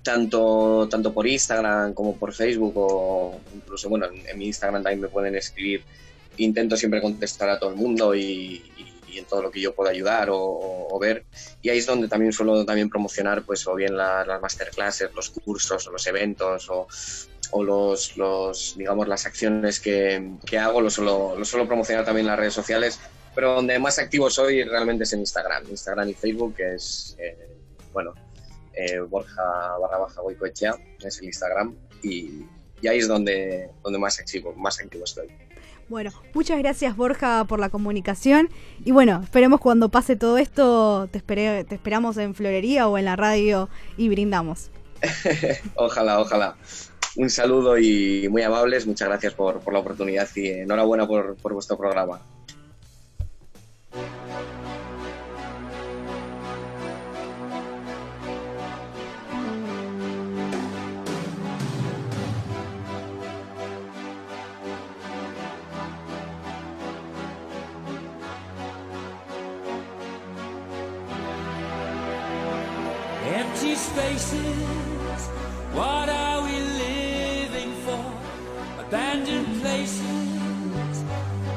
Tanto, 0.01 0.87
tanto 0.89 1.13
por 1.13 1.27
Instagram 1.27 1.93
como 1.93 2.15
por 2.15 2.33
Facebook 2.33 2.73
o 2.75 3.39
incluso, 3.53 3.89
bueno, 3.89 4.05
en, 4.05 4.37
mi 4.37 4.45
Instagram 4.47 4.81
también 4.81 5.01
me 5.01 5.09
pueden 5.09 5.35
escribir. 5.35 5.83
Intento 6.37 6.77
siempre 6.77 7.01
contestar 7.01 7.49
a 7.49 7.59
todo 7.59 7.71
el 7.71 7.75
mundo 7.75 8.15
y, 8.15 8.63
en 9.11 9.25
todo 9.25 9.41
lo 9.41 9.51
que 9.51 9.59
yo 9.59 9.73
pueda 9.73 9.89
ayudar 9.89 10.29
o, 10.31 10.97
ver. 11.01 11.25
Y 11.61 11.69
ahí 11.69 11.79
es 11.79 11.85
donde 11.85 12.07
también 12.07 12.31
suelo 12.31 12.63
también 12.65 12.89
promocionar, 12.89 13.43
pues, 13.43 13.67
o 13.67 13.75
bien 13.75 13.97
las 13.97 14.41
masterclasses, 14.41 15.09
los 15.15 15.31
cursos, 15.31 15.87
o 15.87 15.91
los 15.91 16.05
eventos, 16.07 16.69
o, 16.69 16.87
o 17.51 17.63
los, 17.63 18.17
los, 18.17 18.75
digamos, 18.77 19.07
las 19.07 19.25
acciones 19.25 19.79
que, 19.79 20.31
que 20.45 20.57
hago, 20.57 20.81
lo 20.81 20.89
suelo, 20.89 21.35
lo 21.37 21.45
suelo 21.45 21.67
promocionar 21.67 22.05
también 22.05 22.25
en 22.25 22.31
las 22.31 22.39
redes 22.39 22.53
sociales, 22.53 22.99
pero 23.35 23.55
donde 23.55 23.77
más 23.79 23.99
activo 23.99 24.29
soy 24.29 24.63
realmente 24.63 25.03
es 25.03 25.13
en 25.13 25.19
Instagram, 25.19 25.63
Instagram 25.69 26.09
y 26.09 26.13
Facebook, 26.13 26.55
que 26.55 26.75
es, 26.75 27.15
eh, 27.19 27.37
bueno, 27.93 28.13
eh, 28.73 28.99
Borja 28.99 29.43
barra 29.79 29.99
baja 29.99 30.21
Goicoechea, 30.21 30.75
es 31.03 31.19
el 31.19 31.25
Instagram, 31.25 31.75
y, 32.03 32.45
y, 32.81 32.87
ahí 32.87 32.99
es 32.99 33.07
donde, 33.07 33.69
donde 33.83 33.99
más 33.99 34.19
activo, 34.19 34.53
más 34.53 34.79
activo 34.79 35.03
estoy. 35.03 35.27
Bueno, 35.89 36.11
muchas 36.33 36.59
gracias 36.59 36.97
Borja 36.97 37.45
por 37.45 37.61
la 37.61 37.69
comunicación 37.69 38.49
y 38.83 38.91
bueno, 38.91 39.21
esperemos 39.23 39.61
cuando 39.61 39.87
pase 39.87 40.17
todo 40.17 40.37
esto, 40.37 41.07
te, 41.09 41.17
esperé, 41.17 41.63
te 41.63 41.75
esperamos 41.75 42.17
en 42.17 42.35
Florería 42.35 42.89
o 42.89 42.97
en 42.97 43.05
la 43.05 43.15
radio 43.15 43.69
y 43.95 44.09
brindamos. 44.09 44.69
ojalá, 45.75 46.19
ojalá 46.19 46.57
un 47.17 47.29
saludo 47.29 47.77
y 47.77 48.27
muy 48.29 48.43
amables. 48.43 48.87
Muchas 48.87 49.09
gracias 49.09 49.33
por, 49.33 49.61
la 49.71 49.79
oportunidad 49.79 50.27
y 50.35 50.47
enhorabuena 50.47 51.07
por 51.07 51.53
vuestro 51.53 51.77
programa. 51.77 52.21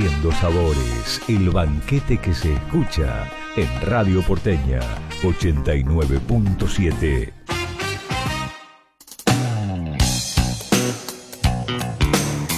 Recorriendo 0.00 0.32
sabores, 0.32 1.20
el 1.28 1.50
banquete 1.50 2.16
que 2.16 2.32
se 2.32 2.54
escucha 2.54 3.30
en 3.54 3.68
Radio 3.82 4.22
Porteña 4.22 4.80
89.7. 5.22 7.30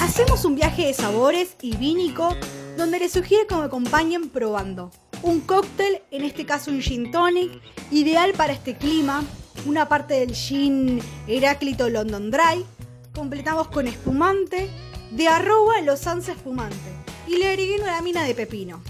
Hacemos 0.00 0.44
un 0.44 0.54
viaje 0.54 0.86
de 0.86 0.94
sabores 0.94 1.56
y 1.60 1.76
vínico 1.76 2.36
donde 2.76 3.00
les 3.00 3.10
sugiero 3.10 3.48
que 3.48 3.56
me 3.56 3.64
acompañen 3.64 4.28
probando. 4.28 4.92
Un 5.22 5.40
cóctel, 5.40 6.00
en 6.12 6.22
este 6.22 6.46
caso 6.46 6.70
un 6.70 6.80
gin 6.80 7.10
tonic, 7.10 7.60
ideal 7.90 8.34
para 8.36 8.52
este 8.52 8.76
clima. 8.76 9.24
Una 9.66 9.88
parte 9.88 10.14
del 10.14 10.32
gin 10.32 11.00
Heráclito 11.26 11.88
London 11.88 12.30
Dry. 12.30 12.64
Completamos 13.12 13.66
con 13.66 13.88
espumante 13.88 14.70
de 15.10 15.26
arroba 15.26 15.80
Los 15.80 16.06
Anse 16.06 16.30
Espumante. 16.30 17.01
Y 17.26 17.36
le 17.36 17.48
agregué 17.48 17.80
una 17.80 17.92
lámina 17.92 18.24
de 18.24 18.34
pepino. 18.34 18.82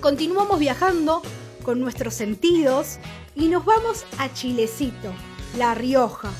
Continuamos 0.00 0.58
viajando 0.58 1.22
con 1.62 1.80
nuestros 1.80 2.14
sentidos 2.14 2.98
y 3.34 3.48
nos 3.48 3.64
vamos 3.64 4.04
a 4.18 4.32
Chilecito, 4.32 5.12
La 5.58 5.74
Rioja, 5.74 6.30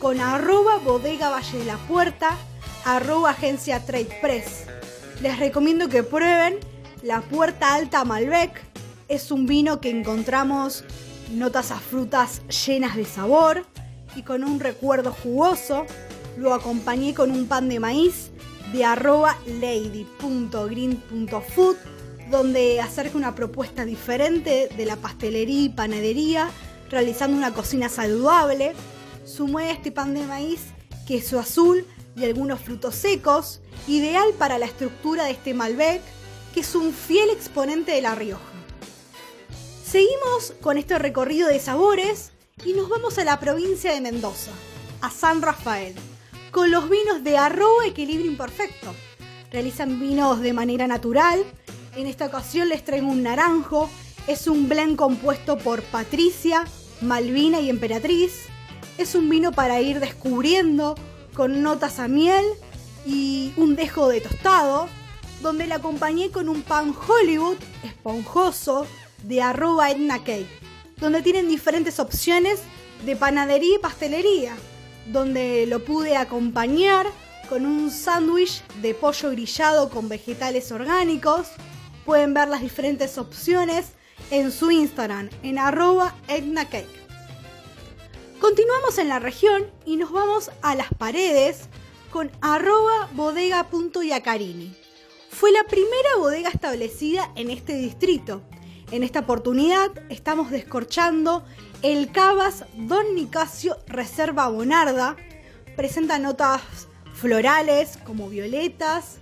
con 0.00 0.20
arroba 0.20 0.78
bodega 0.78 1.30
Valle 1.30 1.58
de 1.58 1.64
la 1.64 1.76
Puerta, 1.76 2.36
arroba 2.84 3.30
agencia 3.30 3.84
Trade 3.84 4.18
Press. 4.20 4.64
Les 5.20 5.38
recomiendo 5.38 5.88
que 5.88 6.02
prueben 6.02 6.58
la 7.02 7.20
Puerta 7.20 7.74
Alta 7.74 8.04
Malbec. 8.04 8.62
Es 9.08 9.30
un 9.30 9.46
vino 9.46 9.80
que 9.80 9.90
encontramos 9.90 10.84
notas 11.30 11.70
a 11.70 11.78
frutas 11.78 12.42
llenas 12.66 12.96
de 12.96 13.04
sabor 13.04 13.66
y 14.16 14.22
con 14.22 14.44
un 14.44 14.60
recuerdo 14.60 15.12
jugoso. 15.12 15.84
Lo 16.38 16.54
acompañé 16.54 17.14
con 17.14 17.30
un 17.30 17.46
pan 17.46 17.68
de 17.68 17.80
maíz 17.80 18.30
de 18.74 18.80
lady.green.food 19.60 21.76
donde 22.28 22.80
acerca 22.80 23.16
una 23.16 23.36
propuesta 23.36 23.84
diferente 23.84 24.68
de 24.76 24.84
la 24.84 24.96
pastelería 24.96 25.62
y 25.62 25.68
panadería, 25.68 26.50
realizando 26.90 27.36
una 27.36 27.54
cocina 27.54 27.88
saludable. 27.88 28.72
Sumé 29.24 29.70
este 29.70 29.92
pan 29.92 30.14
de 30.14 30.26
maíz, 30.26 30.60
queso 31.06 31.38
azul 31.38 31.86
y 32.16 32.24
algunos 32.24 32.60
frutos 32.60 32.96
secos, 32.96 33.60
ideal 33.86 34.30
para 34.38 34.58
la 34.58 34.66
estructura 34.66 35.22
de 35.24 35.30
este 35.32 35.52
Malbec, 35.54 36.02
que 36.52 36.60
es 36.60 36.74
un 36.74 36.92
fiel 36.92 37.30
exponente 37.30 37.92
de 37.92 38.02
La 38.02 38.16
Rioja. 38.16 38.42
Seguimos 39.86 40.54
con 40.60 40.78
este 40.78 40.98
recorrido 40.98 41.46
de 41.46 41.60
sabores 41.60 42.32
y 42.64 42.72
nos 42.72 42.88
vamos 42.88 43.18
a 43.18 43.24
la 43.24 43.38
provincia 43.38 43.92
de 43.92 44.00
Mendoza, 44.00 44.50
a 45.00 45.10
San 45.10 45.42
Rafael, 45.42 45.94
con 46.54 46.70
los 46.70 46.88
vinos 46.88 47.24
de 47.24 47.36
arroba 47.36 47.84
equilibrio 47.84 48.30
imperfecto. 48.30 48.94
Realizan 49.50 49.98
vinos 49.98 50.40
de 50.40 50.52
manera 50.52 50.86
natural. 50.86 51.44
En 51.96 52.06
esta 52.06 52.26
ocasión 52.26 52.68
les 52.68 52.84
traigo 52.84 53.08
un 53.08 53.24
naranjo. 53.24 53.90
Es 54.28 54.46
un 54.46 54.68
blend 54.68 54.94
compuesto 54.94 55.58
por 55.58 55.82
Patricia, 55.82 56.64
Malvina 57.00 57.60
y 57.60 57.70
Emperatriz. 57.70 58.46
Es 58.98 59.16
un 59.16 59.28
vino 59.28 59.50
para 59.50 59.80
ir 59.80 59.98
descubriendo 59.98 60.94
con 61.34 61.60
notas 61.60 61.98
a 61.98 62.06
miel 62.06 62.44
y 63.04 63.52
un 63.56 63.74
dejo 63.74 64.08
de 64.08 64.20
tostado, 64.20 64.88
donde 65.42 65.66
la 65.66 65.76
acompañé 65.76 66.30
con 66.30 66.48
un 66.48 66.62
pan 66.62 66.94
Hollywood 66.94 67.56
esponjoso 67.82 68.86
de 69.24 69.42
arroba 69.42 69.90
Edna 69.90 70.18
Cake, 70.18 70.46
donde 70.98 71.20
tienen 71.20 71.48
diferentes 71.48 71.98
opciones 71.98 72.60
de 73.04 73.16
panadería 73.16 73.74
y 73.74 73.78
pastelería, 73.80 74.56
donde 75.06 75.66
lo 75.66 75.84
pude 75.84 76.16
acompañar 76.16 77.06
con 77.48 77.66
un 77.66 77.90
sándwich 77.90 78.62
de 78.80 78.94
pollo 78.94 79.30
grillado 79.30 79.90
con 79.90 80.08
vegetales 80.08 80.72
orgánicos. 80.72 81.48
Pueden 82.04 82.34
ver 82.34 82.48
las 82.48 82.60
diferentes 82.60 83.18
opciones 83.18 83.92
en 84.30 84.50
su 84.50 84.70
Instagram, 84.70 85.30
en 85.42 85.58
arroba 85.58 86.14
Edna 86.28 86.68
Cake. 86.68 87.04
Continuamos 88.40 88.98
en 88.98 89.08
la 89.08 89.18
región 89.18 89.70
y 89.86 89.96
nos 89.96 90.12
vamos 90.12 90.50
a 90.62 90.74
las 90.74 90.88
paredes 90.94 91.68
con 92.10 92.30
arroba 92.40 93.08
bodega.yacarini. 93.12 94.76
Fue 95.30 95.50
la 95.50 95.64
primera 95.64 96.16
bodega 96.18 96.48
establecida 96.48 97.32
en 97.36 97.50
este 97.50 97.74
distrito. 97.74 98.42
En 98.90 99.02
esta 99.02 99.20
oportunidad 99.20 99.90
estamos 100.10 100.50
descorchando 100.50 101.44
el 101.84 102.10
Cabas 102.12 102.64
Don 102.78 103.14
Nicasio 103.14 103.76
Reserva 103.86 104.48
Bonarda. 104.48 105.16
Presenta 105.76 106.18
notas 106.18 106.62
florales 107.12 107.98
como 108.06 108.30
violetas, 108.30 109.18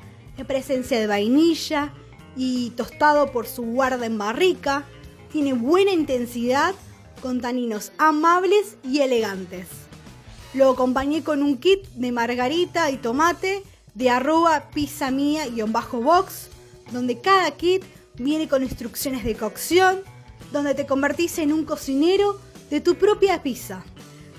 presencia 0.47 1.01
de 1.01 1.09
vainilla 1.09 1.93
y 2.37 2.71
tostado 2.71 3.33
por 3.33 3.49
su 3.49 3.63
guarda 3.63 4.07
en 4.07 4.17
barrica. 4.17 4.85
Tiene 5.33 5.55
buena 5.55 5.91
intensidad 5.91 6.77
con 7.21 7.41
taninos 7.41 7.91
amables 7.99 8.77
y 8.85 9.01
elegantes. 9.01 9.67
Lo 10.55 10.71
acompañé 10.71 11.25
con 11.25 11.43
un 11.43 11.59
kit 11.59 11.85
de 11.95 12.13
margarita 12.13 12.93
y 12.93 12.97
tomate 12.97 13.65
de 13.95 14.09
arroba 14.09 14.71
pizza 14.73 15.11
mía-box, 15.11 16.49
donde 16.93 17.21
cada 17.21 17.51
kit 17.57 17.83
viene 18.15 18.47
con 18.47 18.63
instrucciones 18.63 19.25
de 19.25 19.35
cocción, 19.35 20.01
donde 20.53 20.75
te 20.75 20.87
convertís 20.87 21.39
en 21.39 21.53
un 21.53 21.65
cocinero 21.65 22.39
de 22.73 22.81
tu 22.81 22.95
propia 22.95 23.43
pizza. 23.43 23.85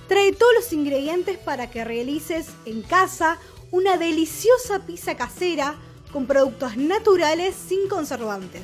Trae 0.08 0.34
todos 0.34 0.52
los 0.56 0.74
ingredientes 0.74 1.38
para 1.38 1.70
que 1.70 1.84
realices 1.84 2.48
en 2.66 2.82
casa 2.82 3.38
una 3.70 3.96
deliciosa 3.96 4.80
pizza 4.88 5.16
casera 5.16 5.76
con 6.12 6.26
productos 6.26 6.76
naturales 6.76 7.54
sin 7.54 7.88
conservantes. 7.88 8.64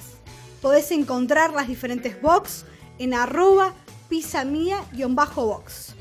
Podés 0.60 0.90
encontrar 0.90 1.54
las 1.54 1.68
diferentes 1.68 2.20
box 2.20 2.66
en 2.98 3.14
arroba 3.14 3.76
pizza 4.10 4.44
mía-box. 4.44 5.94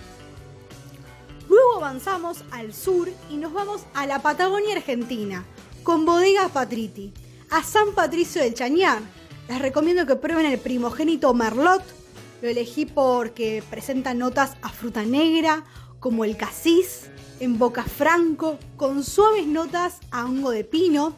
Luego 1.47 1.77
avanzamos 1.77 2.45
al 2.51 2.73
sur 2.73 3.11
y 3.29 3.37
nos 3.37 3.53
vamos 3.53 3.83
a 3.93 4.07
la 4.07 4.23
Patagonia 4.23 4.77
Argentina 4.77 5.45
con 5.83 6.07
Bodega 6.07 6.49
Patriti, 6.49 7.13
a 7.51 7.63
San 7.63 7.95
Patricio 7.95 8.41
del 8.41 8.55
Chañar. 8.55 9.03
Les 9.47 9.59
recomiendo 9.59 10.07
que 10.07 10.17
prueben 10.17 10.47
el 10.47 10.59
primogénito 10.59 11.35
Merlot. 11.35 11.98
Lo 12.41 12.49
elegí 12.49 12.87
porque 12.87 13.65
presenta 13.69 14.15
notas 14.15 14.57
a 14.63 14.69
fruta 14.69 15.03
negra 15.03 15.65
como 15.99 16.25
el 16.25 16.37
casis, 16.37 17.11
en 17.41 17.59
boca 17.59 17.83
franco, 17.83 18.59
con 18.77 19.03
suaves 19.03 19.47
notas 19.47 19.99
a 20.13 20.25
hongo 20.25 20.51
de 20.51 20.63
pino 20.63 21.15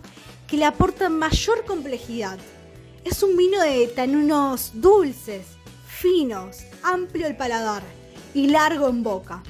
que 0.46 0.56
le 0.56 0.64
aportan 0.64 1.18
mayor 1.18 1.64
complejidad. 1.66 2.38
Es 3.04 3.22
un 3.22 3.36
vino 3.36 3.60
de 3.62 3.86
tanunos 3.88 4.72
dulces, 4.74 5.46
finos, 5.86 6.64
amplio 6.82 7.26
el 7.26 7.36
paladar 7.36 7.82
y 8.32 8.48
largo 8.48 8.88
en 8.88 9.02
boca. 9.02 9.42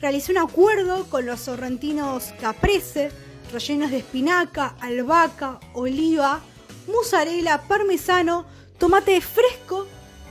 Realicé 0.00 0.32
un 0.32 0.38
acuerdo 0.38 1.06
con 1.08 1.24
los 1.24 1.40
sorrentinos 1.40 2.34
caprese, 2.40 3.10
rellenos 3.50 3.90
de 3.90 3.98
espinaca, 3.98 4.76
albahaca, 4.80 5.60
oliva, 5.72 6.40
mozzarella, 6.88 7.62
parmesano, 7.62 8.44
tomate 8.78 9.20
fresco 9.22 9.86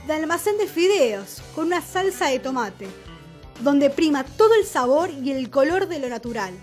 de 0.06 0.12
almacén 0.12 0.56
de 0.56 0.68
fideos 0.68 1.42
con 1.54 1.66
una 1.66 1.82
salsa 1.82 2.28
de 2.28 2.38
tomate, 2.38 2.86
donde 3.60 3.90
prima 3.90 4.24
todo 4.24 4.54
el 4.54 4.64
sabor 4.64 5.10
y 5.10 5.32
el 5.32 5.50
color 5.50 5.88
de 5.88 5.98
lo 5.98 6.08
natural. 6.08 6.54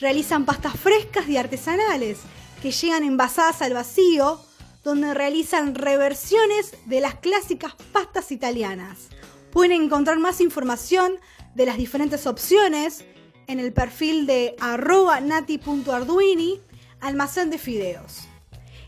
Realizan 0.00 0.44
pastas 0.44 0.78
frescas 0.78 1.28
y 1.28 1.36
artesanales 1.36 2.18
que 2.62 2.70
llegan 2.70 3.02
envasadas 3.02 3.62
al 3.62 3.72
vacío, 3.72 4.40
donde 4.84 5.14
realizan 5.14 5.74
reversiones 5.74 6.74
de 6.84 7.00
las 7.00 7.16
clásicas 7.16 7.74
pastas 7.92 8.30
italianas. 8.30 9.08
Pueden 9.50 9.72
encontrar 9.72 10.18
más 10.18 10.40
información 10.40 11.18
de 11.54 11.66
las 11.66 11.78
diferentes 11.78 12.26
opciones 12.26 13.04
en 13.48 13.58
el 13.58 13.72
perfil 13.72 14.26
de 14.26 14.54
arroba 14.60 15.20
nati.arduini, 15.20 16.60
almacén 17.00 17.50
de 17.50 17.58
fideos. 17.58 18.28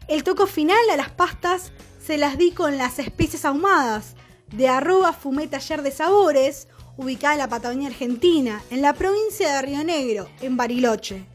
El 0.06 0.22
toco 0.24 0.46
final 0.46 0.78
a 0.92 0.96
las 0.96 1.10
pastas 1.10 1.72
se 2.08 2.16
las 2.16 2.38
di 2.38 2.52
con 2.52 2.78
las 2.78 2.98
especies 2.98 3.44
ahumadas 3.44 4.14
de 4.50 4.66
arroba 4.66 5.12
fumé 5.12 5.46
taller 5.46 5.82
de 5.82 5.90
sabores, 5.90 6.66
ubicada 6.96 7.34
en 7.34 7.38
la 7.40 7.50
Patagonia 7.50 7.88
Argentina, 7.88 8.62
en 8.70 8.80
la 8.80 8.94
provincia 8.94 9.52
de 9.52 9.60
Río 9.60 9.84
Negro, 9.84 10.26
en 10.40 10.56
Bariloche, 10.56 11.26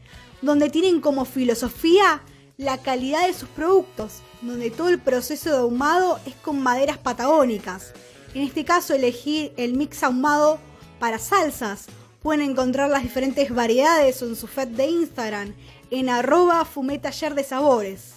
donde 0.42 0.70
tienen 0.70 1.00
como 1.00 1.26
filosofía 1.26 2.22
la 2.56 2.78
calidad 2.78 3.24
de 3.24 3.34
sus 3.34 3.48
productos, 3.50 4.14
donde 4.42 4.72
todo 4.72 4.88
el 4.88 4.98
proceso 4.98 5.50
de 5.50 5.58
ahumado 5.58 6.18
es 6.26 6.34
con 6.34 6.60
maderas 6.60 6.98
patagónicas. 6.98 7.92
En 8.34 8.42
este 8.42 8.64
caso 8.64 8.94
elegí 8.94 9.52
el 9.56 9.74
mix 9.74 10.02
ahumado 10.02 10.58
para 10.98 11.20
salsas. 11.20 11.86
Pueden 12.20 12.50
encontrar 12.50 12.90
las 12.90 13.04
diferentes 13.04 13.54
variedades 13.54 14.22
en 14.22 14.34
su 14.34 14.48
feed 14.48 14.70
de 14.70 14.86
Instagram 14.86 15.54
en 15.92 16.08
arroba 16.08 16.64
fumetaller 16.64 17.36
de 17.36 17.44
sabores. 17.44 18.13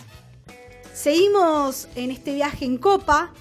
Seguimos 0.97 1.87
en 1.93 2.09
este 2.09 2.33
viaje 2.33 2.65
en 2.65 2.79
copa 2.79 3.31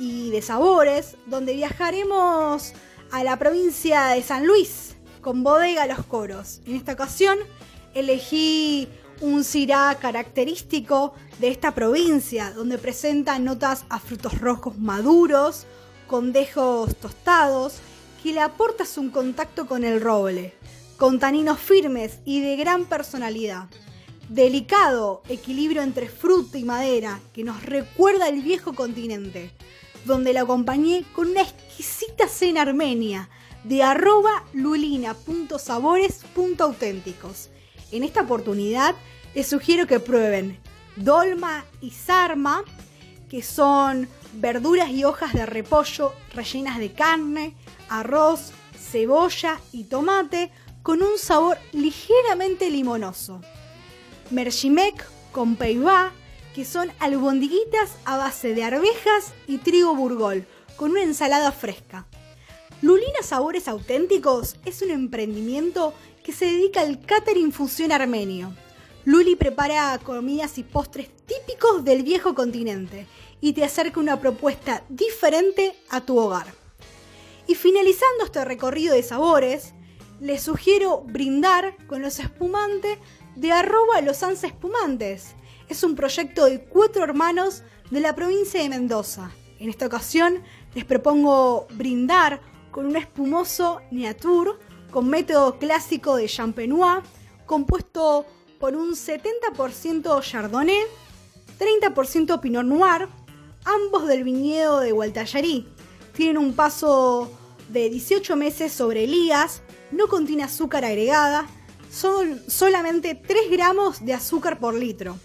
y 0.00 0.30
de 0.30 0.42
sabores, 0.42 1.16
donde 1.26 1.54
viajaremos 1.54 2.72
a 3.12 3.22
la 3.22 3.38
provincia 3.38 4.06
de 4.06 4.20
San 4.20 4.44
Luis 4.44 4.96
con 5.20 5.44
bodega 5.44 5.86
Los 5.86 6.04
Coros. 6.06 6.60
En 6.66 6.74
esta 6.74 6.94
ocasión 6.94 7.38
elegí 7.94 8.88
un 9.20 9.44
cirá 9.44 9.96
característico 10.00 11.14
de 11.38 11.52
esta 11.52 11.72
provincia, 11.72 12.50
donde 12.50 12.78
presenta 12.78 13.38
notas 13.38 13.84
a 13.90 14.00
frutos 14.00 14.40
rojos 14.40 14.76
maduros, 14.76 15.66
con 16.08 16.32
dejos 16.32 16.96
tostados, 16.96 17.76
que 18.24 18.32
le 18.32 18.40
aportas 18.40 18.98
un 18.98 19.10
contacto 19.10 19.68
con 19.68 19.84
el 19.84 20.00
roble, 20.00 20.52
con 20.96 21.20
taninos 21.20 21.60
firmes 21.60 22.18
y 22.24 22.40
de 22.40 22.56
gran 22.56 22.86
personalidad. 22.86 23.68
Delicado 24.28 25.22
equilibrio 25.28 25.82
entre 25.82 26.08
fruta 26.08 26.58
y 26.58 26.64
madera 26.64 27.20
que 27.34 27.44
nos 27.44 27.62
recuerda 27.62 28.26
el 28.28 28.40
viejo 28.40 28.74
continente, 28.74 29.50
donde 30.06 30.32
lo 30.32 30.40
acompañé 30.40 31.04
con 31.14 31.28
una 31.28 31.42
exquisita 31.42 32.26
cena 32.26 32.62
armenia 32.62 33.28
de 33.64 33.82
arroba 33.82 34.44
lulina.sabores.auténticos. 34.54 37.50
En 37.92 38.02
esta 38.02 38.22
oportunidad 38.22 38.94
les 39.34 39.46
sugiero 39.46 39.86
que 39.86 40.00
prueben 40.00 40.58
dolma 40.96 41.66
y 41.80 41.90
sarma, 41.90 42.64
que 43.28 43.42
son 43.42 44.08
verduras 44.34 44.90
y 44.90 45.02
hojas 45.04 45.32
de 45.34 45.44
repollo 45.44 46.14
rellenas 46.32 46.78
de 46.78 46.92
carne, 46.92 47.56
arroz, 47.88 48.52
cebolla 48.78 49.60
y 49.72 49.82
tomate 49.84 50.52
con 50.82 51.02
un 51.02 51.18
sabor 51.18 51.58
ligeramente 51.72 52.70
limonoso. 52.70 53.40
Merjimek 54.30 55.04
con 55.32 55.56
peibá, 55.56 56.12
que 56.54 56.64
son 56.64 56.90
albondiguitas 57.00 57.96
a 58.04 58.16
base 58.16 58.54
de 58.54 58.64
arvejas 58.64 59.32
y 59.46 59.58
trigo 59.58 59.94
burgol, 59.94 60.46
con 60.76 60.92
una 60.92 61.02
ensalada 61.02 61.52
fresca. 61.52 62.06
Lulina 62.80 63.22
Sabores 63.22 63.68
Auténticos 63.68 64.56
es 64.64 64.82
un 64.82 64.90
emprendimiento 64.90 65.94
que 66.22 66.32
se 66.32 66.46
dedica 66.46 66.80
al 66.80 67.00
catering 67.00 67.52
fusión 67.52 67.92
armenio. 67.92 68.54
Luli 69.04 69.36
prepara 69.36 69.98
comidas 70.02 70.58
y 70.58 70.62
postres 70.62 71.08
típicos 71.26 71.84
del 71.84 72.02
viejo 72.02 72.34
continente 72.34 73.06
y 73.40 73.52
te 73.52 73.64
acerca 73.64 74.00
una 74.00 74.18
propuesta 74.20 74.84
diferente 74.88 75.76
a 75.90 76.00
tu 76.00 76.18
hogar. 76.18 76.46
Y 77.46 77.54
finalizando 77.54 78.24
este 78.24 78.44
recorrido 78.44 78.94
de 78.94 79.02
sabores, 79.02 79.74
les 80.20 80.42
sugiero 80.42 81.02
brindar 81.06 81.76
con 81.86 82.00
los 82.00 82.18
espumantes 82.18 82.98
de 83.36 83.52
arroba 83.52 84.00
los 84.00 84.22
Anse 84.22 84.46
Espumantes. 84.46 85.34
Es 85.68 85.82
un 85.82 85.94
proyecto 85.94 86.44
de 86.46 86.64
cuatro 86.64 87.04
hermanos 87.04 87.62
de 87.90 88.00
la 88.00 88.14
provincia 88.14 88.62
de 88.62 88.68
Mendoza. 88.68 89.30
En 89.58 89.68
esta 89.68 89.86
ocasión 89.86 90.42
les 90.74 90.84
propongo 90.84 91.66
brindar 91.72 92.40
con 92.70 92.86
un 92.86 92.96
espumoso 92.96 93.80
Neatur 93.90 94.58
con 94.90 95.08
método 95.08 95.58
clásico 95.58 96.16
de 96.16 96.28
Champenois, 96.28 97.02
compuesto 97.46 98.26
por 98.60 98.76
un 98.76 98.92
70% 98.92 100.22
Chardonnay, 100.22 100.82
30% 101.58 102.40
Pinot 102.40 102.64
Noir, 102.64 103.08
ambos 103.64 104.06
del 104.06 104.22
viñedo 104.22 104.80
de 104.80 104.92
Gualtallarí. 104.92 105.68
Tienen 106.14 106.38
un 106.38 106.54
paso 106.54 107.30
de 107.70 107.90
18 107.90 108.36
meses 108.36 108.72
sobre 108.72 109.06
ligas, 109.06 109.62
no 109.90 110.06
contiene 110.06 110.44
azúcar 110.44 110.84
agregada, 110.84 111.48
son 111.94 112.42
solamente 112.48 113.14
3 113.14 113.50
gramos 113.50 114.04
de 114.04 114.14
azúcar 114.14 114.58
por 114.58 114.74
litro. 114.74 115.16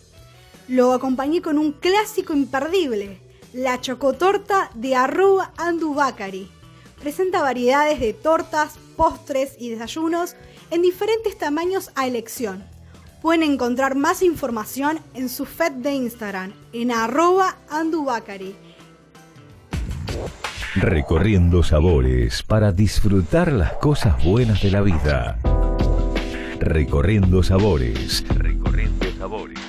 Lo 0.68 0.94
acompañé 0.94 1.42
con 1.42 1.58
un 1.58 1.72
clásico 1.72 2.34
imperdible, 2.34 3.20
la 3.54 3.82
chocotorta 3.82 4.70
de 4.76 4.96
arroba 4.96 5.52
andubacari. 5.58 6.48
Presenta 7.02 7.42
variedades 7.42 8.00
de 8.00 8.14
tortas, 8.14 8.78
postres 8.96 9.56
y 9.58 9.70
desayunos 9.70 10.36
en 10.70 10.84
diferentes 10.84 11.38
tamaños 11.40 11.90
a 11.96 12.06
elección. 12.06 12.64
Pueden 13.24 13.42
encontrar 13.42 13.96
más 13.96 14.22
información 14.22 15.00
en 15.16 15.28
su 15.28 15.46
feed 15.46 15.72
de 15.72 15.94
Instagram 15.94 16.54
en 16.72 16.92
arroba 16.92 17.58
andubacari. 17.70 18.56
Recorriendo 20.76 21.64
sabores 21.64 22.44
para 22.44 22.72
disfrutar 22.72 23.52
las 23.52 23.74
cosas 23.74 24.24
buenas 24.24 24.62
de 24.62 24.70
la 24.70 24.82
vida. 24.82 25.40
Recorriendo 26.62 27.42
sabores. 27.42 28.22
Recorriendo 28.38 29.06
sabores. 29.18 29.60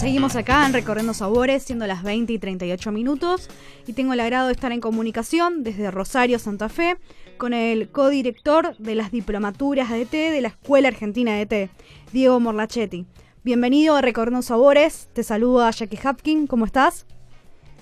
Seguimos 0.00 0.34
acá 0.34 0.66
en 0.66 0.72
Recorriendo 0.72 1.14
Sabores, 1.14 1.62
siendo 1.62 1.86
las 1.86 2.02
20 2.02 2.32
y 2.32 2.38
38 2.40 2.90
minutos, 2.90 3.48
y 3.86 3.92
tengo 3.92 4.14
el 4.14 4.20
agrado 4.20 4.48
de 4.48 4.54
estar 4.54 4.72
en 4.72 4.80
comunicación 4.80 5.62
desde 5.62 5.92
Rosario, 5.92 6.40
Santa 6.40 6.68
Fe, 6.68 6.96
con 7.38 7.54
el 7.54 7.90
codirector 7.90 8.76
de 8.78 8.96
las 8.96 9.12
diplomaturas 9.12 9.88
de 9.90 10.04
té 10.04 10.32
de 10.32 10.40
la 10.40 10.48
Escuela 10.48 10.88
Argentina 10.88 11.36
de 11.36 11.46
Té, 11.46 11.70
Diego 12.12 12.40
Morlachetti. 12.40 13.06
Bienvenido 13.44 13.94
a 13.94 14.00
Recorriendo 14.00 14.42
Sabores, 14.42 15.08
te 15.12 15.22
saluda 15.22 15.70
Jackie 15.70 16.00
Hapkin, 16.02 16.48
¿cómo 16.48 16.64
estás? 16.64 17.06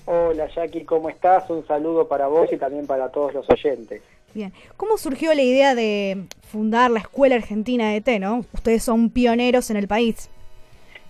Hola 0.05 0.47
Jackie, 0.53 0.83
¿cómo 0.83 1.09
estás? 1.09 1.49
Un 1.49 1.65
saludo 1.65 2.07
para 2.07 2.27
vos 2.27 2.51
y 2.51 2.57
también 2.57 2.85
para 2.85 3.09
todos 3.09 3.33
los 3.33 3.49
oyentes. 3.49 4.03
Bien, 4.33 4.53
¿cómo 4.77 4.97
surgió 4.97 5.33
la 5.33 5.41
idea 5.41 5.75
de 5.75 6.23
fundar 6.49 6.89
la 6.91 6.99
Escuela 6.99 7.35
Argentina 7.35 7.91
de 7.91 8.01
Té, 8.01 8.19
no? 8.19 8.45
Ustedes 8.53 8.83
son 8.83 9.09
pioneros 9.09 9.69
en 9.69 9.77
el 9.77 9.87
país. 9.87 10.29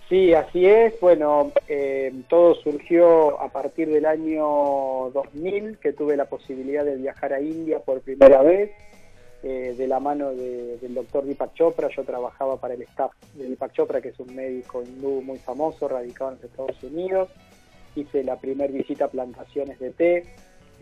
Sí, 0.08 0.34
así 0.34 0.66
es. 0.66 0.98
Bueno, 1.00 1.52
eh, 1.68 2.12
todo 2.28 2.54
surgió 2.56 3.40
a 3.40 3.48
partir 3.48 3.88
del 3.88 4.04
año 4.06 5.10
2000, 5.14 5.78
que 5.78 5.92
tuve 5.92 6.16
la 6.16 6.26
posibilidad 6.26 6.84
de 6.84 6.96
viajar 6.96 7.32
a 7.32 7.40
India 7.40 7.78
por 7.78 8.00
primera 8.00 8.42
vez, 8.42 8.72
eh, 9.42 9.74
de 9.76 9.86
la 9.86 10.00
mano 10.00 10.30
de- 10.30 10.76
del 10.78 10.94
doctor 10.94 11.24
Deepak 11.24 11.54
Chopra. 11.54 11.88
Yo 11.96 12.02
trabajaba 12.04 12.58
para 12.58 12.74
el 12.74 12.82
staff 12.82 13.12
de 13.34 13.46
Deepak 13.48 13.72
Chopra, 13.72 14.00
que 14.02 14.08
es 14.08 14.18
un 14.20 14.34
médico 14.34 14.82
hindú 14.82 15.22
muy 15.22 15.38
famoso, 15.38 15.88
radicado 15.88 16.32
en 16.32 16.36
los 16.36 16.44
Estados 16.44 16.82
Unidos. 16.82 17.28
Hice 17.96 18.22
la 18.24 18.36
primera 18.38 18.72
visita 18.72 19.06
a 19.06 19.08
plantaciones 19.08 19.78
de 19.78 19.90
té. 19.92 20.24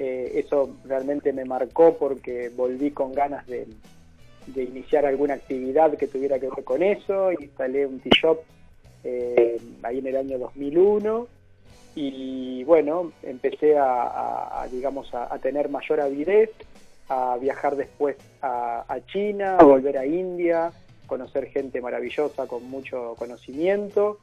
Eso 0.01 0.76
realmente 0.84 1.32
me 1.32 1.44
marcó 1.44 1.96
porque 1.98 2.48
volví 2.48 2.90
con 2.90 3.12
ganas 3.12 3.46
de, 3.46 3.66
iniciar 4.57 5.05
alguna 5.05 5.34
actividad 5.34 5.96
que 5.96 6.07
tuviera 6.07 6.38
que 6.38 6.48
ver 6.48 6.64
con 6.64 6.82
eso. 6.82 7.30
Instalé 7.32 7.86
un 7.86 8.01
tea 8.01 8.12
shop 8.14 8.40
eh, 9.05 9.61
ahí 9.82 9.98
en 9.98 10.07
el 10.07 10.16
año 10.16 10.38
2001 10.38 11.26
y 11.94 12.64
bueno, 12.64 13.12
empecé 13.22 13.76
a, 13.76 14.66
digamos, 14.70 15.12
a, 15.14 15.36
tener 15.38 15.68
mayor 15.68 16.01
avidez, 16.01 16.51
a 17.09 17.36
viajar 17.38 17.76
después 17.76 18.16
a, 18.40 18.84
a 18.88 19.05
China, 19.07 19.57
a 19.59 19.64
volver 19.64 19.98
a 19.98 20.07
India, 20.07 20.72
conocer 21.11 21.46
gente 21.48 21.80
maravillosa 21.80 22.46
con 22.46 22.70
mucho 22.70 23.16
conocimiento, 23.18 24.18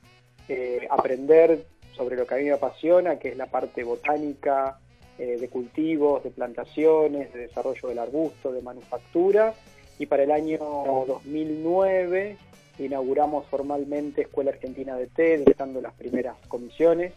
eh, 0.47 0.87
aprender 0.89 1.65
sobre 1.97 2.15
lo 2.15 2.25
que 2.25 2.35
a 2.35 2.37
mí 2.37 2.45
me 2.45 2.53
apasiona, 2.53 3.19
que 3.19 3.29
es 3.29 3.37
la 3.37 3.47
parte 3.47 3.83
botánica, 3.83 4.79
eh, 5.17 5.37
de 5.39 5.49
cultivos, 5.49 6.23
de 6.23 6.31
plantaciones, 6.31 7.33
de 7.33 7.41
desarrollo 7.41 7.89
del 7.89 7.99
arbusto, 7.99 8.51
de 8.51 8.61
manufactura. 8.61 9.53
Y 9.99 10.05
para 10.05 10.23
el 10.23 10.31
año 10.31 10.59
2009 10.59 12.37
inauguramos 12.79 13.45
formalmente 13.47 14.21
Escuela 14.21 14.51
Argentina 14.51 14.95
de 14.95 15.07
Té, 15.07 15.39
dejando 15.39 15.81
las 15.81 15.93
primeras 15.93 16.37
comisiones. 16.47 17.13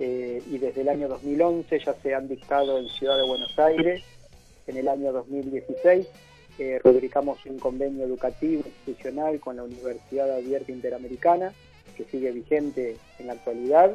eh, 0.00 0.42
y 0.50 0.58
desde 0.58 0.80
el 0.80 0.88
año 0.88 1.08
2011 1.08 1.78
ya 1.78 1.94
se 1.94 2.14
han 2.14 2.26
dictado 2.26 2.78
en 2.78 2.88
Ciudad 2.88 3.16
de 3.16 3.26
Buenos 3.26 3.56
Aires. 3.58 4.02
En 4.66 4.76
el 4.76 4.88
año 4.88 5.12
2016 5.12 6.08
eh, 6.58 6.80
rubricamos 6.82 7.44
un 7.46 7.58
convenio 7.58 8.04
educativo 8.04 8.62
institucional 8.64 9.40
con 9.40 9.56
la 9.56 9.64
Universidad 9.64 10.32
Abierta 10.32 10.70
Interamericana, 10.72 11.52
que 11.96 12.04
sigue 12.04 12.30
vigente 12.30 12.96
en 13.18 13.26
la 13.26 13.34
actualidad, 13.34 13.94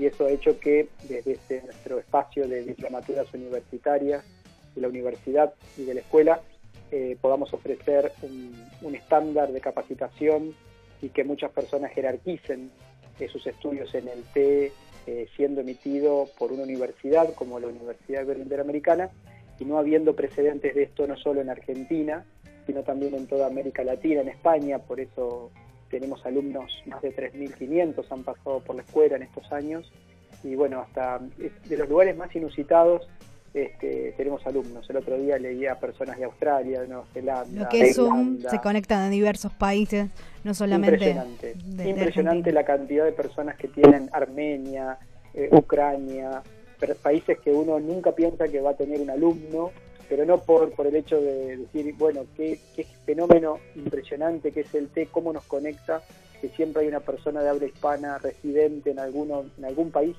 y 0.00 0.06
eso 0.06 0.24
ha 0.24 0.30
hecho 0.30 0.58
que 0.58 0.88
desde 1.06 1.32
este, 1.32 1.62
nuestro 1.62 1.98
espacio 1.98 2.48
de 2.48 2.64
diplomaturas 2.64 3.32
universitarias 3.34 4.24
de 4.74 4.80
la 4.80 4.88
universidad 4.88 5.52
y 5.76 5.84
de 5.84 5.92
la 5.92 6.00
escuela 6.00 6.40
eh, 6.90 7.18
podamos 7.20 7.52
ofrecer 7.52 8.10
un, 8.22 8.94
estándar 8.94 9.52
de 9.52 9.60
capacitación 9.60 10.54
y 11.02 11.10
que 11.10 11.22
muchas 11.22 11.50
personas 11.50 11.92
jerarquicen 11.92 12.70
eh, 13.18 13.28
sus 13.28 13.46
estudios 13.46 13.94
en 13.94 14.08
el 14.08 14.22
TE 14.32 14.72
eh, 15.06 15.28
siendo 15.36 15.60
emitido 15.60 16.28
por 16.38 16.50
una 16.50 16.62
universidad 16.62 17.34
como 17.34 17.60
la 17.60 17.68
Universidad 17.68 18.26
Interamericana 18.36 19.10
y 19.58 19.66
no 19.66 19.78
habiendo 19.78 20.16
precedentes 20.16 20.74
de 20.74 20.84
esto 20.84 21.06
no 21.06 21.16
solo 21.18 21.42
en 21.42 21.50
Argentina, 21.50 22.24
sino 22.66 22.82
también 22.82 23.14
en 23.14 23.26
toda 23.26 23.46
América 23.46 23.84
Latina, 23.84 24.22
en 24.22 24.28
España, 24.28 24.78
por 24.78 24.98
eso 24.98 25.50
tenemos 25.90 26.24
alumnos, 26.24 26.72
más 26.86 27.02
de 27.02 27.14
3.500 27.14 28.04
han 28.10 28.22
pasado 28.22 28.60
por 28.60 28.76
la 28.76 28.82
escuela 28.82 29.16
en 29.16 29.22
estos 29.22 29.50
años, 29.52 29.90
y 30.42 30.54
bueno, 30.54 30.80
hasta 30.80 31.18
de 31.18 31.76
los 31.76 31.88
lugares 31.88 32.16
más 32.16 32.34
inusitados 32.34 33.08
este, 33.52 34.14
tenemos 34.16 34.46
alumnos. 34.46 34.88
El 34.88 34.96
otro 34.96 35.18
día 35.18 35.36
leía 35.38 35.74
personas 35.78 36.18
de 36.18 36.24
Australia, 36.24 36.80
de 36.82 36.88
Nueva 36.88 37.04
Zelanda. 37.12 37.64
Lo 37.64 37.68
que 37.68 37.82
es 37.82 37.96
Zoom 37.96 38.38
se 38.48 38.60
conectan 38.60 39.02
a 39.02 39.10
diversos 39.10 39.52
países, 39.52 40.08
no 40.44 40.54
solamente. 40.54 41.10
Impresionante. 41.10 41.54
De, 41.64 41.88
Impresionante 41.90 42.52
la 42.52 42.64
cantidad 42.64 43.04
de 43.04 43.12
personas 43.12 43.56
que 43.56 43.68
tienen 43.68 44.08
Armenia, 44.12 44.98
eh, 45.34 45.48
Ucrania, 45.52 46.42
países 47.02 47.38
que 47.40 47.50
uno 47.50 47.78
nunca 47.78 48.12
piensa 48.12 48.48
que 48.48 48.60
va 48.60 48.70
a 48.70 48.74
tener 48.74 49.00
un 49.00 49.10
alumno, 49.10 49.70
pero 50.10 50.24
no 50.24 50.38
por, 50.38 50.72
por 50.72 50.88
el 50.88 50.96
hecho 50.96 51.20
de 51.20 51.56
decir, 51.56 51.94
bueno, 51.96 52.26
qué, 52.36 52.58
qué 52.74 52.84
fenómeno 53.06 53.60
impresionante 53.76 54.50
que 54.50 54.62
es 54.62 54.74
el 54.74 54.88
té, 54.88 55.06
cómo 55.06 55.32
nos 55.32 55.44
conecta, 55.44 56.02
que 56.40 56.48
siempre 56.48 56.82
hay 56.82 56.88
una 56.88 56.98
persona 56.98 57.40
de 57.42 57.48
habla 57.48 57.66
hispana 57.66 58.18
residente 58.18 58.90
en, 58.90 58.98
alguno, 58.98 59.44
en 59.56 59.64
algún 59.64 59.92
país 59.92 60.16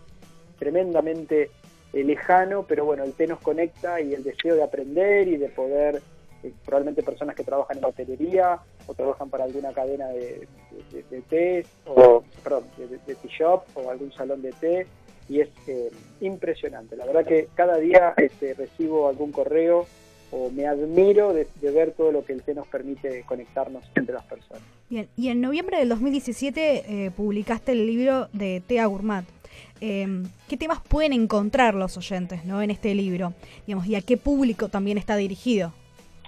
tremendamente 0.57 1.51
eh, 1.91 2.03
lejano, 2.05 2.63
pero 2.65 2.85
bueno, 2.85 3.03
el 3.03 3.11
té 3.13 3.27
nos 3.27 3.41
conecta 3.41 3.99
y 3.99 4.13
el 4.13 4.23
deseo 4.23 4.55
de 4.55 4.63
aprender 4.63 5.27
y 5.27 5.35
de 5.35 5.49
poder, 5.49 6.01
eh, 6.41 6.53
probablemente 6.63 7.03
personas 7.03 7.35
que 7.35 7.43
trabajan 7.43 7.79
en 7.79 7.83
hotelería 7.83 8.59
o 8.87 8.93
trabajan 8.93 9.29
para 9.29 9.43
alguna 9.43 9.73
cadena 9.73 10.07
de, 10.07 10.47
de, 10.91 11.21
té, 11.23 11.65
o 11.85 12.23
perdón, 12.41 12.63
de, 12.77 12.97
tea 12.97 13.15
shop 13.29 13.63
o 13.75 13.91
algún 13.91 14.13
salón 14.13 14.41
de 14.41 14.51
té, 14.53 14.87
y 15.29 15.41
es 15.41 15.49
eh, 15.67 15.91
impresionante. 16.21 16.95
La 16.95 17.05
verdad 17.05 17.25
que 17.25 17.47
cada 17.55 17.77
día 17.77 18.13
este, 18.17 18.53
recibo 18.53 19.07
algún 19.07 19.31
correo 19.31 19.87
o 20.31 20.49
me 20.49 20.65
admiro 20.65 21.33
de, 21.33 21.47
ver 21.61 21.91
todo 21.91 22.11
lo 22.11 22.23
que 22.23 22.33
el 22.33 22.41
té 22.41 22.53
nos 22.53 22.67
permite 22.67 23.23
conectarnos 23.23 23.83
entre 23.95 24.13
las 24.13 24.23
personas. 24.23 24.63
Bien, 24.89 25.07
y 25.17 25.27
en 25.29 25.41
noviembre 25.41 25.77
del 25.77 25.89
2017 25.89 27.11
publicaste 27.17 27.73
el 27.73 27.85
libro 27.85 28.29
de 28.31 28.61
Tea 28.65 28.85
Gourmet. 28.85 29.25
Em, 29.83 30.27
qué 30.47 30.57
temas 30.57 30.79
pueden 30.79 31.11
encontrar 31.11 31.73
los 31.73 31.97
oyentes 31.97 32.45
¿no? 32.45 32.61
en 32.61 32.69
este 32.69 32.93
libro 32.93 33.33
digamos, 33.65 33.87
y 33.87 33.95
a 33.95 34.01
qué 34.01 34.15
público 34.15 34.69
también 34.69 34.99
está 34.99 35.15
dirigido. 35.15 35.73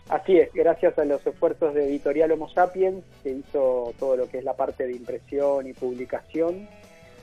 Así 0.10 0.38
es, 0.38 0.52
gracias 0.54 0.98
a 0.98 1.06
los 1.06 1.26
esfuerzos 1.26 1.74
de 1.76 1.86
Editorial 1.86 2.32
Homo 2.32 2.50
Sapiens, 2.50 3.04
que 3.22 3.30
hizo 3.30 3.94
todo 4.00 4.18
lo 4.18 4.28
que 4.28 4.40
es 4.40 4.44
la 4.44 4.54
parte 4.54 4.86
de 4.86 4.94
impresión 4.94 5.68
y 5.68 5.74
publicación, 5.74 6.68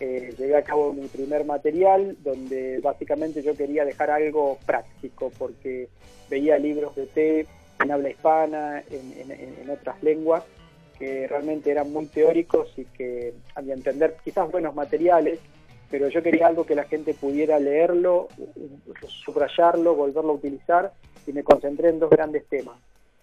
eh, 0.01 0.35
llegué 0.37 0.57
a 0.57 0.63
cabo 0.63 0.93
mi 0.93 1.07
primer 1.07 1.45
material, 1.45 2.17
donde 2.23 2.81
básicamente 2.81 3.43
yo 3.43 3.55
quería 3.57 3.85
dejar 3.85 4.11
algo 4.11 4.59
práctico, 4.67 5.31
porque 5.39 5.89
veía 6.29 6.59
libros 6.59 6.97
de 6.97 7.07
té 7.07 7.47
en 7.83 7.91
habla 7.91 8.11
hispana, 8.11 8.83
en, 8.91 9.31
en 9.31 9.71
otras 9.71 10.03
lenguas, 10.03 10.43
que 10.99 11.27
realmente 11.27 11.71
eran 11.71 11.93
muy 11.93 12.07
teóricos 12.07 12.73
y 12.77 12.85
que, 12.85 13.33
a 13.55 13.63
mi 13.63 13.73
entender, 13.73 14.17
quizás 14.23 14.51
buenos 14.51 14.75
materiales, 14.75 15.41
pero 15.91 16.09
yo 16.09 16.23
quería 16.23 16.47
algo 16.47 16.65
que 16.65 16.75
la 16.75 16.85
gente 16.85 17.15
pudiera 17.15 17.59
leerlo, 17.59 18.29
subrayarlo, 19.09 19.95
volverlo 19.95 20.33
a 20.33 20.35
utilizar 20.35 20.93
y 21.27 21.33
me 21.33 21.43
concentré 21.43 21.89
en 21.89 21.99
dos 21.99 22.11
grandes 22.11 22.47
temas. 22.47 22.77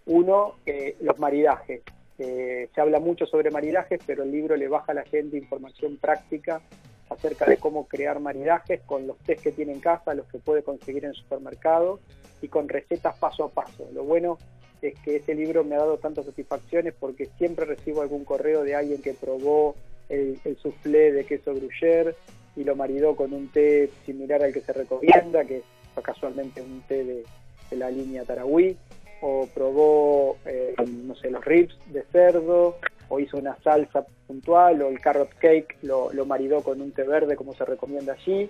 Uno, 0.05 0.55
eh, 0.65 0.97
los 1.01 1.17
maridajes. 1.19 1.81
Eh, 2.19 2.69
se 2.73 2.81
habla 2.81 2.99
mucho 2.99 3.25
sobre 3.25 3.51
maridajes, 3.51 3.99
pero 4.05 4.23
el 4.23 4.31
libro 4.31 4.55
le 4.55 4.67
baja 4.67 4.91
a 4.91 4.95
la 4.95 5.03
gente 5.03 5.37
información 5.37 5.97
práctica 5.97 6.61
acerca 7.09 7.45
de 7.45 7.57
cómo 7.57 7.87
crear 7.87 8.19
maridajes 8.19 8.81
con 8.81 9.07
los 9.07 9.17
test 9.19 9.41
que 9.41 9.51
tiene 9.51 9.73
en 9.73 9.79
casa, 9.79 10.13
los 10.13 10.27
que 10.27 10.39
puede 10.39 10.63
conseguir 10.63 11.05
en 11.05 11.11
el 11.11 11.15
supermercado 11.15 11.99
y 12.41 12.47
con 12.47 12.67
recetas 12.67 13.17
paso 13.17 13.45
a 13.45 13.49
paso. 13.49 13.87
Lo 13.93 14.03
bueno 14.03 14.37
es 14.81 14.97
que 14.99 15.17
ese 15.17 15.33
libro 15.33 15.63
me 15.63 15.75
ha 15.75 15.79
dado 15.79 15.97
tantas 15.97 16.25
satisfacciones 16.25 16.93
porque 16.99 17.27
siempre 17.37 17.65
recibo 17.65 18.01
algún 18.01 18.25
correo 18.25 18.63
de 18.63 18.75
alguien 18.75 19.01
que 19.01 19.13
probó 19.13 19.75
el, 20.09 20.39
el 20.43 20.57
soufflé 20.57 21.11
de 21.11 21.25
queso 21.25 21.53
gruyère, 21.53 22.15
y 22.57 22.63
lo 22.63 22.75
maridó 22.75 23.15
con 23.15 23.33
un 23.33 23.47
té 23.49 23.89
similar 24.05 24.41
al 24.43 24.51
que 24.51 24.61
se 24.61 24.73
recomienda, 24.73 25.45
que 25.45 25.57
es 25.57 25.63
casualmente 26.03 26.61
un 26.61 26.81
té 26.81 27.03
de, 27.03 27.23
la 27.71 27.89
línea 27.89 28.23
Tarahui, 28.23 28.77
o 29.21 29.47
probó, 29.53 30.37
eh, 30.45 30.75
no 30.85 31.15
sé, 31.15 31.29
los 31.29 31.43
ribs 31.43 31.77
de 31.87 32.03
cerdo, 32.11 32.77
o 33.09 33.19
hizo 33.19 33.37
una 33.37 33.57
salsa 33.63 34.05
puntual, 34.27 34.81
o 34.81 34.89
el 34.89 34.99
carrot 34.99 35.33
cake 35.39 35.77
lo, 35.81 36.11
lo 36.13 36.25
maridó 36.25 36.61
con 36.61 36.81
un 36.81 36.91
té 36.91 37.03
verde 37.03 37.35
como 37.35 37.53
se 37.53 37.65
recomienda 37.65 38.13
allí. 38.13 38.49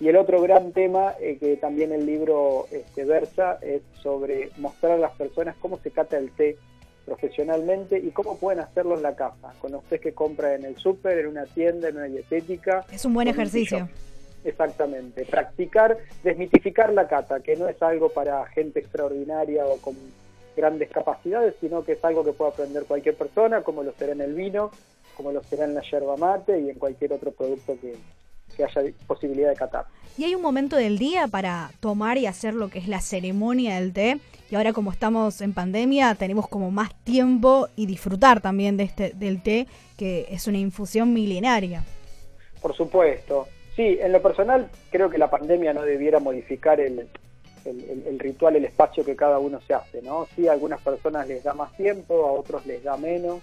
Y 0.00 0.08
el 0.08 0.16
otro 0.16 0.40
gran 0.42 0.72
tema 0.72 1.14
eh, 1.20 1.36
que 1.38 1.56
también 1.56 1.92
el 1.92 2.04
libro 2.04 2.66
este, 2.72 3.04
versa 3.04 3.58
es 3.62 3.82
sobre 4.02 4.50
mostrar 4.56 4.92
a 4.92 4.98
las 4.98 5.12
personas 5.12 5.54
cómo 5.60 5.78
se 5.78 5.92
cata 5.92 6.18
el 6.18 6.32
té 6.32 6.56
profesionalmente 7.06 7.98
y 7.98 8.10
cómo 8.10 8.36
pueden 8.36 8.60
hacerlo 8.60 8.96
en 8.96 9.02
la 9.02 9.14
casa, 9.14 9.52
con 9.60 9.72
los 9.72 9.82
que 9.84 10.12
compra 10.12 10.54
en 10.54 10.64
el 10.64 10.76
súper, 10.76 11.18
en 11.18 11.28
una 11.28 11.44
tienda, 11.46 11.88
en 11.88 11.96
una 11.96 12.06
dietética. 12.06 12.84
Es 12.92 13.04
un 13.04 13.14
buen 13.14 13.28
ejercicio. 13.28 13.88
Exactamente, 14.44 15.24
practicar, 15.24 15.98
desmitificar 16.24 16.92
la 16.92 17.06
cata, 17.06 17.40
que 17.40 17.56
no 17.56 17.68
es 17.68 17.80
algo 17.80 18.08
para 18.08 18.44
gente 18.46 18.80
extraordinaria 18.80 19.64
o 19.66 19.76
con 19.78 19.94
grandes 20.56 20.90
capacidades, 20.90 21.54
sino 21.60 21.84
que 21.84 21.92
es 21.92 22.04
algo 22.04 22.24
que 22.24 22.32
puede 22.32 22.50
aprender 22.50 22.84
cualquier 22.84 23.14
persona, 23.14 23.62
como 23.62 23.82
lo 23.82 23.92
será 23.92 24.12
en 24.12 24.20
el 24.20 24.34
vino, 24.34 24.70
como 25.16 25.32
lo 25.32 25.42
será 25.44 25.64
en 25.64 25.74
la 25.74 25.82
yerba 25.82 26.16
mate 26.16 26.60
y 26.60 26.70
en 26.70 26.78
cualquier 26.78 27.12
otro 27.12 27.30
producto 27.30 27.78
que, 27.80 27.96
que 28.56 28.64
haya 28.64 28.82
posibilidad 29.06 29.50
de 29.50 29.56
catar. 29.56 29.86
¿Y 30.18 30.24
hay 30.24 30.34
un 30.34 30.42
momento 30.42 30.76
del 30.76 30.98
día 30.98 31.26
para 31.26 31.70
tomar 31.80 32.18
y 32.18 32.26
hacer 32.26 32.54
lo 32.54 32.68
que 32.68 32.78
es 32.78 32.88
la 32.88 33.00
ceremonia 33.00 33.76
del 33.76 33.92
té? 33.92 34.18
Y 34.50 34.54
ahora 34.56 34.74
como 34.74 34.92
estamos 34.92 35.40
en 35.40 35.54
pandemia 35.54 36.14
tenemos 36.16 36.48
como 36.48 36.70
más 36.70 36.94
tiempo 37.04 37.68
y 37.76 37.86
disfrutar 37.86 38.42
también 38.42 38.76
de 38.76 38.84
este, 38.84 39.12
del 39.14 39.42
té, 39.42 39.66
que 39.96 40.26
es 40.30 40.46
una 40.46 40.58
infusión 40.58 41.14
milenaria. 41.14 41.84
Por 42.60 42.76
supuesto. 42.76 43.48
Sí, 43.76 43.98
en 44.00 44.12
lo 44.12 44.20
personal 44.20 44.68
creo 44.90 45.08
que 45.08 45.18
la 45.18 45.30
pandemia 45.30 45.72
no 45.72 45.82
debiera 45.82 46.20
modificar 46.20 46.78
el, 46.80 47.08
el, 47.64 48.18
ritual, 48.18 48.56
el 48.56 48.64
espacio 48.64 49.04
que 49.04 49.16
cada 49.16 49.38
uno 49.38 49.60
se 49.66 49.74
hace, 49.74 50.02
¿no? 50.02 50.26
Sí, 50.34 50.48
a 50.48 50.52
algunas 50.52 50.80
personas 50.80 51.26
les 51.28 51.42
da 51.42 51.54
más 51.54 51.72
tiempo, 51.76 52.26
a 52.26 52.32
otros 52.32 52.66
les 52.66 52.82
da 52.82 52.96
menos. 52.96 53.40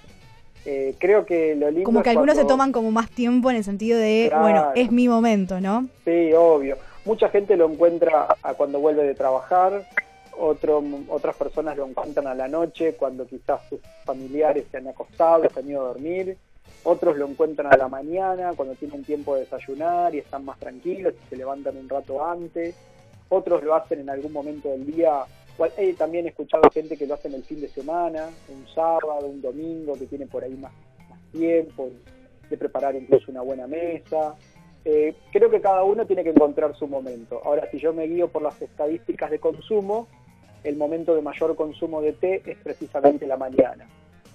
Eh, 0.65 0.93
creo 0.99 1.25
que 1.25 1.55
lo 1.55 1.69
lindo 1.69 1.85
Como 1.85 2.03
que 2.03 2.09
algunos 2.09 2.35
se 2.35 2.43
toman 2.43 2.71
como 2.71 2.91
más 2.91 3.09
tiempo 3.09 3.49
en 3.49 3.57
el 3.57 3.63
sentido 3.63 3.97
de, 3.97 4.31
bueno, 4.39 4.71
es 4.75 4.91
mi 4.91 5.07
momento, 5.07 5.61
¿no? 5.61 5.87
Sí, 6.05 6.31
obvio. 6.33 6.77
Mucha 7.05 7.29
gente 7.29 7.55
lo 7.55 7.71
encuentra 7.71 8.27
a 8.43 8.53
cuando 8.53 8.79
vuelve 8.79 9.03
de 9.03 9.15
trabajar, 9.15 9.85
otro, 10.37 10.83
otras 11.07 11.35
personas 11.35 11.77
lo 11.77 11.87
encuentran 11.87 12.27
a 12.27 12.35
la 12.35 12.47
noche 12.47 12.93
cuando 12.93 13.25
quizás 13.25 13.61
sus 13.69 13.79
familiares 14.03 14.65
se 14.69 14.77
han 14.77 14.87
acostado, 14.87 15.49
se 15.49 15.59
han 15.59 15.69
ido 15.69 15.81
a 15.81 15.87
dormir, 15.87 16.37
otros 16.83 17.17
lo 17.17 17.27
encuentran 17.27 17.73
a 17.73 17.77
la 17.77 17.87
mañana 17.87 18.53
cuando 18.55 18.75
tienen 18.75 19.03
tiempo 19.03 19.35
de 19.35 19.41
desayunar 19.41 20.15
y 20.15 20.19
están 20.19 20.45
más 20.45 20.59
tranquilos 20.59 21.13
y 21.13 21.29
se 21.29 21.35
levantan 21.35 21.77
un 21.77 21.89
rato 21.89 22.25
antes, 22.25 22.75
otros 23.29 23.63
lo 23.63 23.75
hacen 23.75 23.99
en 23.99 24.09
algún 24.09 24.33
momento 24.33 24.69
del 24.69 24.85
día 24.85 25.25
He 25.77 25.93
también 25.93 26.25
escuchado 26.25 26.69
gente 26.71 26.95
que 26.95 27.05
lo 27.05 27.15
hace 27.15 27.27
en 27.27 27.33
el 27.33 27.43
fin 27.43 27.59
de 27.59 27.67
semana, 27.67 28.29
un 28.47 28.65
sábado, 28.73 29.27
un 29.27 29.41
domingo, 29.41 29.97
que 29.97 30.05
tiene 30.05 30.25
por 30.25 30.43
ahí 30.43 30.55
más, 30.55 30.71
tiempo 31.33 31.89
de 32.49 32.57
preparar 32.57 32.95
incluso 32.95 33.29
una 33.29 33.41
buena 33.41 33.67
mesa. 33.67 34.35
Eh, 34.85 35.13
creo 35.31 35.49
que 35.49 35.59
cada 35.59 35.83
uno 35.83 36.05
tiene 36.05 36.23
que 36.23 36.29
encontrar 36.29 36.75
su 36.77 36.87
momento. 36.87 37.41
Ahora, 37.43 37.69
si 37.69 37.77
yo 37.77 37.93
me 37.93 38.07
guío 38.07 38.29
por 38.29 38.41
las 38.41 38.61
estadísticas 38.61 39.29
de 39.31 39.39
consumo, 39.39 40.07
el 40.63 40.77
momento 40.77 41.13
de 41.13 41.21
mayor 41.21 41.55
consumo 41.55 42.01
de 42.01 42.13
té 42.13 42.41
es 42.45 42.57
precisamente 42.63 43.27
la 43.27 43.35
mañana. 43.35 43.87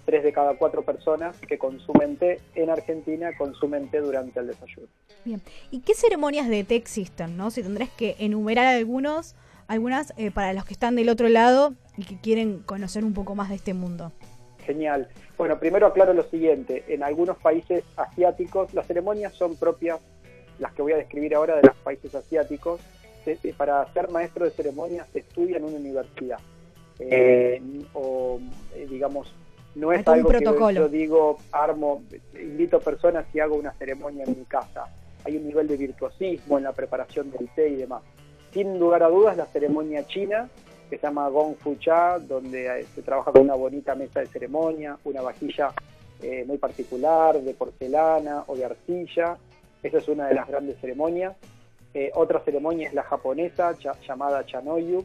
Tres 0.04 0.22
de 0.22 0.32
cada 0.32 0.56
cuatro 0.56 0.82
personas 0.82 1.38
que 1.40 1.58
consumen 1.58 2.16
té 2.16 2.40
en 2.54 2.70
Argentina 2.70 3.30
consumen 3.36 3.90
té 3.90 4.00
durante 4.00 4.40
el 4.40 4.48
desayuno. 4.48 4.88
Bien. 5.24 5.40
¿Y 5.70 5.80
qué 5.80 5.94
ceremonias 5.94 6.48
de 6.48 6.64
té 6.64 6.76
existen? 6.76 7.36
¿no? 7.36 7.50
Si 7.50 7.62
tendrás 7.62 7.90
que 7.90 8.16
enumerar 8.18 8.66
algunos, 8.66 9.34
algunas 9.66 10.12
eh, 10.16 10.30
para 10.30 10.52
los 10.52 10.64
que 10.64 10.74
están 10.74 10.96
del 10.96 11.08
otro 11.08 11.28
lado 11.28 11.74
y 11.96 12.04
que 12.04 12.18
quieren 12.20 12.58
conocer 12.60 13.04
un 13.04 13.14
poco 13.14 13.34
más 13.34 13.48
de 13.48 13.56
este 13.56 13.72
mundo. 13.72 14.12
Genial. 14.66 15.08
Bueno, 15.38 15.58
primero 15.58 15.86
aclaro 15.86 16.12
lo 16.12 16.24
siguiente. 16.24 16.84
En 16.88 17.02
algunos 17.02 17.38
países 17.38 17.84
asiáticos 17.96 18.72
las 18.74 18.86
ceremonias 18.86 19.32
son 19.34 19.56
propias 19.56 20.00
las 20.58 20.72
que 20.72 20.82
voy 20.82 20.92
a 20.92 20.96
describir 20.96 21.34
ahora 21.34 21.56
de 21.56 21.62
los 21.62 21.76
países 21.76 22.14
asiáticos, 22.14 22.80
para 23.56 23.90
ser 23.92 24.10
maestro 24.10 24.44
de 24.44 24.50
ceremonias 24.50 25.06
se 25.12 25.20
estudia 25.20 25.56
en 25.56 25.64
una 25.64 25.76
universidad. 25.76 26.38
Eh, 26.98 27.60
o, 27.92 28.38
eh, 28.74 28.86
digamos, 28.88 29.32
no 29.74 29.92
es 29.92 30.06
algo 30.06 30.30
que 30.30 30.74
yo 30.74 30.88
digo, 30.88 31.38
armo, 31.52 32.02
invito 32.34 32.80
personas 32.80 33.26
y 33.32 33.40
hago 33.40 33.56
una 33.56 33.72
ceremonia 33.72 34.24
en 34.24 34.38
mi 34.38 34.44
casa. 34.44 34.84
Hay 35.24 35.36
un 35.36 35.46
nivel 35.46 35.66
de 35.66 35.76
virtuosismo 35.76 36.58
en 36.58 36.64
la 36.64 36.72
preparación 36.72 37.30
del 37.30 37.48
té 37.50 37.68
y 37.68 37.76
demás. 37.76 38.02
Sin 38.52 38.78
lugar 38.78 39.02
a 39.02 39.08
dudas, 39.08 39.36
la 39.36 39.46
ceremonia 39.46 40.06
china, 40.06 40.48
que 40.88 40.96
se 40.96 41.02
llama 41.02 41.28
Gong 41.28 41.56
Fu 41.56 41.74
Cha, 41.76 42.18
donde 42.18 42.80
eh, 42.80 42.86
se 42.94 43.02
trabaja 43.02 43.32
con 43.32 43.42
una 43.42 43.54
bonita 43.54 43.94
mesa 43.94 44.20
de 44.20 44.26
ceremonia, 44.26 44.96
una 45.04 45.22
vajilla 45.22 45.72
muy 46.46 46.56
particular 46.56 47.38
de 47.38 47.52
porcelana 47.52 48.44
o 48.46 48.56
de 48.56 48.64
arcilla. 48.64 49.36
Esa 49.82 49.98
es 49.98 50.08
una 50.08 50.26
de 50.28 50.34
las 50.34 50.48
grandes 50.48 50.80
ceremonias. 50.80 51.34
otra 52.14 52.40
ceremonia 52.40 52.88
es 52.88 52.94
la 52.94 53.02
japonesa, 53.02 53.76
llamada 54.06 54.46
Chanoyu, 54.46 55.04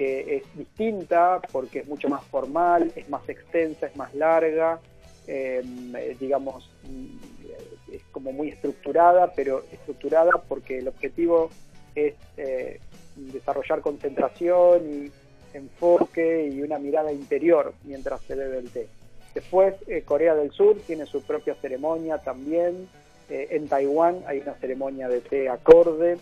que 0.00 0.36
es 0.36 0.44
distinta 0.56 1.42
porque 1.52 1.80
es 1.80 1.86
mucho 1.86 2.08
más 2.08 2.24
formal, 2.24 2.90
es 2.96 3.10
más 3.10 3.28
extensa, 3.28 3.86
es 3.86 3.94
más 3.96 4.14
larga, 4.14 4.80
em, 5.26 5.94
eh, 5.94 6.16
digamos, 6.18 6.70
mm, 6.84 7.92
es 7.92 8.00
como 8.10 8.32
muy 8.32 8.48
estructurada, 8.48 9.30
pero 9.36 9.62
estructurada 9.70 10.30
porque 10.48 10.78
el 10.78 10.88
objetivo 10.88 11.50
es 11.94 12.14
eh, 12.38 12.80
desarrollar 13.14 13.82
concentración 13.82 14.80
y 14.90 15.10
enfoque 15.54 16.48
y 16.50 16.62
una 16.62 16.78
mirada 16.78 17.12
interior 17.12 17.74
mientras 17.84 18.22
se 18.22 18.36
bebe 18.36 18.56
el 18.56 18.70
té. 18.70 18.88
Después, 19.34 19.74
eh, 19.86 20.00
Corea 20.02 20.34
del 20.34 20.50
Sur 20.50 20.78
tiene 20.86 21.04
su 21.04 21.20
propia 21.20 21.54
ceremonia 21.56 22.16
también. 22.16 22.88
en 23.28 23.68
Taiwán 23.68 24.22
hay 24.26 24.38
una 24.38 24.54
ceremonia 24.54 25.08
de 25.08 25.20
té 25.20 25.48
acorde. 25.50 26.16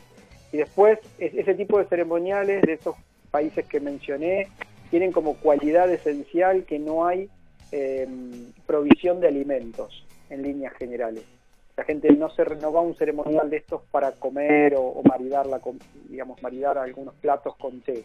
Y 0.53 0.59
después, 0.59 0.99
ese 1.19 1.55
tipo 1.55 1.79
de 1.79 1.87
ceremoniales, 1.87 2.61
de 2.63 2.75
esos 2.75 2.97
países 3.31 3.67
que 3.67 3.81
mencioné 3.81 4.49
tienen 4.91 5.13
como 5.13 5.35
cualidad 5.35 5.91
esencial 5.91 6.65
que 6.65 6.79
no 6.79 7.07
hay 7.07 7.29
em, 7.73 8.53
provisión 8.67 9.21
de 9.21 9.29
alimentos 9.29 10.05
en 10.31 10.43
líneas 10.43 10.75
generales. 10.75 11.25
La 11.77 11.85
gente 11.85 12.11
no 12.13 12.31
se 12.31 12.45
renova 12.45 12.81
un 12.81 12.97
ceremonial 12.97 13.51
de 13.51 13.59
estos 13.59 13.83
para 13.91 14.13
comer 14.13 14.75
o, 14.77 15.01
maridar 15.05 15.47
la, 15.47 15.61
digamos 16.09 16.43
maridar 16.43 16.79
algunos 16.79 17.15
platos 17.15 17.55
con 17.57 17.81
té. 17.81 18.05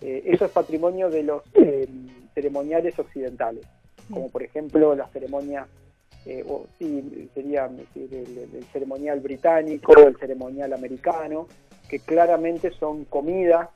Eh, 0.00 0.22
eso 0.26 0.44
es 0.46 0.50
patrimonio 0.50 1.10
de 1.10 1.22
los 1.22 1.42
em, 1.54 2.08
ceremoniales 2.34 2.98
occidentales, 2.98 3.64
como 4.10 4.28
por 4.30 4.42
ejemplo 4.42 4.94
la 4.94 5.06
ceremonia 5.08 5.66
eh, 6.26 6.42
o 6.48 6.66
sí, 6.78 7.28
sería 7.34 7.66
el, 7.66 8.64
ceremonial 8.72 9.20
británico, 9.20 9.92
el 9.98 10.16
ceremonial 10.16 10.72
americano, 10.72 11.46
que 11.88 11.98
claramente 11.98 12.70
son 12.72 13.04
comidas 13.04 13.68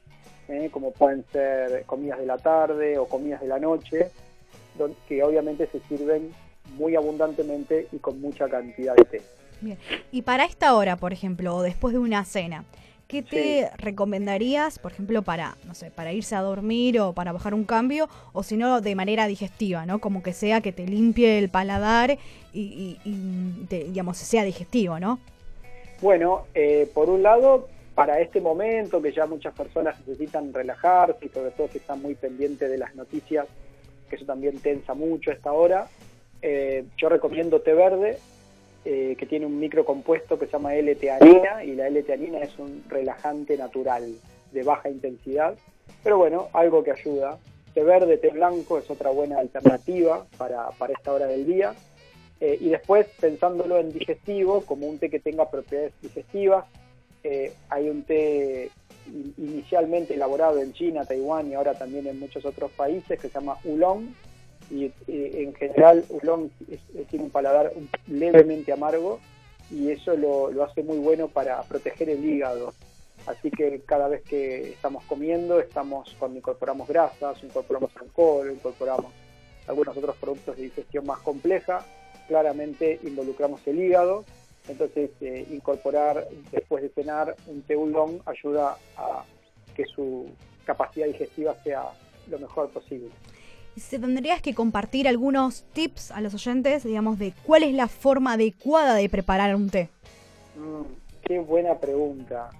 ¿eh? 0.48 0.68
como 0.72 0.92
pueden 0.92 1.24
ser 1.32 1.84
comidas 1.84 2.18
de 2.18 2.26
la 2.26 2.38
tarde 2.38 2.98
o 2.98 3.06
comidas 3.06 3.40
de 3.40 3.48
la 3.48 3.58
noche, 3.58 4.10
que 5.08 5.22
obviamente 5.22 5.66
se 5.66 5.80
sirven 5.80 6.32
muy 6.76 6.96
abundantemente 6.96 7.88
y 7.92 7.98
con 7.98 8.20
mucha 8.20 8.48
cantidad 8.48 8.94
de 8.94 9.04
té. 9.04 9.22
Bien. 9.60 9.78
Y 10.12 10.22
para 10.22 10.44
esta 10.44 10.74
hora, 10.74 10.96
por 10.96 11.12
ejemplo, 11.12 11.56
o 11.56 11.62
después 11.62 11.92
de 11.92 11.98
una 11.98 12.24
cena, 12.24 12.64
¿qué 13.08 13.22
te 13.22 13.70
recomendarías, 13.78 14.78
por 14.78 14.92
ejemplo, 14.92 15.22
para, 15.22 15.56
no 15.66 15.74
sé, 15.74 15.90
para 15.90 16.12
irse 16.12 16.36
a 16.36 16.42
dormir 16.42 17.00
o 17.00 17.12
para 17.12 17.32
bajar 17.32 17.54
un 17.54 17.64
cambio, 17.64 18.08
o 18.32 18.42
si 18.42 18.56
no, 18.56 18.80
de 18.80 18.94
manera 18.94 19.26
digestiva, 19.26 19.86
¿no? 19.86 19.98
Como 19.98 20.22
que 20.22 20.32
sea 20.32 20.60
que 20.60 20.72
te 20.72 20.86
limpie 20.86 21.38
el 21.38 21.48
paladar 21.48 22.18
y, 22.52 22.98
digamos, 23.68 24.18
sea 24.18 24.44
digestivo, 24.44 25.00
¿no? 25.00 25.18
Bueno, 26.00 26.44
eh, 26.54 26.88
por 26.94 27.10
un 27.10 27.22
lado, 27.24 27.68
para 27.98 28.20
este 28.20 28.40
momento 28.40 29.02
que 29.02 29.10
ya 29.10 29.26
muchas 29.26 29.52
personas 29.52 29.98
necesitan 30.06 30.54
relajarse 30.54 31.26
y 31.26 31.28
sobre 31.30 31.50
todo 31.50 31.68
que 31.68 31.78
están 31.78 32.00
muy 32.00 32.14
pendientes 32.14 32.70
de 32.70 32.78
las 32.78 32.94
noticias, 32.94 33.44
que 34.08 34.14
eso 34.14 34.24
también 34.24 34.56
tensa 34.60 34.94
mucho 34.94 35.32
esta 35.32 35.50
hora, 35.50 35.88
eh, 36.40 36.84
yo 36.96 37.08
recomiendo 37.08 37.60
té 37.60 37.74
verde, 37.74 38.18
eh, 38.84 39.16
que 39.18 39.26
tiene 39.26 39.46
un 39.46 39.58
microcompuesto 39.58 40.38
que 40.38 40.46
se 40.46 40.52
llama 40.52 40.76
L-teanina 40.76 41.64
y 41.64 41.74
la 41.74 41.88
L-teanina 41.88 42.38
es 42.38 42.56
un 42.60 42.84
relajante 42.88 43.56
natural 43.56 44.14
de 44.52 44.62
baja 44.62 44.88
intensidad, 44.88 45.56
pero 46.04 46.18
bueno, 46.18 46.50
algo 46.52 46.84
que 46.84 46.92
ayuda. 46.92 47.36
Té 47.74 47.82
verde, 47.82 48.16
té 48.18 48.28
blanco 48.28 48.78
es 48.78 48.88
otra 48.88 49.10
buena 49.10 49.40
alternativa 49.40 50.24
para, 50.36 50.70
esta 50.96 51.12
hora 51.12 51.26
del 51.26 51.44
día. 51.46 51.74
Eh, 52.40 52.58
y 52.60 52.68
después, 52.68 53.08
pensándolo 53.20 53.76
en 53.76 53.92
digestivo, 53.92 54.60
como 54.60 54.86
un 54.86 55.00
té 55.00 55.10
que 55.10 55.18
tenga 55.18 55.50
propiedades 55.50 55.94
digestivas, 56.00 56.64
eh, 57.30 57.52
hay 57.68 57.90
un 57.90 58.04
té 58.04 58.70
inicialmente 59.36 60.14
elaborado 60.14 60.60
en 60.60 60.72
China, 60.72 61.04
Taiwán 61.04 61.50
y 61.50 61.54
ahora 61.54 61.74
también 61.74 62.06
en 62.06 62.18
muchos 62.18 62.44
otros 62.46 62.70
países 62.72 63.20
que 63.20 63.28
se 63.28 63.34
llama 63.34 63.58
Oolong 63.64 64.06
y 64.70 64.90
en 65.06 65.54
general 65.54 66.04
Oolong 66.10 66.50
tiene 67.10 67.24
un 67.24 67.30
paladar 67.30 67.72
levemente 68.06 68.72
amargo 68.72 69.18
y 69.70 69.90
eso 69.90 70.16
lo, 70.16 70.62
hace 70.64 70.82
muy 70.82 70.98
bueno 70.98 71.28
para 71.28 71.62
proteger 71.62 72.08
el 72.08 72.24
hígado. 72.24 72.72
Así 73.26 73.50
que 73.50 73.82
cada 73.84 74.08
vez 74.08 74.22
que 74.22 74.70
estamos 74.70 75.04
comiendo, 75.04 75.60
estamos 75.60 76.16
cuando 76.18 76.38
incorporamos 76.38 76.88
grasas, 76.88 77.42
incorporamos 77.44 77.90
alcohol, 77.96 78.50
incorporamos 78.50 79.12
algunos 79.66 79.94
otros 79.96 80.16
productos 80.16 80.56
de 80.56 80.62
digestión 80.62 81.04
más 81.04 81.18
compleja, 81.18 81.84
claramente 82.26 82.98
involucramos 83.02 83.60
el 83.66 83.80
hígado 83.80 84.24
entonces, 84.68 85.10
eh, 85.20 85.46
incorporar 85.50 86.28
después 86.52 86.82
de 86.82 86.90
cenar 86.90 87.34
un 87.46 87.62
té 87.62 87.74
oolong 87.74 88.20
ayuda 88.26 88.76
a 88.96 89.24
que 89.74 89.84
su 89.86 90.26
capacidad 90.64 91.06
digestiva 91.06 91.54
sea 91.64 91.84
lo 92.28 92.38
mejor 92.38 92.68
posible. 92.70 93.08
Si 93.76 93.98
tendrías 93.98 94.42
que 94.42 94.54
compartir 94.54 95.06
algunos 95.08 95.62
tips 95.72 96.10
a 96.10 96.20
los 96.20 96.34
oyentes, 96.34 96.84
digamos, 96.84 97.18
de 97.18 97.32
cuál 97.44 97.62
es 97.62 97.74
la 97.74 97.88
forma 97.88 98.32
adecuada 98.34 98.94
de 98.94 99.08
preparar 99.08 99.54
un 99.54 99.70
té. 99.70 99.88
Mm, 100.56 100.82
qué 101.22 101.38
buena 101.38 101.78
pregunta. 101.78 102.50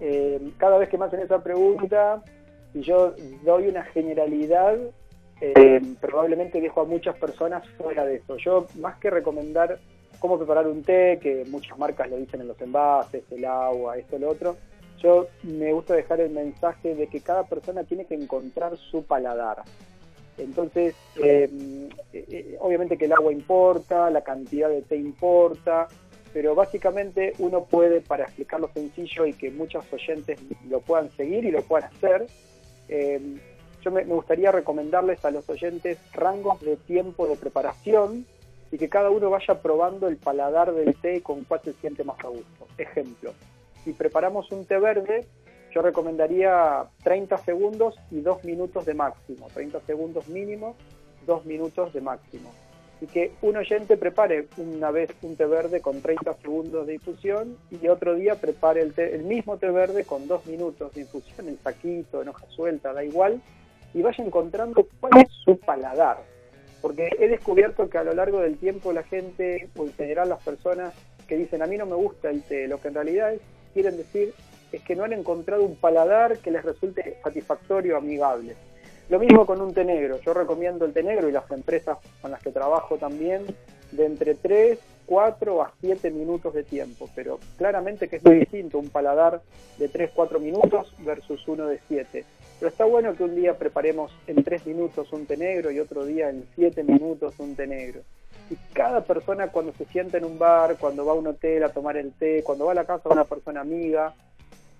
Eh, 0.00 0.50
cada 0.58 0.76
vez 0.76 0.88
que 0.88 0.98
me 0.98 1.06
hacen 1.06 1.20
esa 1.20 1.42
pregunta, 1.42 2.22
y 2.74 2.82
yo 2.82 3.14
doy 3.44 3.68
una 3.68 3.84
generalidad, 3.84 4.76
eh, 5.40 5.80
probablemente 6.00 6.60
dejo 6.60 6.80
a 6.80 6.84
muchas 6.84 7.16
personas 7.16 7.66
fuera 7.78 8.04
de 8.04 8.16
eso. 8.16 8.36
Yo, 8.36 8.66
más 8.80 8.98
que 8.98 9.10
recomendar 9.10 9.78
cómo 10.18 10.38
preparar 10.38 10.66
un 10.66 10.82
té, 10.82 11.18
que 11.20 11.44
muchas 11.48 11.78
marcas 11.78 12.10
lo 12.10 12.16
dicen 12.16 12.40
en 12.40 12.48
los 12.48 12.60
envases, 12.60 13.24
el 13.30 13.44
agua, 13.44 13.96
esto, 13.96 14.18
lo 14.18 14.30
otro. 14.30 14.56
Yo 15.02 15.28
me 15.42 15.72
gusta 15.72 15.94
dejar 15.94 16.20
el 16.20 16.30
mensaje 16.30 16.94
de 16.94 17.06
que 17.06 17.20
cada 17.20 17.44
persona 17.44 17.84
tiene 17.84 18.06
que 18.06 18.14
encontrar 18.14 18.76
su 18.76 19.04
paladar. 19.04 19.62
Entonces, 20.38 20.94
eh, 21.22 21.48
eh, 22.12 22.56
obviamente 22.60 22.98
que 22.98 23.06
el 23.06 23.12
agua 23.12 23.32
importa, 23.32 24.10
la 24.10 24.22
cantidad 24.22 24.68
de 24.68 24.82
té 24.82 24.96
importa, 24.96 25.88
pero 26.32 26.54
básicamente 26.54 27.32
uno 27.38 27.64
puede, 27.64 28.00
para 28.00 28.24
explicarlo 28.24 28.68
sencillo 28.74 29.24
y 29.26 29.32
que 29.32 29.50
muchos 29.50 29.90
oyentes 29.92 30.38
lo 30.68 30.80
puedan 30.80 31.10
seguir 31.12 31.44
y 31.44 31.50
lo 31.50 31.62
puedan 31.62 31.90
hacer, 31.90 32.26
eh, 32.88 33.38
yo 33.82 33.90
me 33.90 34.04
gustaría 34.04 34.52
recomendarles 34.52 35.24
a 35.24 35.30
los 35.30 35.48
oyentes 35.48 35.98
rangos 36.12 36.60
de 36.60 36.76
tiempo 36.76 37.26
de 37.26 37.36
preparación 37.36 38.26
y 38.70 38.78
que 38.78 38.88
cada 38.88 39.10
uno 39.10 39.30
vaya 39.30 39.60
probando 39.60 40.08
el 40.08 40.16
paladar 40.16 40.72
del 40.72 40.94
té 40.96 41.22
con 41.22 41.44
cuál 41.44 41.60
se 41.62 41.72
siente 41.74 42.04
más 42.04 42.18
a 42.24 42.28
gusto. 42.28 42.66
Ejemplo, 42.78 43.32
si 43.84 43.92
preparamos 43.92 44.50
un 44.50 44.64
té 44.64 44.78
verde, 44.78 45.26
yo 45.72 45.82
recomendaría 45.82 46.84
30 47.04 47.38
segundos 47.38 47.94
y 48.10 48.20
2 48.20 48.44
minutos 48.44 48.86
de 48.86 48.94
máximo, 48.94 49.48
30 49.52 49.80
segundos 49.80 50.28
mínimo, 50.28 50.74
2 51.26 51.44
minutos 51.46 51.92
de 51.92 52.00
máximo. 52.00 52.52
Y 53.00 53.06
que 53.06 53.32
un 53.42 53.56
oyente 53.56 53.98
prepare 53.98 54.48
una 54.56 54.90
vez 54.90 55.10
un 55.20 55.36
té 55.36 55.44
verde 55.44 55.82
con 55.82 56.00
30 56.00 56.32
segundos 56.34 56.86
de 56.86 56.94
infusión 56.94 57.58
y 57.70 57.88
otro 57.88 58.14
día 58.14 58.36
prepare 58.36 58.80
el, 58.80 58.94
el 58.96 59.24
mismo 59.24 59.58
té 59.58 59.70
verde 59.70 60.04
con 60.04 60.26
2 60.26 60.46
minutos 60.46 60.94
de 60.94 61.02
infusión 61.02 61.46
en 61.48 61.58
saquito, 61.58 62.22
en 62.22 62.28
hoja 62.28 62.46
suelta, 62.48 62.94
da 62.94 63.04
igual, 63.04 63.40
y 63.92 64.02
vaya 64.02 64.24
encontrando 64.24 64.88
cuál 64.98 65.12
es 65.18 65.30
su 65.44 65.58
paladar 65.58 66.35
porque 66.86 67.10
he 67.18 67.26
descubierto 67.26 67.90
que 67.90 67.98
a 67.98 68.04
lo 68.04 68.14
largo 68.14 68.38
del 68.38 68.58
tiempo 68.58 68.92
la 68.92 69.02
gente, 69.02 69.68
o 69.76 69.82
en 69.82 69.92
general 69.94 70.28
las 70.28 70.40
personas 70.40 70.94
que 71.26 71.36
dicen 71.36 71.60
a 71.60 71.66
mí 71.66 71.76
no 71.76 71.84
me 71.84 71.96
gusta 71.96 72.30
el 72.30 72.44
té, 72.44 72.68
lo 72.68 72.80
que 72.80 72.86
en 72.86 72.94
realidad 72.94 73.32
es, 73.32 73.40
quieren 73.74 73.96
decir 73.96 74.32
es 74.70 74.82
que 74.82 74.94
no 74.94 75.02
han 75.02 75.12
encontrado 75.12 75.64
un 75.64 75.74
paladar 75.74 76.38
que 76.38 76.52
les 76.52 76.64
resulte 76.64 77.18
satisfactorio, 77.24 77.96
amigable. 77.96 78.54
Lo 79.08 79.18
mismo 79.18 79.46
con 79.46 79.60
un 79.62 79.74
té 79.74 79.84
negro. 79.84 80.20
Yo 80.24 80.32
recomiendo 80.32 80.84
el 80.84 80.92
té 80.92 81.02
negro 81.02 81.28
y 81.28 81.32
las 81.32 81.50
empresas 81.50 81.98
con 82.22 82.30
las 82.30 82.40
que 82.40 82.52
trabajo 82.52 82.98
también 82.98 83.46
de 83.90 84.06
entre 84.06 84.36
3, 84.36 84.78
4 85.06 85.62
a 85.62 85.72
7 85.80 86.12
minutos 86.12 86.54
de 86.54 86.62
tiempo, 86.62 87.10
pero 87.16 87.40
claramente 87.58 88.06
que 88.06 88.16
es 88.16 88.24
muy 88.24 88.36
distinto 88.36 88.78
un 88.78 88.90
paladar 88.90 89.42
de 89.76 89.88
3, 89.88 90.12
4 90.14 90.38
minutos 90.38 90.94
versus 91.00 91.48
uno 91.48 91.66
de 91.66 91.80
7. 91.88 92.24
Pero 92.58 92.70
está 92.70 92.84
bueno 92.84 93.14
que 93.14 93.24
un 93.24 93.34
día 93.34 93.58
preparemos 93.58 94.12
en 94.26 94.42
tres 94.42 94.66
minutos 94.66 95.12
un 95.12 95.26
té 95.26 95.36
negro 95.36 95.70
y 95.70 95.78
otro 95.78 96.04
día 96.04 96.30
en 96.30 96.44
siete 96.54 96.82
minutos 96.82 97.34
un 97.38 97.54
té 97.54 97.66
negro. 97.66 98.00
Y 98.48 98.56
cada 98.72 99.02
persona 99.04 99.48
cuando 99.48 99.72
se 99.72 99.84
sienta 99.86 100.18
en 100.18 100.24
un 100.24 100.38
bar, 100.38 100.76
cuando 100.78 101.04
va 101.04 101.12
a 101.12 101.16
un 101.16 101.26
hotel 101.26 101.64
a 101.64 101.68
tomar 101.68 101.96
el 101.96 102.12
té, 102.12 102.42
cuando 102.42 102.66
va 102.66 102.72
a 102.72 102.76
la 102.76 102.86
casa 102.86 103.08
de 103.08 103.14
una 103.14 103.24
persona 103.24 103.60
amiga, 103.60 104.14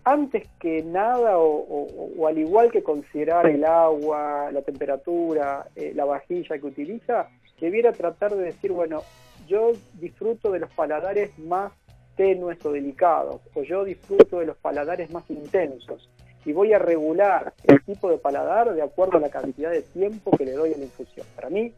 antes 0.05 0.49
que 0.61 0.85
nada, 0.85 1.37
o, 1.39 2.27
al 2.29 2.39
igual 2.39 2.71
que 2.71 2.85
considerar 2.85 3.47
el 3.47 3.65
agua, 3.65 4.51
la 4.53 4.63
temperatura, 4.63 5.67
eh, 5.75 5.93
la 5.97 6.05
vajilla 6.05 6.59
que 6.59 6.67
utiliza, 6.67 7.29
debiera 7.61 7.93
tratar 7.93 8.37
de 8.37 8.45
decir, 8.45 8.71
bueno, 8.71 9.03
yo 9.49 9.73
disfruto 9.95 10.53
de 10.53 10.61
los 10.61 10.71
paladares 10.71 11.37
más 11.39 11.73
tenues 12.17 12.65
o 12.65 12.71
delicados, 12.71 13.41
o 13.55 13.63
yo 13.65 13.85
disfruto 13.85 14.39
de 14.39 14.47
los 14.47 14.57
paladares 14.57 15.11
más 15.11 15.29
intensos, 15.29 16.09
y 16.47 16.53
voy 16.53 16.73
a 16.73 16.79
regular 16.79 17.53
el 17.65 17.83
tipo 17.83 18.09
de 18.09 18.19
paladar 18.19 18.73
de 18.73 18.81
acuerdo 18.81 19.19
a 19.19 19.21
la 19.21 19.31
cantidad 19.31 19.71
de 19.71 19.83
tiempo 19.83 20.31
que 20.31 20.45
le 20.45 20.53
doy 20.53 20.73
a 20.73 20.79
la 20.79 20.85
infusión. 20.85 21.27
Para 21.35 21.51
mí, 21.51 21.73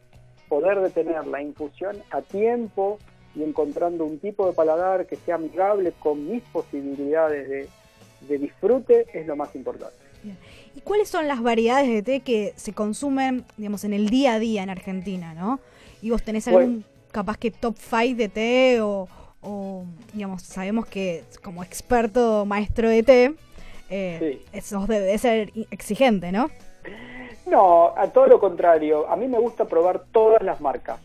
poder 0.47 0.79
detener 0.79 1.25
la 1.25 1.41
infusión 1.41 1.97
a 2.11 2.21
tiempo 2.21 2.99
y 3.35 3.43
encontrando 3.43 4.05
un 4.05 4.19
tipo 4.19 4.45
de 4.45 4.53
paladar 4.53 5.07
que 5.07 5.15
sea 5.15 5.35
amigable 5.35 5.91
con 5.99 6.29
mis 6.29 6.43
posibilidades 6.43 7.49
de, 7.49 7.67
de 8.27 8.37
disfrute 8.37 9.07
es 9.11 9.25
lo 9.25 9.35
más 9.35 9.55
importante. 9.55 9.97
¿Y 10.75 10.81
cuáles 10.81 11.09
son 11.09 11.27
las 11.27 11.41
variedades 11.41 11.89
de 11.89 12.03
té 12.03 12.19
que 12.19 12.53
se 12.55 12.73
consumen, 12.73 13.45
digamos, 13.57 13.83
en 13.85 13.93
el 13.93 14.09
día 14.09 14.35
a 14.35 14.39
día 14.39 14.61
en 14.61 14.69
Argentina, 14.69 15.33
no? 15.33 15.59
Y 16.01 16.11
vos 16.11 16.21
tenés 16.21 16.47
algún, 16.47 16.85
capaz 17.11 17.37
que 17.37 17.49
top 17.49 17.75
5 17.77 18.17
de 18.17 18.29
té 18.29 18.81
o, 18.81 19.07
o, 19.41 19.85
digamos, 20.13 20.43
sabemos 20.43 20.85
que 20.85 21.23
como 21.41 21.63
experto 21.63 22.45
maestro 22.45 22.89
de 22.89 23.01
té, 23.01 23.35
eh, 23.89 24.41
eso 24.53 24.85
debe 24.87 25.17
ser 25.17 25.51
exigente, 25.71 26.31
¿no? 26.31 26.49
No, 27.45 27.93
a 27.97 28.07
todo 28.07 28.27
lo 28.27 28.39
contrario. 28.39 29.09
A 29.09 29.15
mí 29.15 29.27
me 29.27 29.39
gusta 29.39 29.65
probar 29.65 30.03
todas 30.11 30.41
las 30.43 30.61
marcas. 30.61 30.99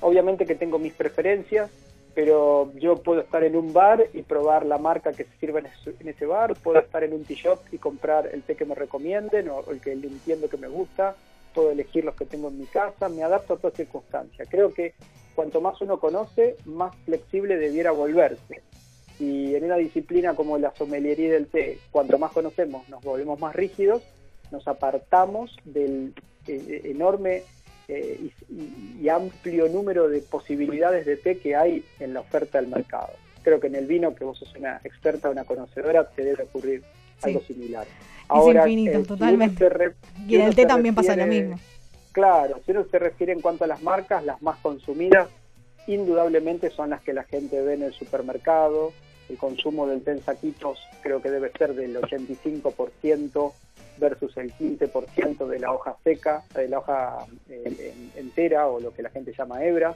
Obviamente 0.00 0.46
que 0.46 0.54
tengo 0.54 0.78
mis 0.78 0.94
preferencias, 0.94 1.70
pero 2.14 2.72
yo 2.74 2.96
puedo 2.96 3.20
estar 3.20 3.44
en 3.44 3.54
un 3.54 3.72
bar 3.72 4.06
y 4.14 4.22
probar 4.22 4.64
la 4.64 4.78
marca 4.78 5.12
que 5.12 5.24
se 5.24 5.36
sirve 5.38 5.62
en 6.00 6.08
ese, 6.08 6.26
bar, 6.26 6.54
puedo 6.54 6.78
estar 6.80 7.04
en 7.04 7.12
un 7.12 7.24
tea 7.24 7.36
shop 7.36 7.58
y 7.70 7.78
comprar 7.78 8.28
el 8.32 8.42
té 8.42 8.56
que 8.56 8.64
me 8.64 8.74
recomienden 8.74 9.50
o 9.50 9.70
el 9.70 9.80
que 9.80 9.92
entiendo 9.92 10.48
que 10.48 10.56
me 10.56 10.68
gusta, 10.68 11.14
puedo 11.54 11.70
elegir 11.70 12.04
los 12.04 12.14
que 12.14 12.24
tengo 12.24 12.48
en 12.48 12.58
mi 12.58 12.66
casa, 12.66 13.08
me 13.08 13.22
adapto 13.22 13.54
a 13.54 13.58
toda 13.58 13.76
circunstancia. 13.76 14.46
Creo 14.46 14.72
que 14.72 14.94
cuanto 15.34 15.60
más 15.60 15.80
uno 15.80 16.00
conoce, 16.00 16.56
más 16.64 16.94
flexible 17.04 17.56
debiera 17.56 17.90
volverse. 17.90 18.62
Y 19.20 19.54
en 19.54 19.64
una 19.64 19.76
disciplina 19.76 20.34
como 20.34 20.56
la 20.56 20.74
sommeliería 20.74 21.30
del 21.32 21.46
té, 21.46 21.78
cuanto 21.90 22.18
más 22.18 22.32
conocemos, 22.32 22.88
nos 22.88 23.02
volvemos 23.04 23.38
más 23.38 23.54
rígidos, 23.54 24.02
nos 24.50 24.66
apartamos 24.66 25.54
del 25.64 26.14
eh, 26.48 26.80
enorme 26.84 27.42
eh, 27.86 28.30
y, 28.98 29.08
amplio 29.08 29.68
número 29.68 30.08
de 30.08 30.20
posibilidades 30.22 31.04
de 31.04 31.16
té 31.16 31.38
que 31.38 31.54
hay 31.54 31.84
en 31.98 32.14
la 32.14 32.20
oferta 32.20 32.60
del 32.60 32.70
mercado. 32.70 33.10
Creo 33.42 33.60
que 33.60 33.66
en 33.66 33.74
el 33.74 33.86
vino, 33.86 34.14
que 34.14 34.24
vos 34.24 34.38
sos 34.38 34.54
una 34.56 34.80
experta, 34.84 35.28
una 35.28 35.44
conocedora, 35.44 36.08
te 36.08 36.24
debe 36.24 36.44
ocurrir 36.44 36.82
algo 37.22 37.40
similar. 37.42 37.86
infinito, 38.60 38.92
si 38.92 38.96
uno 38.98 39.06
totalmente. 39.06 39.68
re- 39.68 39.94
Y 40.26 40.36
en 40.36 40.42
el 40.42 40.54
té 40.54 40.64
también 40.64 40.94
pasa 40.94 41.14
lo 41.14 41.26
mismo. 41.26 41.58
Claro, 42.12 42.58
si 42.64 42.70
uno 42.72 42.86
se 42.90 42.98
refiere 42.98 43.32
en 43.32 43.40
cuanto 43.40 43.64
a 43.64 43.66
las 43.66 43.82
marcas, 43.82 44.24
las 44.24 44.40
más 44.40 44.58
consumidas, 44.58 45.28
indudablemente 45.86 46.70
son 46.70 46.90
las 46.90 47.00
que 47.02 47.12
la 47.12 47.24
gente 47.24 47.60
ve 47.60 47.74
en 47.74 47.82
el 47.82 47.92
supermercado. 47.92 48.92
El 49.30 49.38
consumo 49.38 49.86
del 49.86 50.02
té 50.02 50.10
en 50.10 50.22
saquitos 50.22 50.78
creo 51.02 51.22
que 51.22 51.30
debe 51.30 51.50
ser 51.56 51.74
del 51.74 51.96
85% 51.96 53.52
versus 53.98 54.36
el 54.36 54.52
15% 54.54 55.46
de 55.46 55.58
la 55.60 55.72
hoja 55.72 55.96
seca, 56.02 56.42
de 56.54 56.68
la 56.68 56.78
hoja 56.78 57.26
eh, 57.48 57.94
en- 57.94 58.20
entera 58.26 58.66
o 58.66 58.80
lo 58.80 58.92
que 58.92 59.02
la 59.02 59.10
gente 59.10 59.32
llama 59.36 59.64
hebra. 59.64 59.94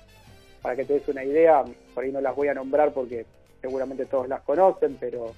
Para 0.62 0.76
que 0.76 0.84
te 0.84 0.94
des 0.94 1.08
una 1.08 1.24
idea, 1.24 1.62
por 1.94 2.04
ahí 2.04 2.12
no 2.12 2.20
las 2.20 2.34
voy 2.36 2.48
a 2.48 2.54
nombrar 2.54 2.92
porque 2.92 3.26
seguramente 3.60 4.06
todos 4.06 4.28
las 4.28 4.42
conocen, 4.42 4.96
pero 5.00 5.32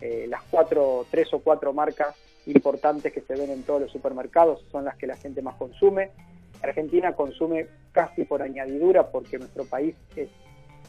eh, 0.00 0.26
las 0.28 0.42
cuatro, 0.50 1.06
tres 1.10 1.32
o 1.32 1.40
cuatro 1.40 1.72
marcas 1.72 2.14
importantes 2.46 3.12
que 3.12 3.20
se 3.22 3.34
ven 3.34 3.50
en 3.50 3.62
todos 3.62 3.80
los 3.82 3.90
supermercados 3.92 4.64
son 4.70 4.84
las 4.84 4.96
que 4.96 5.06
la 5.06 5.16
gente 5.16 5.42
más 5.42 5.56
consume. 5.56 6.10
Argentina 6.62 7.12
consume 7.14 7.66
casi 7.92 8.24
por 8.24 8.42
añadidura 8.42 9.08
porque 9.10 9.38
nuestro 9.38 9.64
país 9.64 9.94
es 10.16 10.28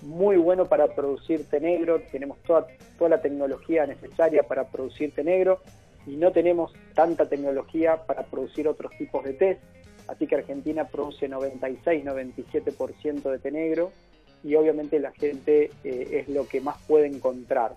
muy 0.01 0.37
bueno 0.37 0.65
para 0.65 0.87
producir 0.87 1.47
té 1.49 1.59
negro, 1.59 2.01
tenemos 2.11 2.37
toda, 2.39 2.67
toda 2.97 3.09
la 3.09 3.21
tecnología 3.21 3.85
necesaria 3.85 4.43
para 4.43 4.67
producir 4.67 5.13
té 5.13 5.23
negro 5.23 5.59
y 6.07 6.15
no 6.15 6.31
tenemos 6.31 6.71
tanta 6.93 7.27
tecnología 7.27 7.97
para 8.05 8.23
producir 8.23 8.67
otros 8.67 8.91
tipos 8.97 9.23
de 9.23 9.33
té, 9.33 9.59
así 10.07 10.27
que 10.27 10.35
Argentina 10.35 10.87
produce 10.87 11.29
96-97% 11.29 13.29
de 13.29 13.39
té 13.39 13.51
negro 13.51 13.91
y 14.43 14.55
obviamente 14.55 14.99
la 14.99 15.11
gente 15.11 15.71
eh, 15.83 16.07
es 16.11 16.29
lo 16.29 16.47
que 16.47 16.61
más 16.61 16.77
puede 16.87 17.07
encontrar. 17.07 17.75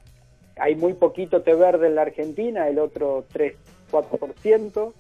Hay 0.57 0.77
muy 0.77 0.95
poquito 0.95 1.43
té 1.43 1.55
verde 1.55 1.89
en 1.89 1.97
la 1.97 2.03
Argentina, 2.03 2.69
el 2.69 2.79
otro 2.79 3.25
3-4%, 3.33 4.93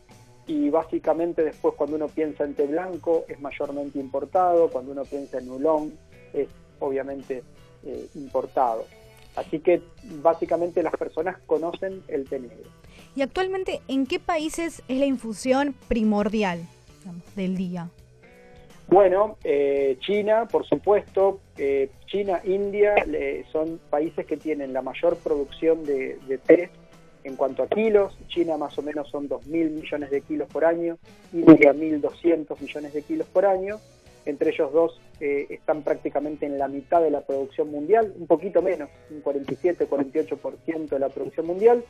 y 0.47 0.71
básicamente 0.71 1.45
después 1.45 1.75
cuando 1.77 1.97
uno 1.97 2.09
piensa 2.09 2.45
en 2.45 2.55
té 2.55 2.67
blanco 2.67 3.25
es 3.29 3.41
mayormente 3.41 3.99
importado, 3.99 4.71
cuando 4.71 4.93
uno 4.93 5.05
piensa 5.05 5.39
en 5.39 5.49
oolong 5.49 5.93
es 6.33 6.49
obviamente 6.83 7.43
eh, 7.85 8.07
importado. 8.15 8.85
Así 9.37 9.61
que 9.61 9.81
básicamente 10.21 10.83
las 10.83 10.95
personas 10.95 11.39
conocen 11.47 12.03
el 12.09 12.29
té 12.29 12.39
negro. 12.39 12.71
Y 13.17 13.23
actualmente, 13.23 13.81
¿en 13.89 14.07
qué 14.07 14.19
países 14.19 14.83
es 14.89 14.99
la 14.99 15.07
infusión 15.07 15.75
primordial 15.89 16.61
digamos, 17.01 17.35
del 17.35 17.57
día? 17.57 17.89
Bueno, 18.89 19.39
eh, 19.43 19.97
China, 20.01 20.47
por 20.51 20.67
supuesto, 20.67 21.41
eh, 21.57 21.89
China, 22.07 22.41
India 22.45 22.95
son 23.51 23.81
países 23.89 24.27
que 24.27 24.37
tienen 24.37 24.75
la 24.75 24.83
mayor 24.83 25.17
producción 25.17 25.85
de, 25.85 26.19
de 26.29 26.39
té 26.39 26.71
en 27.25 27.37
cuanto 27.37 27.63
a 27.63 27.69
kilos. 27.69 28.17
China 28.29 28.57
más 28.57 28.77
o 28.79 28.83
menos 28.83 29.09
son 29.09 29.29
2.000 29.29 29.71
millones 29.71 30.11
de 30.11 30.21
kilos 30.21 30.49
por 30.49 30.65
año, 30.65 30.99
India 31.33 31.73
1.200 31.73 32.61
millones 32.61 32.93
de 32.93 33.03
kilos 33.03 33.27
por 33.29 33.47
año. 33.47 33.79
Entre 34.25 34.51
ellos 34.51 34.73
dos 34.73 35.01
eh, 35.21 35.47
están 35.51 35.83
prácticamente 35.83 36.47
en 36.47 36.59
la 36.59 36.69
mitad 36.69 37.03
de 37.03 37.11
la 37.11 37.23
producción 37.23 37.71
mundial, 37.71 38.13
un 38.19 38.27
poquito 38.27 38.63
menos, 38.63 38.89
un 39.11 39.23
47-48% 39.23 40.89
de 40.89 40.99
la 40.99 41.09
producción 41.09 41.47
mundial. 41.47 41.85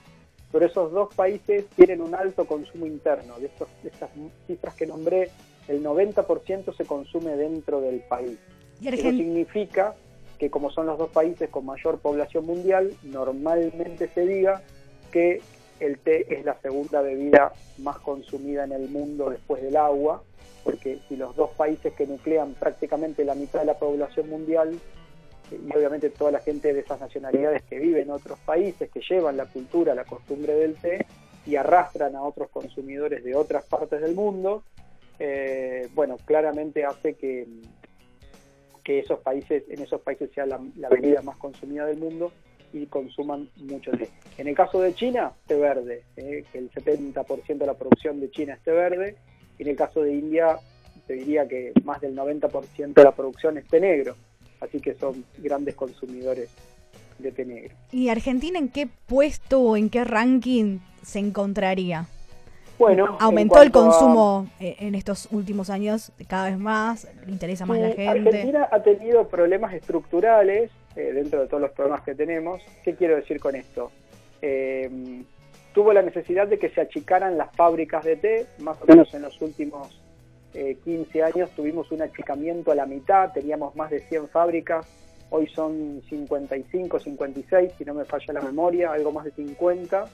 Pero 0.50 0.66
esos 0.66 0.92
dos 0.92 1.14
países 1.14 1.66
tienen 1.76 2.02
un 2.02 2.14
alto 2.14 2.46
consumo 2.46 2.86
interno. 2.86 3.38
De, 3.38 3.46
estos, 3.46 3.68
de 3.82 3.88
estas 3.88 4.10
cifras 4.46 4.74
que 4.74 4.86
nombré, 4.86 5.30
el 5.68 5.82
90% 5.82 6.76
se 6.76 6.84
consume 6.84 7.36
dentro 7.36 7.80
del 7.80 8.00
país. 8.00 8.38
Y 8.80 8.88
Eso 8.88 9.10
significa 9.10 9.94
que 10.38 10.50
como 10.50 10.70
son 10.70 10.86
los 10.86 10.98
dos 10.98 11.10
países 11.10 11.48
con 11.48 11.64
mayor 11.64 12.00
población 12.00 12.44
mundial, 12.44 12.92
normalmente 13.04 14.08
se 14.08 14.26
diga 14.26 14.60
que 15.10 15.40
el 15.78 15.98
té 15.98 16.34
es 16.34 16.44
la 16.44 16.60
segunda 16.60 17.00
bebida 17.00 17.52
más 17.78 17.98
consumida 17.98 18.64
en 18.64 18.72
el 18.72 18.88
mundo 18.88 19.30
después 19.30 19.62
del 19.62 19.76
agua, 19.76 20.22
porque 20.64 20.98
si 21.08 21.16
los 21.16 21.34
dos 21.36 21.50
países 21.50 21.92
que 21.94 22.06
nuclean 22.06 22.54
prácticamente 22.54 23.24
la 23.24 23.34
mitad 23.34 23.60
de 23.60 23.66
la 23.66 23.78
población 23.78 24.28
mundial, 24.28 24.78
eh, 25.50 25.60
y 25.66 25.76
obviamente 25.76 26.10
toda 26.10 26.30
la 26.30 26.40
gente 26.40 26.72
de 26.72 26.80
esas 26.80 27.00
nacionalidades 27.00 27.62
que 27.64 27.78
viven 27.78 28.04
en 28.04 28.10
otros 28.10 28.38
países, 28.40 28.90
que 28.90 29.00
llevan 29.00 29.36
la 29.36 29.46
cultura, 29.46 29.94
la 29.94 30.04
costumbre 30.04 30.54
del 30.54 30.74
té 30.74 31.06
y 31.46 31.56
arrastran 31.56 32.14
a 32.16 32.22
otros 32.22 32.50
consumidores 32.50 33.24
de 33.24 33.34
otras 33.34 33.64
partes 33.64 34.00
del 34.00 34.14
mundo, 34.14 34.64
eh, 35.18 35.88
bueno, 35.94 36.16
claramente 36.24 36.84
hace 36.84 37.14
que, 37.14 37.46
que 38.82 39.00
esos 39.00 39.20
países, 39.20 39.64
en 39.68 39.82
esos 39.82 40.00
países 40.00 40.30
sea 40.32 40.46
la, 40.46 40.60
la 40.76 40.88
bebida 40.88 41.22
más 41.22 41.36
consumida 41.36 41.86
del 41.86 41.98
mundo 41.98 42.32
y 42.72 42.86
consuman 42.86 43.48
mucho 43.56 43.90
té. 43.92 44.08
En 44.38 44.48
el 44.48 44.54
caso 44.54 44.80
de 44.80 44.94
China, 44.94 45.32
té 45.46 45.54
verde, 45.56 46.04
eh, 46.16 46.44
que 46.50 46.58
el 46.58 46.70
70% 46.70 47.58
de 47.58 47.66
la 47.66 47.74
producción 47.74 48.20
de 48.20 48.30
China 48.30 48.54
es 48.54 48.62
té 48.62 48.72
verde, 48.72 49.16
y 49.62 49.64
en 49.64 49.68
el 49.70 49.76
caso 49.76 50.02
de 50.02 50.12
India, 50.12 50.58
te 51.06 51.14
diría 51.14 51.46
que 51.46 51.72
más 51.84 52.00
del 52.00 52.16
90% 52.16 52.94
de 52.94 53.04
la 53.04 53.12
producción 53.12 53.56
es 53.58 53.66
té 53.68 53.78
negro, 53.78 54.16
así 54.60 54.80
que 54.80 54.94
son 54.94 55.24
grandes 55.38 55.76
consumidores 55.76 56.48
de 57.20 57.30
té 57.30 57.44
negro. 57.44 57.76
¿Y 57.92 58.08
Argentina 58.08 58.58
en 58.58 58.68
qué 58.68 58.88
puesto 59.06 59.60
o 59.60 59.76
en 59.76 59.88
qué 59.88 60.02
ranking 60.02 60.80
se 61.04 61.20
encontraría? 61.20 62.06
Bueno, 62.76 63.16
Aumentó 63.20 63.56
en 63.58 63.62
el 63.62 63.68
a- 63.68 63.70
consumo 63.72 64.48
eh, 64.58 64.74
en 64.80 64.96
estos 64.96 65.28
últimos 65.30 65.70
años 65.70 66.10
cada 66.26 66.46
vez 66.50 66.58
más, 66.58 67.06
le 67.24 67.30
interesa 67.30 67.64
más 67.64 67.78
la 67.78 67.90
Sí, 67.90 67.96
gente. 67.98 68.08
Argentina 68.28 68.68
ha 68.72 68.82
tenido 68.82 69.28
problemas 69.28 69.72
estructurales 69.74 70.72
eh, 70.96 71.12
dentro 71.14 71.40
de 71.42 71.46
todos 71.46 71.60
los 71.60 71.70
problemas 71.70 72.00
que 72.02 72.16
tenemos. 72.16 72.60
¿Qué 72.82 72.96
quiero 72.96 73.14
decir 73.14 73.38
con 73.38 73.54
esto? 73.54 73.92
Eh, 74.40 75.22
tuvo 75.72 75.92
la 75.92 76.02
necesidad 76.02 76.46
de 76.46 76.58
que 76.58 76.70
se 76.70 76.80
achicaran 76.80 77.38
las 77.38 77.54
fábricas 77.54 78.04
de 78.04 78.16
té, 78.16 78.46
más 78.58 78.80
o 78.82 78.86
menos 78.86 79.12
en 79.14 79.22
los 79.22 79.40
últimos 79.40 80.00
eh, 80.54 80.76
15 80.84 81.22
años 81.22 81.50
tuvimos 81.56 81.90
un 81.92 82.02
achicamiento 82.02 82.72
a 82.72 82.74
la 82.74 82.86
mitad, 82.86 83.32
teníamos 83.32 83.74
más 83.74 83.90
de 83.90 84.00
100 84.00 84.28
fábricas, 84.28 84.86
hoy 85.30 85.46
son 85.48 86.02
55, 86.08 86.98
56, 86.98 87.72
si 87.78 87.84
no 87.84 87.94
me 87.94 88.04
falla 88.04 88.34
la 88.34 88.40
memoria, 88.42 88.92
algo 88.92 89.12
más 89.12 89.24
de 89.24 89.30
50 89.32 90.06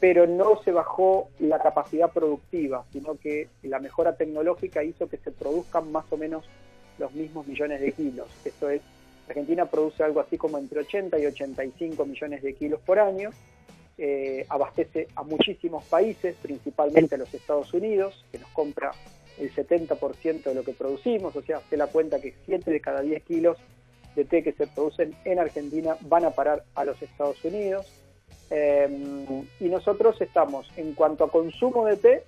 pero 0.00 0.26
no 0.26 0.62
se 0.62 0.72
bajó 0.72 1.28
la 1.40 1.58
capacidad 1.58 2.10
productiva, 2.10 2.84
sino 2.92 3.16
que 3.16 3.48
la 3.62 3.80
mejora 3.80 4.16
tecnológica 4.16 4.84
hizo 4.84 5.08
que 5.08 5.16
se 5.16 5.32
produzcan 5.32 5.90
más 5.90 6.04
o 6.10 6.16
menos 6.16 6.44
los 6.98 7.12
mismos 7.14 7.46
millones 7.46 7.80
de 7.80 7.92
kilos. 7.92 8.28
Esto 8.44 8.70
es, 8.70 8.80
Argentina 9.28 9.66
produce 9.66 10.04
algo 10.04 10.20
así 10.20 10.38
como 10.38 10.58
entre 10.58 10.80
80 10.80 11.18
y 11.18 11.26
85 11.26 12.04
millones 12.06 12.42
de 12.42 12.54
kilos 12.54 12.80
por 12.80 12.98
año, 12.98 13.30
eh, 14.00 14.46
abastece 14.48 15.08
a 15.16 15.24
muchísimos 15.24 15.84
países, 15.86 16.36
principalmente 16.40 17.16
a 17.16 17.18
los 17.18 17.34
Estados 17.34 17.74
Unidos, 17.74 18.24
que 18.30 18.38
nos 18.38 18.48
compra 18.50 18.92
el 19.38 19.52
70% 19.52 20.44
de 20.44 20.54
lo 20.54 20.62
que 20.62 20.72
producimos, 20.72 21.34
o 21.34 21.42
sea, 21.42 21.60
se 21.68 21.76
la 21.76 21.88
cuenta 21.88 22.20
que 22.20 22.34
7 22.46 22.70
de 22.70 22.80
cada 22.80 23.02
10 23.02 23.24
kilos 23.24 23.58
de 24.14 24.24
té 24.24 24.44
que 24.44 24.52
se 24.52 24.68
producen 24.68 25.16
en 25.24 25.40
Argentina 25.40 25.96
van 26.02 26.24
a 26.24 26.30
parar 26.30 26.64
a 26.76 26.84
los 26.84 27.00
Estados 27.02 27.44
Unidos. 27.44 27.86
Eh, 28.50 28.88
y 29.58 29.64
nosotros 29.64 30.20
estamos, 30.20 30.70
en 30.76 30.94
cuanto 30.94 31.24
a 31.24 31.30
consumo 31.30 31.84
de 31.84 31.96
té, 31.96 32.22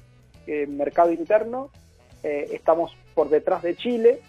en 0.48 0.76
mercado 0.76 1.12
interno, 1.12 1.70
eh, 2.24 2.48
estamos 2.52 2.96
por 3.14 3.28
detrás 3.28 3.62
de 3.62 3.76
Chile, 3.76 4.20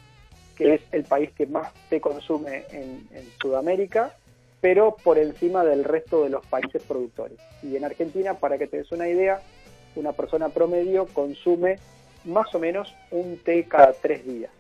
que 0.56 0.76
es 0.76 0.82
el 0.92 1.06
país 1.06 1.32
que 1.32 1.48
más 1.48 1.74
té 1.90 2.00
consume 2.00 2.66
en 2.72 3.08
Sudamérica, 3.42 4.16
pero 4.62 4.96
por 5.04 5.18
encima 5.18 5.66
del 5.66 5.84
resto 5.84 6.24
de 6.24 6.30
los 6.30 6.46
países 6.46 6.84
productores. 6.84 7.40
Y 7.64 7.76
en 7.76 7.84
Argentina, 7.84 8.36
para 8.36 8.58
que 8.58 8.68
te 8.68 8.78
des 8.78 8.92
una 8.92 9.10
idea, 9.10 9.42
una 9.96 10.14
persona 10.14 10.50
promedio 10.50 11.08
consume 11.08 11.80
más 12.26 12.54
o 12.54 12.60
menos 12.60 12.94
un 13.10 13.38
té 13.38 13.66
cada 13.68 13.94
tres 13.94 14.24
días. 14.26 14.52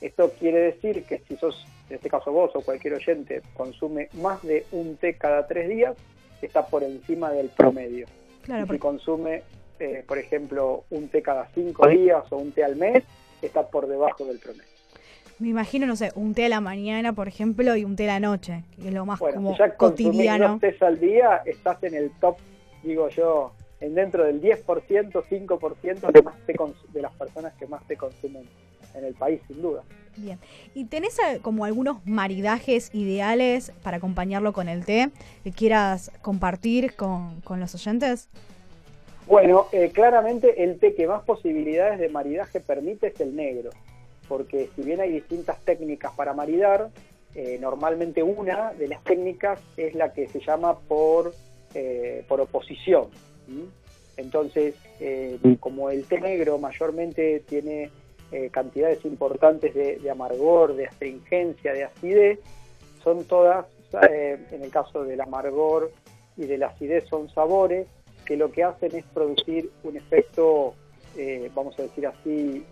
Esto 0.00 0.32
quiere 0.38 0.58
decir 0.58 1.04
que 1.04 1.20
si 1.20 1.36
sos, 1.36 1.64
en 1.88 1.96
este 1.96 2.10
caso 2.10 2.32
vos 2.32 2.50
o 2.54 2.60
cualquier 2.60 2.94
oyente, 2.94 3.40
consume 3.56 4.08
más 4.14 4.42
de 4.42 4.66
un 4.72 4.96
té 4.96 5.14
cada 5.14 5.46
tres 5.46 5.68
días, 5.68 5.96
está 6.42 6.66
por 6.66 6.82
encima 6.82 7.30
del 7.32 7.48
promedio. 7.48 8.06
Claro, 8.42 8.62
si 8.62 8.66
porque- 8.66 8.80
consume, 8.80 9.42
eh, 9.78 10.04
por 10.06 10.18
ejemplo, 10.18 10.84
un 10.90 11.08
té 11.08 11.22
cada 11.22 11.48
cinco 11.54 11.86
días 11.88 12.24
o 12.30 12.36
un 12.36 12.52
té 12.52 12.64
al 12.64 12.76
mes, 12.76 13.04
está 13.40 13.66
por 13.68 13.86
debajo 13.86 14.24
del 14.26 14.38
promedio. 14.38 14.75
Me 15.38 15.48
imagino, 15.48 15.86
no 15.86 15.96
sé, 15.96 16.12
un 16.14 16.34
té 16.34 16.46
a 16.46 16.48
la 16.48 16.60
mañana, 16.60 17.12
por 17.12 17.28
ejemplo, 17.28 17.76
y 17.76 17.84
un 17.84 17.96
té 17.96 18.04
a 18.08 18.14
la 18.14 18.20
noche, 18.20 18.64
que 18.80 18.88
es 18.88 18.94
lo 18.94 19.04
más 19.04 19.18
Bueno, 19.18 19.36
como 19.36 19.58
ya 19.58 19.74
cotidiano. 19.76 20.48
dos 20.48 20.60
tés 20.60 20.80
al 20.82 20.98
día, 20.98 21.42
estás 21.44 21.82
en 21.82 21.94
el 21.94 22.10
top, 22.20 22.36
digo 22.82 23.08
yo, 23.10 23.52
en 23.80 23.94
dentro 23.94 24.24
del 24.24 24.40
10%, 24.40 25.12
5% 25.12 26.12
de, 26.12 26.22
más 26.22 26.34
de 26.46 27.02
las 27.02 27.12
personas 27.12 27.52
que 27.54 27.66
más 27.66 27.86
te 27.86 27.96
consumen 27.96 28.44
en 28.94 29.04
el 29.04 29.14
país, 29.14 29.40
sin 29.46 29.60
duda. 29.60 29.82
Bien. 30.16 30.38
¿Y 30.74 30.86
tenés 30.86 31.18
eh, 31.18 31.40
como 31.42 31.66
algunos 31.66 31.98
maridajes 32.06 32.94
ideales 32.94 33.72
para 33.82 33.98
acompañarlo 33.98 34.54
con 34.54 34.70
el 34.70 34.86
té 34.86 35.10
que 35.44 35.52
quieras 35.52 36.10
compartir 36.22 36.94
con, 36.94 37.42
con 37.42 37.60
los 37.60 37.74
oyentes? 37.74 38.30
Bueno, 39.26 39.66
eh, 39.72 39.90
claramente 39.92 40.62
el 40.62 40.78
té 40.78 40.94
que 40.94 41.06
más 41.06 41.22
posibilidades 41.24 41.98
de 41.98 42.08
maridaje 42.08 42.60
permite 42.60 43.08
es 43.08 43.20
el 43.20 43.34
negro, 43.36 43.70
porque 44.28 44.70
si 44.74 44.82
bien 44.82 45.00
hay 45.00 45.12
distintas 45.12 45.60
técnicas 45.64 46.12
para 46.14 46.32
maridar, 46.32 46.90
eh, 47.36 47.58
normalmente 47.60 48.22
una 48.22 48.72
de 48.72 48.88
las 48.88 49.04
técnicas 49.04 49.60
es 49.76 49.94
la 49.94 50.12
que 50.14 50.26
se 50.26 50.40
llama 50.40 50.78
por, 50.78 51.34
eh, 51.74 52.24
por 52.26 52.40
oposición. 52.40 53.08
Entonces, 54.16 54.74
eh, 54.98 55.38
como 55.60 55.90
el 55.90 56.04
té 56.04 56.18
negro 56.18 56.56
mayormente 56.56 57.40
tiene 57.40 57.90
eh, 58.32 58.48
cantidades 58.50 59.04
importantes 59.04 59.74
de, 59.74 59.98
de 59.98 60.10
amargor, 60.10 60.74
de 60.74 60.86
astringencia, 60.86 61.74
de 61.74 61.84
acidez, 61.84 62.40
son 63.04 63.24
todas, 63.24 63.66
en 63.92 64.62
el 64.62 64.70
caso 64.70 65.04
del 65.04 65.20
amargor 65.20 65.92
y 66.38 66.46
de 66.46 66.56
la 66.56 66.68
acidez, 66.68 67.04
son 67.08 67.28
sabores 67.28 67.86
que 68.24 68.38
lo 68.38 68.50
que 68.50 68.64
hacen 68.64 68.96
es 68.96 69.04
producir 69.04 69.70
un 69.84 69.98
efecto, 69.98 70.74
vamos 71.54 71.78
a 71.78 71.82
decir 71.82 72.06
así, 72.06 72.64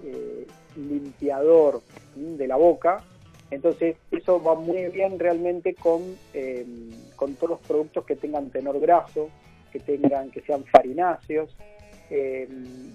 limpiador 0.77 1.83
¿sí? 2.15 2.37
de 2.37 2.47
la 2.47 2.57
boca. 2.57 3.03
Entonces 3.51 3.97
eso 4.11 4.43
va 4.43 4.55
muy 4.55 4.87
bien 4.89 5.19
realmente 5.19 5.75
con, 5.75 6.03
eh, 6.33 6.67
con 7.17 7.35
todos 7.35 7.51
los 7.51 7.61
productos 7.61 8.05
que 8.05 8.17
tengan 8.17 8.51
tenor 8.51 8.81
graso, 8.81 9.29
que 9.73 9.81
tengan, 9.81 10.31
que 10.31 10.41
sean 10.41 10.65
farináceos, 10.65 11.55
eh, 12.11 12.49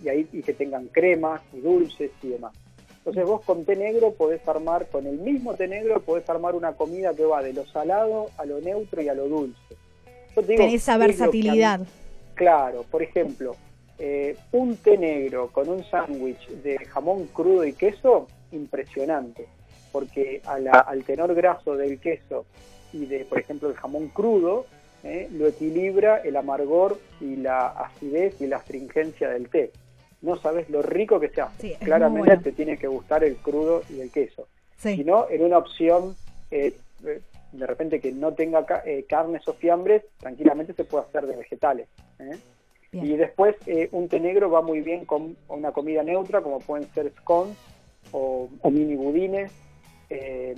y, 0.04 0.10
ahí, 0.10 0.28
y 0.32 0.42
que 0.42 0.54
tengan 0.54 0.88
cremas 0.88 1.42
y 1.54 1.60
dulces 1.60 2.12
y 2.24 2.30
demás. 2.30 2.54
Entonces 2.98 3.26
vos 3.26 3.42
con 3.46 3.64
té 3.66 3.76
negro 3.76 4.12
podés 4.14 4.46
armar, 4.48 4.88
con 4.88 5.08
el 5.08 5.18
mismo 5.20 5.56
té 5.56 5.68
negro 5.68 6.02
podés 6.02 6.30
armar 6.30 6.56
una 6.56 6.74
comida 6.74 7.14
que 7.14 7.24
va 7.26 7.42
de 7.42 7.54
lo 7.54 7.66
salado 7.68 8.28
a 8.38 8.46
lo 8.46 8.60
neutro 8.60 9.02
y 9.02 9.08
a 9.10 9.14
lo 9.14 9.28
dulce. 9.28 9.76
Yo 10.36 10.42
te 10.42 10.52
digo, 10.54 10.64
Tenés 10.64 10.82
esa 10.84 11.00
¿qué 11.00 11.06
es 11.12 11.20
lo 11.20 11.32
que 11.32 11.40
a 11.40 11.42
mí- 11.42 11.48
versatilidad. 11.48 11.80
Claro, 12.36 12.84
por 12.92 13.02
ejemplo, 13.02 13.56
eh, 14.00 14.36
un 14.54 14.78
té 14.78 14.98
negro 14.98 15.50
con 15.52 15.68
un 15.70 15.84
sándwich 15.84 16.48
de 16.50 16.78
jamón 16.86 17.28
crudo 17.28 17.66
y 17.66 17.74
queso, 17.74 18.28
impresionante, 18.52 19.48
porque 19.92 20.42
a 20.46 20.58
la- 20.60 20.72
al 20.80 21.04
tenor 21.04 21.34
graso 21.36 21.76
del 21.76 22.00
queso 22.00 22.46
y 22.94 23.06
de, 23.06 23.26
por 23.26 23.40
ejemplo, 23.40 23.70
el 23.70 23.76
jamón 23.76 24.08
crudo, 24.10 24.66
eh, 25.04 25.28
lo 25.32 25.48
equilibra 25.48 26.18
el 26.18 26.36
amargor 26.36 26.98
y 27.22 27.36
la 27.38 27.68
acidez 27.68 28.40
y 28.42 28.48
la 28.48 28.58
astringencia 28.58 29.30
del 29.30 29.50
té. 29.50 29.72
No 30.22 30.36
sabes 30.38 30.70
lo 30.70 30.82
rico 30.82 31.20
que 31.20 31.30
se 31.30 31.40
hace. 31.42 31.70
Sí, 31.70 31.76
Claramente 31.86 32.28
bueno. 32.28 32.42
te 32.44 32.52
tiene 32.52 32.78
que 32.78 32.88
gustar 32.88 33.24
el 33.24 33.38
crudo 33.38 33.84
y 33.90 34.02
el 34.02 34.12
queso. 34.12 34.48
Sí. 34.78 34.96
Si 34.98 35.04
no, 35.06 35.30
en 35.30 35.44
una 35.44 35.58
opción 35.58 36.16
eh, 36.52 36.74
eh, 37.06 37.22
de 37.54 37.66
repente 37.68 38.00
que 38.00 38.12
no 38.12 38.34
tenga 38.34 38.66
ca- 38.66 38.84
eh, 38.86 39.06
carnes 39.08 39.48
o 39.48 39.54
fiambres, 39.54 40.04
tranquilamente 40.20 40.74
se 40.74 40.84
puede 40.84 41.06
hacer 41.06 41.26
de 41.28 41.36
vegetales. 41.38 41.88
¿eh? 42.20 42.38
Y 42.92 43.16
después 43.18 43.56
eh, 43.68 43.90
un 43.92 44.08
té 44.08 44.20
negro 44.20 44.50
va 44.50 44.62
muy 44.62 44.82
bien 44.82 45.06
con 45.06 45.38
una 45.48 45.72
comida 45.72 46.04
neutra, 46.04 46.42
como 46.42 46.60
pueden 46.60 46.92
ser 46.94 47.12
scones 47.20 47.56
o, 48.12 48.50
mini 48.64 48.96
budines, 48.96 49.52
eh, 50.10 50.56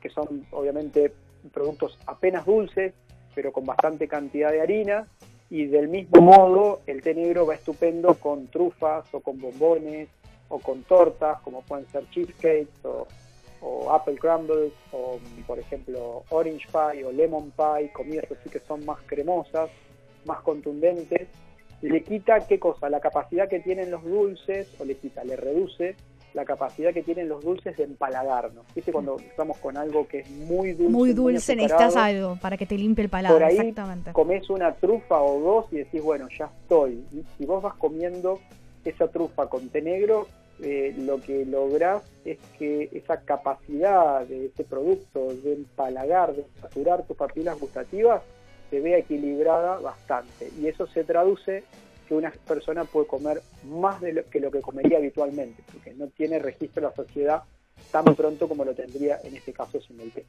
que 0.00 0.10
son 0.10 0.46
obviamente 0.50 1.12
productos 1.52 1.98
apenas 2.06 2.44
dulces, 2.44 2.92
pero 3.34 3.52
con 3.52 3.64
bastante 3.64 4.08
cantidad 4.08 4.50
de 4.50 4.60
harina. 4.60 5.06
Y 5.50 5.64
del 5.64 5.88
mismo 5.88 6.20
modo, 6.20 6.80
el 6.86 7.00
té 7.00 7.14
negro 7.14 7.46
va 7.46 7.54
estupendo 7.54 8.14
con 8.16 8.48
trufas 8.48 9.06
o 9.14 9.20
con 9.20 9.40
bombones 9.40 10.08
o 10.50 10.58
con 10.58 10.82
tortas, 10.82 11.40
como 11.40 11.62
pueden 11.62 11.86
ser 11.86 12.04
cheesecakes 12.10 12.84
o, 12.84 13.06
o 13.62 13.90
apple 13.90 14.16
crumbles 14.16 14.72
o, 14.92 15.18
por 15.46 15.58
ejemplo, 15.58 16.24
orange 16.28 16.66
pie 16.70 17.04
o 17.04 17.12
lemon 17.12 17.50
pie, 17.52 17.90
comidas 17.92 18.26
así 18.30 18.50
que 18.50 18.60
son 18.60 18.84
más 18.84 18.98
cremosas, 19.06 19.70
más 20.28 20.42
contundentes. 20.42 21.28
Le 21.82 22.02
quita, 22.02 22.46
¿qué 22.46 22.60
cosa? 22.60 22.88
La 22.88 23.00
capacidad 23.00 23.48
que 23.48 23.60
tienen 23.60 23.90
los 23.90 24.04
dulces, 24.04 24.68
o 24.78 24.84
le 24.84 24.96
quita, 24.96 25.24
le 25.24 25.36
reduce 25.36 25.96
la 26.34 26.44
capacidad 26.44 26.92
que 26.92 27.02
tienen 27.02 27.28
los 27.28 27.42
dulces 27.42 27.76
de 27.76 27.84
empalagarnos. 27.84 28.64
¿Viste 28.74 28.92
cuando 28.92 29.16
estamos 29.18 29.56
con 29.58 29.76
algo 29.76 30.06
que 30.06 30.20
es 30.20 30.30
muy 30.30 30.72
dulce? 30.72 30.92
Muy 30.92 31.12
dulce, 31.12 31.56
necesitas 31.56 31.96
algo 31.96 32.36
para 32.40 32.56
que 32.56 32.66
te 32.66 32.76
limpie 32.76 33.04
el 33.04 33.10
paladar, 33.10 33.36
por 33.36 33.44
ahí 33.44 33.56
exactamente. 33.56 34.12
comes 34.12 34.48
una 34.50 34.74
trufa 34.74 35.20
o 35.20 35.40
dos 35.40 35.72
y 35.72 35.76
decís, 35.78 36.02
bueno, 36.02 36.28
ya 36.38 36.50
estoy. 36.62 37.04
Y 37.12 37.24
Si 37.36 37.46
vos 37.46 37.62
vas 37.62 37.74
comiendo 37.74 38.38
esa 38.84 39.08
trufa 39.08 39.48
con 39.48 39.68
té 39.70 39.82
negro, 39.82 40.26
eh, 40.60 40.94
lo 40.98 41.20
que 41.20 41.44
lográs 41.46 42.02
es 42.24 42.38
que 42.58 42.88
esa 42.92 43.20
capacidad 43.20 44.26
de 44.26 44.46
ese 44.46 44.64
producto 44.64 45.28
de 45.42 45.54
empalagar, 45.54 46.34
de 46.34 46.44
saturar 46.60 47.06
tus 47.06 47.16
papilas 47.16 47.58
gustativas, 47.58 48.22
se 48.70 48.80
vea 48.80 48.98
equilibrada 48.98 49.78
bastante. 49.78 50.50
Y 50.60 50.66
eso 50.66 50.86
se 50.86 51.04
traduce 51.04 51.64
que 52.08 52.14
una 52.14 52.30
persona 52.46 52.84
puede 52.84 53.06
comer 53.06 53.42
más 53.64 54.00
de 54.00 54.12
lo 54.14 54.24
que 54.24 54.40
lo 54.40 54.50
que 54.50 54.60
comería 54.60 54.98
habitualmente, 54.98 55.62
porque 55.70 55.92
no 55.94 56.08
tiene 56.08 56.38
registro 56.38 56.82
de 56.82 56.88
la 56.88 56.94
sociedad 56.94 57.42
tan 57.92 58.04
pronto 58.04 58.48
como 58.48 58.64
lo 58.64 58.74
tendría 58.74 59.18
en 59.22 59.36
este 59.36 59.52
caso 59.52 59.80
sin 59.80 60.00
el 60.00 60.10
té. 60.10 60.26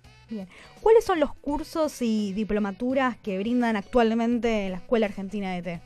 ¿Cuáles 0.82 1.04
son 1.04 1.20
los 1.20 1.34
cursos 1.34 2.02
y 2.02 2.34
diplomaturas 2.34 3.18
que 3.18 3.40
brindan 3.40 3.76
actualmente 3.76 4.66
en 4.66 4.72
la 4.74 4.78
Escuela 4.78 5.08
Argentina 5.08 5.54
de 5.56 5.62
Té? 5.62 5.82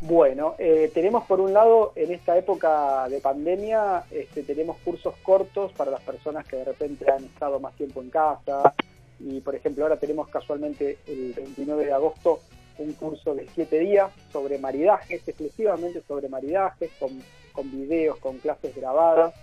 Bueno, 0.00 0.56
eh, 0.58 0.90
tenemos 0.92 1.24
por 1.26 1.40
un 1.40 1.52
lado 1.52 1.92
en 1.96 2.12
esta 2.12 2.36
época 2.36 3.08
de 3.08 3.20
pandemia, 3.20 4.04
este, 4.10 4.42
tenemos 4.42 4.76
cursos 4.78 5.14
cortos 5.22 5.72
para 5.72 5.90
las 5.90 6.02
personas 6.02 6.46
que 6.46 6.56
de 6.56 6.64
repente 6.64 7.10
han 7.10 7.24
estado 7.24 7.60
más 7.60 7.74
tiempo 7.76 8.02
en 8.02 8.10
casa 8.10 8.74
y 9.20 9.40
por 9.40 9.54
ejemplo 9.54 9.84
ahora 9.84 9.98
tenemos 9.98 10.28
casualmente 10.28 10.98
el 11.06 11.32
29 11.32 11.86
de 11.86 11.92
agosto 11.92 12.40
un 12.78 12.92
curso 12.92 13.34
de 13.34 13.46
7 13.54 13.78
días 13.80 14.10
sobre 14.32 14.58
maridajes, 14.58 15.26
exclusivamente 15.26 16.02
sobre 16.06 16.28
maridajes, 16.28 16.90
con, 16.98 17.10
con 17.52 17.70
videos, 17.70 18.18
con 18.18 18.38
clases 18.38 18.74
grabadas, 18.74 19.34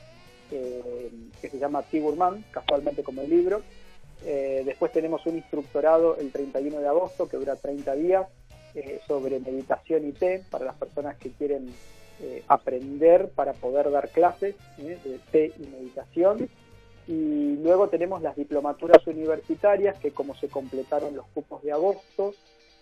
eh, 0.51 1.11
que 1.41 1.49
se 1.49 1.57
llama 1.57 1.81
Tiburman, 1.83 2.45
casualmente 2.51 3.03
como 3.03 3.21
el 3.21 3.29
libro. 3.29 3.61
Eh, 4.25 4.61
después 4.65 4.91
tenemos 4.91 5.25
un 5.25 5.37
instructorado 5.37 6.17
el 6.17 6.31
31 6.31 6.79
de 6.79 6.87
agosto 6.87 7.27
que 7.27 7.37
dura 7.37 7.55
30 7.55 7.95
días 7.95 8.27
eh, 8.75 8.99
sobre 9.07 9.39
meditación 9.39 10.07
y 10.07 10.11
té 10.11 10.43
para 10.49 10.65
las 10.65 10.75
personas 10.75 11.17
que 11.17 11.31
quieren 11.31 11.73
aprender 12.47 13.31
para 13.35 13.51
poder 13.51 13.91
dar 13.91 14.07
clases 14.07 14.55
de 14.77 15.19
té 15.31 15.51
y 15.59 15.67
meditación. 15.67 16.47
Y 17.07 17.57
luego 17.57 17.89
tenemos 17.89 18.21
las 18.21 18.35
diplomaturas 18.35 19.05
universitarias 19.07 19.97
que 19.99 20.11
como 20.11 20.35
se 20.35 20.47
completaron 20.47 21.15
los 21.15 21.25
cupos 21.27 21.61
de 21.63 21.71
agosto, 21.71 22.33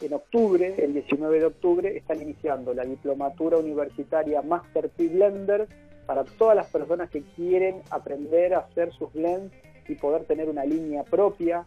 en 0.01 0.13
octubre, 0.13 0.75
el 0.83 0.93
19 0.93 1.39
de 1.39 1.45
octubre, 1.45 1.97
están 1.97 2.21
iniciando 2.21 2.73
la 2.73 2.83
diplomatura 2.83 3.57
universitaria 3.57 4.41
Master 4.41 4.89
Tea 4.89 5.09
Blender 5.09 5.67
para 6.05 6.23
todas 6.23 6.55
las 6.55 6.67
personas 6.67 7.09
que 7.09 7.21
quieren 7.35 7.81
aprender 7.91 8.55
a 8.55 8.59
hacer 8.59 8.91
sus 8.93 9.13
blends 9.13 9.53
y 9.87 9.95
poder 9.95 10.25
tener 10.25 10.49
una 10.49 10.65
línea 10.65 11.03
propia, 11.03 11.65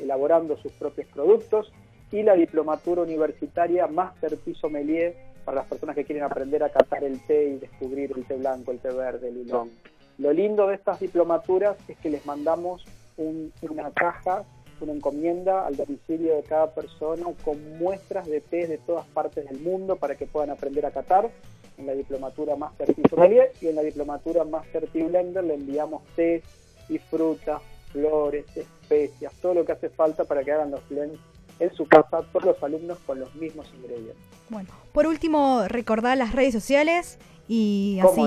elaborando 0.00 0.56
sus 0.56 0.72
propios 0.72 1.06
productos, 1.08 1.72
y 2.10 2.22
la 2.22 2.34
diplomatura 2.34 3.02
universitaria 3.02 3.86
Master 3.86 4.36
Tea 4.38 4.54
Sommelier 4.54 5.14
para 5.44 5.56
las 5.58 5.66
personas 5.66 5.94
que 5.94 6.04
quieren 6.04 6.24
aprender 6.24 6.62
a 6.62 6.70
catar 6.70 7.04
el 7.04 7.20
té 7.26 7.44
y 7.50 7.58
descubrir 7.58 8.12
el 8.16 8.24
té 8.24 8.36
blanco, 8.36 8.70
el 8.70 8.78
té 8.78 8.90
verde, 8.90 9.28
el 9.28 9.34
lilón. 9.34 9.70
Lo 10.18 10.32
lindo 10.32 10.66
de 10.68 10.76
estas 10.76 11.00
diplomaturas 11.00 11.76
es 11.88 11.98
que 11.98 12.10
les 12.10 12.24
mandamos 12.24 12.84
una 13.16 13.90
caja, 13.90 14.44
una 14.80 14.92
encomienda 14.92 15.66
al 15.66 15.76
domicilio 15.76 16.36
de 16.36 16.42
cada 16.42 16.72
persona 16.72 17.26
con 17.44 17.78
muestras 17.78 18.26
de 18.26 18.40
té 18.40 18.66
de 18.66 18.78
todas 18.78 19.06
partes 19.06 19.48
del 19.48 19.60
mundo 19.60 19.96
para 19.96 20.16
que 20.16 20.26
puedan 20.26 20.50
aprender 20.50 20.86
a 20.86 20.90
catar. 20.90 21.30
En 21.76 21.86
la 21.86 21.92
diplomatura 21.94 22.54
Master 22.54 22.94
Tea 22.94 23.04
Sommelier 23.10 23.52
y 23.60 23.66
en 23.66 23.74
la 23.74 23.82
diplomatura 23.82 24.44
Master 24.44 24.86
Tea 24.92 25.06
Blender 25.06 25.42
le 25.42 25.54
enviamos 25.54 26.04
té 26.14 26.40
y 26.88 26.98
frutas, 26.98 27.60
flores, 27.90 28.44
especias, 28.56 29.32
todo 29.42 29.54
lo 29.54 29.64
que 29.64 29.72
hace 29.72 29.88
falta 29.88 30.24
para 30.24 30.44
que 30.44 30.52
hagan 30.52 30.70
los 30.70 30.88
blends 30.88 31.18
en 31.58 31.74
su 31.74 31.86
casa, 31.86 32.22
todos 32.32 32.44
los 32.44 32.62
alumnos 32.62 32.98
con 33.06 33.18
los 33.18 33.34
mismos 33.34 33.66
ingredientes. 33.74 34.16
Bueno, 34.48 34.68
por 34.92 35.06
último, 35.06 35.64
recordar 35.66 36.16
las 36.16 36.32
redes 36.32 36.52
sociales 36.52 37.18
y 37.48 37.98
así 38.02 38.22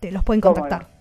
te 0.00 0.12
los 0.12 0.22
pueden 0.22 0.40
contactar. 0.40 0.95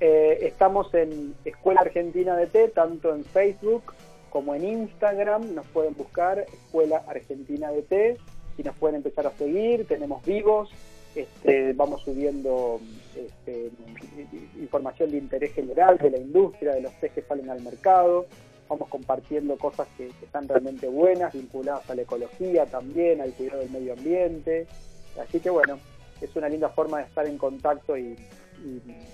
Eh, 0.00 0.38
estamos 0.42 0.94
en 0.94 1.34
Escuela 1.44 1.80
Argentina 1.80 2.36
de 2.36 2.46
Té, 2.46 2.68
tanto 2.68 3.14
en 3.14 3.24
Facebook 3.24 3.94
como 4.30 4.54
en 4.54 4.64
Instagram. 4.64 5.54
Nos 5.54 5.66
pueden 5.66 5.94
buscar 5.94 6.38
Escuela 6.38 7.02
Argentina 7.08 7.72
de 7.72 7.82
Té 7.82 8.16
y 8.56 8.62
nos 8.62 8.76
pueden 8.76 8.96
empezar 8.96 9.26
a 9.26 9.32
seguir. 9.32 9.86
Tenemos 9.86 10.24
vivos, 10.24 10.70
este, 11.16 11.72
vamos 11.72 12.02
subiendo 12.02 12.80
este, 13.16 13.70
información 14.60 15.10
de 15.10 15.18
interés 15.18 15.52
general 15.52 15.98
de 15.98 16.10
la 16.10 16.18
industria, 16.18 16.74
de 16.74 16.82
los 16.82 16.92
tés 17.00 17.12
que 17.12 17.22
salen 17.22 17.50
al 17.50 17.60
mercado. 17.62 18.26
Vamos 18.68 18.88
compartiendo 18.88 19.56
cosas 19.56 19.88
que, 19.96 20.08
están 20.22 20.46
realmente 20.46 20.86
buenas, 20.86 21.32
vinculadas 21.32 21.88
a 21.90 21.94
la 21.94 22.02
ecología 22.02 22.66
también, 22.66 23.20
al 23.20 23.32
cuidado 23.32 23.60
del 23.60 23.70
medio 23.70 23.94
ambiente. 23.94 24.66
Así 25.20 25.40
que 25.40 25.50
bueno, 25.50 25.78
es 26.20 26.36
una 26.36 26.48
linda 26.48 26.68
forma 26.68 26.98
de 26.98 27.04
estar 27.04 27.26
en 27.26 27.38
contacto 27.38 27.96
y, 27.96 28.14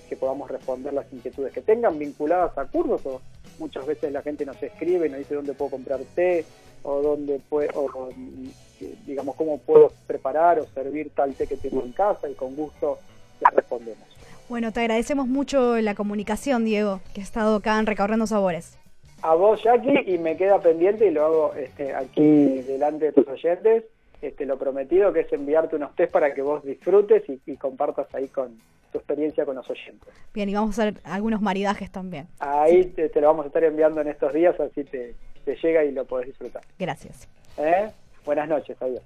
que 0.09 0.17
podamos 0.17 0.51
responder 0.51 0.93
las 0.93 1.13
inquietudes 1.13 1.53
que 1.53 1.61
tengan 1.61 1.99
vinculadas 1.99 2.57
a 2.59 2.65
cursos 2.67 3.05
o 3.07 3.21
muchas 3.59 3.87
veces 3.87 4.13
la 4.13 4.23
gente 4.23 4.45
nos 4.45 4.63
escribe 4.63 5.07
y 5.07 5.11
nos 5.11 5.19
dice 5.19 5.35
dónde 5.35 5.55
puedo 5.55 5.73
comprar 5.73 6.01
té 6.15 6.45
o 6.83 7.01
dónde 7.01 7.41
puedo, 7.49 8.11
digamos, 9.07 9.35
cómo 9.37 9.59
puedo 9.59 9.93
preparar 10.07 10.59
o 10.61 10.67
servir 10.67 11.11
tal 11.15 11.35
té 11.35 11.47
que 11.47 11.57
tengo 11.57 11.83
en 11.83 11.93
casa 11.93 12.29
y 12.29 12.35
con 12.35 12.55
gusto 12.55 12.99
les 13.41 13.55
respondemos. 13.55 14.05
Bueno, 14.49 14.73
te 14.73 14.81
agradecemos 14.81 15.27
mucho 15.27 15.81
la 15.81 15.95
comunicación, 15.95 16.65
Diego, 16.65 17.01
que 17.15 17.23
has 17.23 17.29
estado 17.29 17.57
acá 17.57 17.79
en 17.79 17.87
Recorriendo 17.87 18.27
Sabores. 18.27 18.79
A 19.23 19.35
vos, 19.35 19.63
Jackie, 19.63 20.05
y 20.07 20.19
me 20.19 20.37
queda 20.37 20.61
pendiente 20.61 21.07
y 21.07 21.11
lo 21.11 21.25
hago 21.25 21.55
este, 21.55 21.95
aquí 21.95 22.61
delante 22.67 23.07
de 23.07 23.13
tus 23.13 23.27
oyentes, 23.27 23.85
este, 24.25 24.47
lo 24.47 24.59
prometido 24.59 25.13
que 25.13 25.21
es 25.21 25.33
enviarte 25.33 25.77
unos 25.77 25.95
test 25.95 26.13
para 26.13 26.35
que 26.35 26.43
vos 26.43 26.65
disfrutes 26.65 27.23
y, 27.29 27.57
compartas 27.57 28.13
ahí 28.15 28.29
con 28.29 28.59
tu 28.93 28.99
experiencia 28.99 29.45
con 29.45 29.57
los 29.57 29.69
oyentes. 29.69 30.09
Bien, 30.33 30.49
y 30.49 30.55
vamos 30.55 30.79
a 30.79 30.83
hacer 30.83 31.01
algunos 31.05 31.41
maridajes 31.41 31.91
también. 31.91 32.27
Ahí 32.39 32.85
te, 32.85 33.11
lo 33.21 33.29
vamos 33.29 33.45
a 33.45 33.49
estar 33.49 33.65
enviando 33.65 34.01
en 34.01 34.09
estos 34.09 34.33
días, 34.33 34.59
así 34.61 34.85
te, 34.85 35.15
te 35.45 35.57
llega 35.57 35.85
y 35.85 35.93
lo 35.93 36.05
podés 36.05 36.29
disfrutar. 36.29 36.63
Gracias. 36.79 37.29
¿Eh? 37.57 37.91
Buenas 38.25 38.49
noches, 38.49 38.77
adiós. 38.81 39.03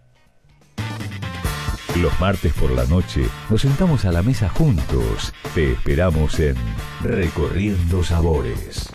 Los 1.97 2.21
martes 2.21 2.53
por 2.55 2.71
la 2.71 2.85
noche 2.85 3.23
nos 3.51 3.63
sentamos 3.63 4.05
a 4.05 4.13
la 4.13 4.23
mesa 4.23 4.49
juntos. 4.49 5.33
Te 5.55 5.73
esperamos 5.73 6.39
en 6.39 6.55
Recorriendo 7.03 8.05
Sabores. 8.05 8.93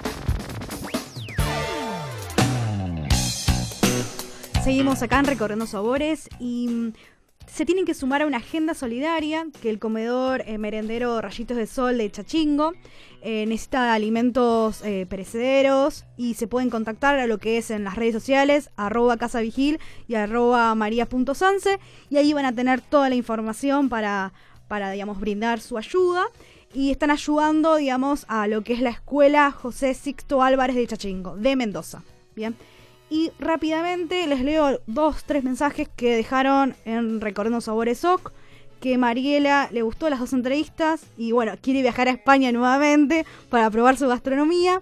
Seguimos 4.64 5.01
acá 5.03 5.20
en 5.20 5.26
Recorriendo 5.26 5.68
Sabores 5.68 6.30
y 6.39 6.70
mm, 6.70 6.93
se 7.47 7.66
tienen 7.66 7.84
que 7.84 7.93
sumar 7.93 8.22
a 8.22 8.26
una 8.26 8.38
agenda 8.38 8.74
solidaria 8.74 9.45
que 9.61 9.70
el 9.70 9.78
comedor 9.78 10.41
eh, 10.45 10.57
merendero 10.57 11.20
Rayitos 11.20 11.57
de 11.57 11.68
Sol 11.68 11.97
de 11.97 12.09
Chachingo 12.09 12.72
eh, 13.22 13.45
necesita 13.45 13.93
alimentos 13.93 14.82
eh, 14.86 15.05
perecederos 15.09 16.05
y 16.16 16.36
se 16.36 16.47
pueden 16.47 16.70
contactar 16.70 17.20
a 17.20 17.28
lo 17.28 17.39
que 17.39 17.57
es 17.57 17.72
en 17.72 17.84
las 17.84 17.97
redes 17.97 18.14
sociales, 18.14 18.70
arroba 18.78 19.18
casavigil 19.18 19.82
y 20.07 20.16
arroba 20.16 20.74
maría.sanse 20.76 21.78
y 22.09 22.16
ahí 22.16 22.32
van 22.32 22.45
a 22.45 22.55
tener 22.55 22.80
toda 22.80 23.09
la 23.09 23.16
información 23.16 23.89
para, 23.89 24.32
para, 24.70 24.91
digamos, 24.91 25.20
brindar 25.20 25.59
su 25.59 25.78
ayuda 25.78 26.24
y 26.74 26.91
están 26.91 27.11
ayudando, 27.11 27.76
digamos, 27.76 28.26
a 28.30 28.47
lo 28.47 28.64
que 28.64 28.72
es 28.72 28.80
la 28.80 28.91
escuela 28.91 29.51
José 29.51 29.93
Sixto 29.93 30.41
Álvarez 30.41 30.78
de 30.78 30.88
Chachingo, 30.88 31.36
de 31.36 31.57
Mendoza. 31.57 32.01
Bien. 32.34 32.55
Y 33.14 33.32
rápidamente 33.38 34.26
les 34.26 34.41
leo 34.41 34.80
dos, 34.88 35.24
tres 35.24 35.43
mensajes 35.43 35.88
que 35.95 36.16
dejaron 36.16 36.76
en 36.84 37.22
Recorriendo 37.22 37.61
Sabores 37.61 38.03
OC 38.03 38.34
que 38.80 38.97
Mariela 38.97 39.70
le 39.72 39.84
gustó 39.84 40.09
las 40.09 40.20
dos 40.20 40.34
entrevistas 40.34 41.05
y 41.16 41.32
bueno, 41.32 41.53
quiere 41.61 41.84
viajar 41.84 42.07
a 42.07 42.11
España 42.11 42.51
nuevamente 42.51 43.28
para 43.49 43.70
probar 43.70 43.97
su 43.97 44.07
gastronomía. 44.07 44.82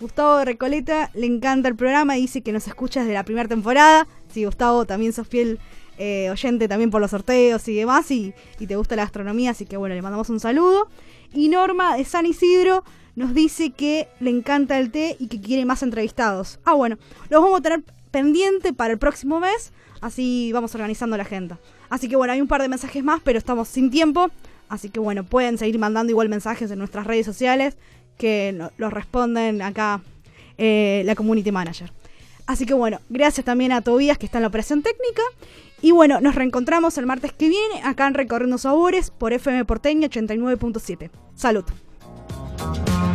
Gustavo 0.00 0.36
de 0.36 0.44
Recoleta 0.44 1.10
le 1.14 1.26
encanta 1.26 1.68
el 1.68 1.74
programa, 1.74 2.14
dice 2.14 2.42
que 2.42 2.52
nos 2.52 2.68
escucha 2.68 3.00
desde 3.00 3.14
la 3.14 3.24
primera 3.24 3.48
temporada. 3.48 4.06
Sí, 4.32 4.44
Gustavo, 4.44 4.86
también 4.86 5.12
sos 5.12 5.26
fiel 5.26 5.58
eh, 5.98 6.30
oyente 6.30 6.68
también 6.68 6.92
por 6.92 7.00
los 7.00 7.10
sorteos 7.10 7.66
y 7.66 7.74
demás 7.74 8.12
y, 8.12 8.32
y 8.60 8.68
te 8.68 8.76
gusta 8.76 8.94
la 8.94 9.02
gastronomía, 9.02 9.50
así 9.50 9.66
que 9.66 9.76
bueno, 9.76 9.96
le 9.96 10.02
mandamos 10.02 10.30
un 10.30 10.38
saludo. 10.38 10.88
Y 11.34 11.48
Norma 11.48 11.96
de 11.96 12.04
San 12.04 12.26
Isidro 12.26 12.84
nos 13.16 13.34
dice 13.34 13.70
que 13.70 14.08
le 14.20 14.30
encanta 14.30 14.78
el 14.78 14.90
té 14.90 15.16
y 15.18 15.28
que 15.28 15.40
quiere 15.40 15.64
más 15.64 15.82
entrevistados. 15.82 16.58
Ah, 16.64 16.74
bueno, 16.74 16.98
los 17.28 17.42
vamos 17.42 17.60
a 17.60 17.62
tener 17.62 17.82
pendiente 18.10 18.72
para 18.72 18.92
el 18.92 18.98
próximo 18.98 19.40
mes, 19.40 19.72
así 20.00 20.50
vamos 20.52 20.74
organizando 20.74 21.16
la 21.16 21.22
agenda. 21.24 21.58
Así 21.90 22.08
que 22.08 22.16
bueno, 22.16 22.32
hay 22.32 22.40
un 22.40 22.48
par 22.48 22.62
de 22.62 22.68
mensajes 22.68 23.04
más, 23.04 23.20
pero 23.22 23.38
estamos 23.38 23.68
sin 23.68 23.90
tiempo. 23.90 24.30
Así 24.68 24.88
que 24.88 25.00
bueno, 25.00 25.24
pueden 25.24 25.58
seguir 25.58 25.78
mandando 25.78 26.10
igual 26.10 26.30
mensajes 26.30 26.70
en 26.70 26.78
nuestras 26.78 27.06
redes 27.06 27.26
sociales 27.26 27.76
que 28.16 28.58
los 28.78 28.92
responden 28.92 29.60
acá 29.60 30.00
eh, 30.56 31.02
la 31.04 31.14
community 31.14 31.52
manager. 31.52 31.92
Así 32.46 32.66
que 32.66 32.74
bueno, 32.74 33.00
gracias 33.08 33.44
también 33.44 33.72
a 33.72 33.82
Tobías 33.82 34.18
que 34.18 34.26
está 34.26 34.38
en 34.38 34.42
la 34.42 34.48
operación 34.48 34.82
técnica. 34.82 35.22
Y 35.82 35.90
bueno, 35.90 36.20
nos 36.20 36.34
reencontramos 36.34 36.96
el 36.96 37.06
martes 37.06 37.32
que 37.32 37.48
viene 37.48 37.82
acá 37.84 38.06
en 38.06 38.14
Recorriendo 38.14 38.56
Sabores 38.56 39.10
por 39.10 39.32
FM 39.32 39.64
Porteña 39.64 40.08
89.7. 40.08 41.10
Salud. 41.34 41.64
Bye. 42.58 43.11